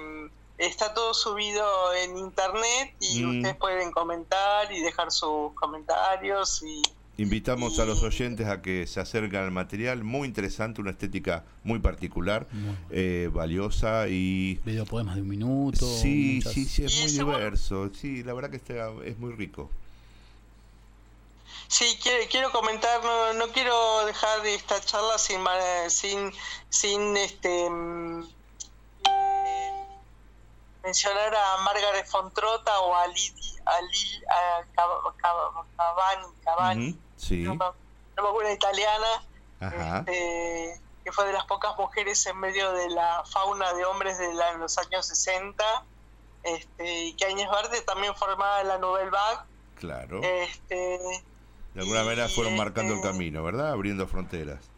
está 0.58 0.92
todo 0.92 1.14
subido 1.14 1.94
en 1.94 2.18
internet 2.18 2.94
y 3.00 3.22
Mm. 3.22 3.38
ustedes 3.38 3.56
pueden 3.56 3.92
comentar 3.92 4.70
y 4.70 4.82
dejar 4.82 5.10
sus 5.10 5.54
comentarios 5.54 6.62
y 6.62 6.82
Invitamos 7.22 7.78
a 7.78 7.84
los 7.84 8.02
oyentes 8.02 8.46
a 8.46 8.62
que 8.62 8.86
se 8.86 8.98
acerquen 8.98 9.40
al 9.40 9.50
material, 9.50 10.02
muy 10.04 10.26
interesante, 10.26 10.80
una 10.80 10.90
estética 10.92 11.44
muy 11.64 11.78
particular, 11.78 12.46
eh, 12.90 13.28
valiosa 13.32 14.08
y... 14.08 14.54
Videopoemas 14.64 15.16
de 15.16 15.22
un 15.22 15.28
minuto. 15.28 15.84
Sí, 15.84 16.36
muchas- 16.36 16.52
sí, 16.54 16.64
sí, 16.64 16.84
es 16.84 16.94
muy 16.94 17.12
diverso, 17.34 17.90
sí, 17.94 18.22
la 18.22 18.32
verdad 18.32 18.50
que 18.50 18.56
está, 18.56 18.90
es 19.04 19.18
muy 19.18 19.32
rico. 19.34 19.70
Sí, 21.68 21.98
quiero, 22.02 22.24
quiero 22.30 22.50
comentar, 22.52 23.04
no, 23.04 23.34
no 23.34 23.48
quiero 23.52 24.04
dejar 24.06 24.42
de 24.42 24.54
esta 24.54 24.80
charla 24.80 25.18
sin 25.18 25.40
ma- 25.40 25.88
sin, 25.88 26.32
sin 26.68 27.16
este 27.16 27.68
mm, 27.70 28.22
eh, 29.06 29.70
mencionar 30.82 31.32
a 31.34 31.62
Margaret 31.62 32.06
Fontrota 32.10 32.80
o 32.80 32.94
a 32.96 33.06
Lidi, 33.06 33.54
a 33.66 33.80
Lil, 33.82 34.24
a 34.26 34.66
Cavani, 35.76 36.26
Cavani, 36.44 37.00
Sí, 37.20 37.36
me 37.46 37.52
acuerdo 38.28 38.52
italiana, 38.52 39.06
ajá, 39.60 39.98
este, 40.00 40.80
que 41.04 41.12
fue 41.12 41.26
de 41.26 41.32
las 41.32 41.44
pocas 41.44 41.76
mujeres 41.78 42.24
en 42.26 42.38
medio 42.38 42.72
de 42.72 42.88
la 42.90 43.22
fauna 43.30 43.72
de 43.74 43.84
hombres 43.84 44.18
de 44.18 44.32
la- 44.34 44.52
los 44.54 44.76
años 44.78 45.06
60, 45.06 45.64
este, 46.42 47.04
y 47.04 47.14
que 47.14 47.26
Áñez 47.26 47.48
Verde 47.50 47.80
también 47.82 48.14
formaba 48.14 48.62
la 48.64 48.78
Nouvelle 48.78 49.10
Vague. 49.10 49.40
claro. 49.76 50.20
Este, 50.22 50.98
De 51.74 51.80
alguna 51.82 52.02
manera 52.04 52.28
fueron 52.28 52.56
marcando 52.56 52.92
el 52.94 52.98
este- 53.00 53.10
camino, 53.10 53.42
¿verdad? 53.44 53.70
Abriendo 53.72 54.06
fronteras. 54.06 54.69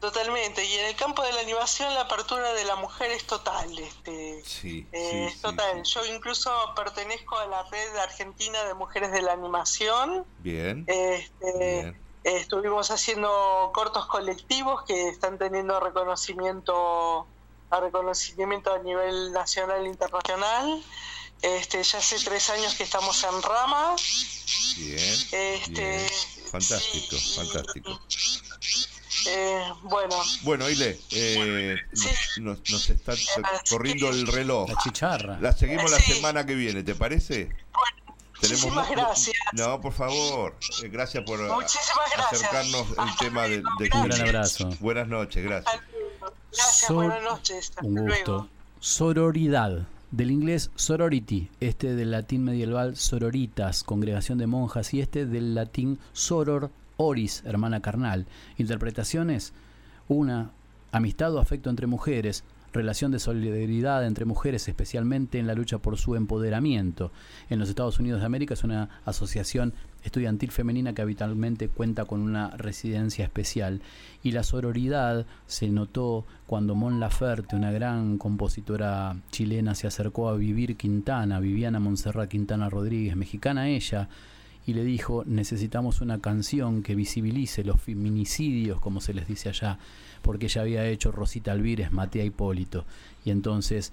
Totalmente, 0.00 0.62
y 0.64 0.74
en 0.74 0.86
el 0.86 0.94
campo 0.96 1.22
de 1.22 1.32
la 1.32 1.40
animación 1.40 1.92
la 1.94 2.02
apertura 2.02 2.52
de 2.52 2.64
la 2.64 2.76
mujer 2.76 3.10
es 3.10 3.26
total, 3.26 3.76
este, 3.78 4.42
Sí, 4.44 4.86
eh, 4.92 5.08
sí, 5.10 5.16
es 5.24 5.32
sí, 5.34 5.40
total. 5.40 5.82
Yo 5.84 6.04
incluso 6.06 6.50
pertenezco 6.76 7.38
a 7.38 7.46
la 7.46 7.62
red 7.70 7.96
argentina 7.96 8.62
de 8.64 8.74
mujeres 8.74 9.10
de 9.10 9.22
la 9.22 9.32
animación. 9.32 10.26
Bien, 10.38 10.84
Este, 10.86 11.58
bien. 11.58 12.02
eh, 12.24 12.36
estuvimos 12.36 12.90
haciendo 12.90 13.70
cortos 13.72 14.06
colectivos 14.06 14.82
que 14.84 15.08
están 15.08 15.38
teniendo 15.38 15.80
reconocimiento 15.80 17.26
a 17.70 17.80
reconocimiento 17.80 18.72
a 18.74 18.78
nivel 18.78 19.32
nacional 19.32 19.86
e 19.86 19.88
internacional. 19.88 20.84
Este, 21.42 21.82
ya 21.82 21.98
hace 21.98 22.18
tres 22.18 22.48
años 22.50 22.74
que 22.74 22.82
estamos 22.84 23.22
en 23.24 23.42
Rama. 23.42 23.96
Bien, 24.76 24.98
Este, 25.32 25.70
bien. 25.70 26.10
Fantástico, 26.50 27.16
fantástico. 27.34 28.00
Eh, 29.28 29.62
bueno, 29.82 30.14
Bueno, 30.42 30.68
Ile, 30.70 30.98
eh, 31.10 31.76
nos, 31.92 32.60
nos- 32.60 32.70
nos 32.70 32.90
está 32.90 33.14
corriendo 33.70 34.08
el 34.10 34.26
reloj. 34.26 34.68
La 34.70 34.76
chicharra. 34.82 35.38
La 35.40 35.52
seguimos 35.52 35.90
la 35.90 35.98
Sí. 35.98 36.12
semana 36.14 36.44
que 36.46 36.54
viene, 36.54 36.82
¿te 36.82 36.94
parece? 36.94 37.48
muchísimas 38.42 38.86
mu- 38.88 38.94
gracias. 38.94 39.34
No, 39.52 39.80
por 39.80 39.92
favor. 39.92 40.56
Eh, 40.82 40.88
gracias 40.88 41.24
por 41.24 41.38
Muchísimas 41.40 42.10
gracias. 42.14 42.42
acercarnos 42.44 42.86
el 42.90 43.16
tema 43.18 43.42
de, 43.44 43.56
de 43.78 43.90
Un 43.94 44.08
gran 44.08 44.20
abrazo. 44.22 44.68
Buenas 44.80 45.08
noches, 45.08 45.42
gracias. 45.44 45.80
Gracias, 46.52 46.86
Sor- 46.86 46.96
buenas 46.96 47.22
noches. 47.22 47.70
Hasta 47.70 47.86
Un 47.86 47.94
luego. 47.94 48.10
gusto. 48.14 48.48
Sororidad. 48.80 49.86
Del 50.12 50.30
inglés 50.30 50.70
sorority, 50.76 51.50
este 51.60 51.94
del 51.94 52.12
latín 52.12 52.44
medieval 52.44 52.96
sororitas, 52.96 53.82
congregación 53.82 54.38
de 54.38 54.46
monjas, 54.46 54.94
y 54.94 55.00
este 55.00 55.26
del 55.26 55.54
latín 55.54 55.98
soror 56.12 56.70
oris, 56.96 57.42
hermana 57.44 57.80
carnal. 57.80 58.26
Interpretaciones: 58.58 59.52
una, 60.08 60.50
amistad 60.92 61.34
o 61.34 61.40
afecto 61.40 61.70
entre 61.70 61.86
mujeres, 61.86 62.44
relación 62.72 63.10
de 63.10 63.18
solidaridad 63.18 64.06
entre 64.06 64.24
mujeres, 64.24 64.68
especialmente 64.68 65.38
en 65.38 65.46
la 65.46 65.54
lucha 65.54 65.78
por 65.78 65.96
su 65.96 66.14
empoderamiento. 66.14 67.10
En 67.50 67.58
los 67.58 67.68
Estados 67.68 67.98
Unidos 67.98 68.20
de 68.20 68.26
América 68.26 68.54
es 68.54 68.64
una 68.64 69.00
asociación 69.04 69.72
estudiantil 70.04 70.52
femenina 70.52 70.92
que 70.94 71.02
habitualmente 71.02 71.68
cuenta 71.68 72.04
con 72.04 72.20
una 72.20 72.50
residencia 72.50 73.24
especial. 73.24 73.80
Y 74.22 74.32
la 74.32 74.42
sororidad 74.42 75.26
se 75.46 75.68
notó 75.68 76.24
cuando 76.46 76.74
Mon 76.74 77.00
Laferte, 77.00 77.56
una 77.56 77.72
gran 77.72 78.18
compositora 78.18 79.16
chilena, 79.30 79.74
se 79.74 79.86
acercó 79.86 80.28
a 80.28 80.36
Vivir 80.36 80.76
Quintana, 80.76 81.40
Viviana 81.40 81.80
Montserrat 81.80 82.28
Quintana 82.28 82.70
Rodríguez, 82.70 83.16
mexicana 83.16 83.68
ella, 83.68 84.08
y 84.66 84.74
le 84.74 84.84
dijo, 84.84 85.22
necesitamos 85.26 86.00
una 86.00 86.20
canción 86.20 86.82
que 86.82 86.96
visibilice 86.96 87.62
los 87.62 87.80
feminicidios, 87.80 88.80
como 88.80 89.00
se 89.00 89.14
les 89.14 89.28
dice 89.28 89.48
allá, 89.48 89.78
porque 90.22 90.46
ella 90.46 90.62
había 90.62 90.86
hecho 90.86 91.12
Rosita 91.12 91.52
Alvírez, 91.52 91.92
Matea 91.92 92.24
Hipólito. 92.24 92.84
Y 93.24 93.30
entonces, 93.30 93.92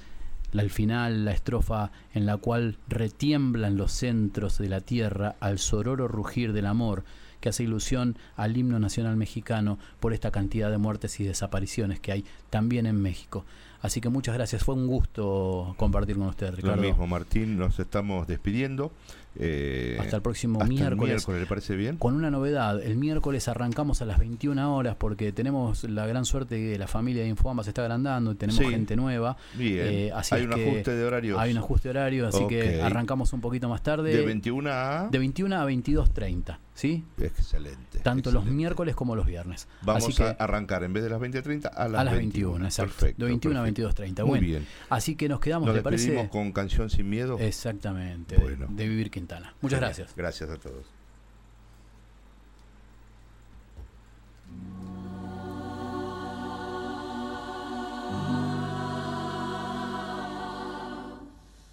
al 0.51 0.71
final, 0.71 1.25
la 1.25 1.31
estrofa 1.31 1.91
en 2.15 2.25
la 2.25 2.37
cual 2.37 2.79
retiemblan 2.87 3.77
los 3.77 3.91
centros 3.91 4.57
de 4.57 4.67
la 4.69 4.81
tierra 4.81 5.35
al 5.39 5.59
sororo 5.59 6.07
rugir 6.07 6.53
del 6.53 6.65
amor, 6.65 7.03
que 7.39 7.49
hace 7.49 7.63
ilusión 7.63 8.17
al 8.35 8.57
himno 8.57 8.79
nacional 8.79 9.15
mexicano 9.15 9.77
por 9.99 10.13
esta 10.13 10.31
cantidad 10.31 10.71
de 10.71 10.77
muertes 10.79 11.19
y 11.19 11.23
desapariciones 11.23 11.99
que 11.99 12.13
hay 12.13 12.25
también 12.49 12.87
en 12.87 12.99
México. 12.99 13.45
Así 13.81 13.99
que 13.99 14.07
muchas 14.07 14.33
gracias, 14.33 14.63
fue 14.63 14.75
un 14.75 14.87
gusto 14.87 15.75
compartir 15.77 16.15
con 16.15 16.27
usted, 16.27 16.55
Ricardo. 16.55 16.77
Lo 16.77 16.81
mismo, 16.81 17.05
Martín, 17.05 17.57
nos 17.57 17.77
estamos 17.79 18.27
despidiendo. 18.27 18.93
Eh, 19.35 19.97
hasta 19.99 20.17
el 20.17 20.21
próximo 20.21 20.59
hasta 20.61 20.71
el 20.71 20.79
miércoles. 20.79 21.27
¿le 21.27 21.45
parece 21.45 21.75
bien? 21.75 21.97
Con 21.97 22.13
una 22.15 22.29
novedad, 22.29 22.81
el 22.81 22.97
miércoles 22.97 23.47
arrancamos 23.47 24.01
a 24.01 24.05
las 24.05 24.19
21 24.19 24.75
horas 24.75 24.95
porque 24.97 25.31
tenemos 25.31 25.83
la 25.85 26.05
gran 26.05 26.25
suerte 26.25 26.55
de 26.55 26.73
que 26.73 26.77
la 26.79 26.87
familia 26.87 27.23
de 27.23 27.29
Infoamba 27.29 27.63
se 27.63 27.71
está 27.71 27.81
agrandando 27.81 28.31
y 28.31 28.35
tenemos 28.35 28.63
Sí. 28.63 28.69
gente 28.69 28.95
nueva. 28.95 29.35
Bien. 29.55 29.87
Eh, 29.87 30.11
así 30.13 30.35
Hay 30.35 30.43
un 30.43 30.51
que 30.51 30.69
ajuste 30.69 30.91
de 30.95 31.05
horarios. 31.05 31.39
Hay 31.39 31.51
un 31.51 31.57
ajuste 31.57 31.87
de 31.87 31.91
horario, 31.91 32.27
así 32.27 32.45
que 32.47 32.81
arrancamos 32.81 33.33
un 33.33 33.41
poquito 33.41 33.67
más 33.69 33.81
tarde. 33.81 34.15
De 34.15 34.23
21 34.25 34.69
a... 34.71 35.09
De 35.09 35.17
21 35.19 35.55
a 35.59 35.65
22.30, 35.65 36.57
¿sí? 36.73 37.03
Excelente. 37.19 37.99
Tanto 37.99 38.31
los 38.31 38.45
miércoles 38.45 38.95
como 38.95 39.15
los 39.15 39.25
viernes. 39.25 39.67
Vamos 39.81 40.03
así 40.05 40.13
que, 40.15 40.23
a 40.23 40.31
arrancar 40.31 40.83
en 40.83 40.93
vez 40.93 41.03
de 41.03 41.09
las 41.09 41.19
20.30 41.21 41.71
a 41.73 41.87
las, 41.87 42.01
a 42.01 42.03
las 42.03 42.15
21, 42.15 42.65
exacto. 42.65 42.91
Perfecto, 42.91 43.23
de 43.25 43.29
21 43.31 43.59
a 43.59 43.63
perfecto. 43.63 44.03
22.30. 44.03 44.19
Muy 44.21 44.29
Bueno, 44.29 44.45
bien. 44.47 44.67
Así 44.89 45.15
que 45.15 45.29
nos 45.29 45.39
quedamos, 45.39 45.67
Nos 45.67 45.75
¿le 45.75 45.81
parece? 45.81 46.05
despedimos 46.07 46.31
con 46.31 46.51
Canción 46.51 46.89
Sin 46.89 47.09
Miedo. 47.09 47.37
Exactamente, 47.39 48.37
Bueno. 48.37 48.67
de 48.69 48.87
Vivir 48.87 49.11
Quintana. 49.11 49.53
Muchas 49.61 49.79
Genial. 49.79 49.95
gracias. 49.95 50.15
Gracias 50.15 50.49
a 50.49 50.57
todos. 50.57 50.85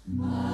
Que 0.05 0.50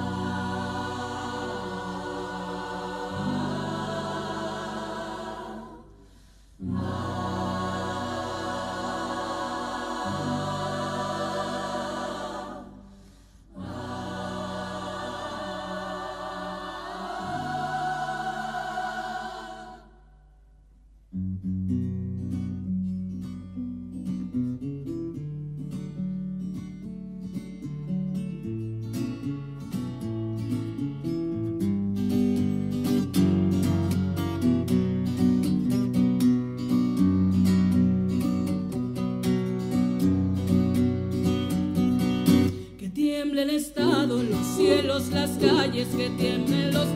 las 45.06 45.30
calles, 45.38 45.88
que 45.96 46.10
tiemblen 46.10 46.74
los 46.74 46.88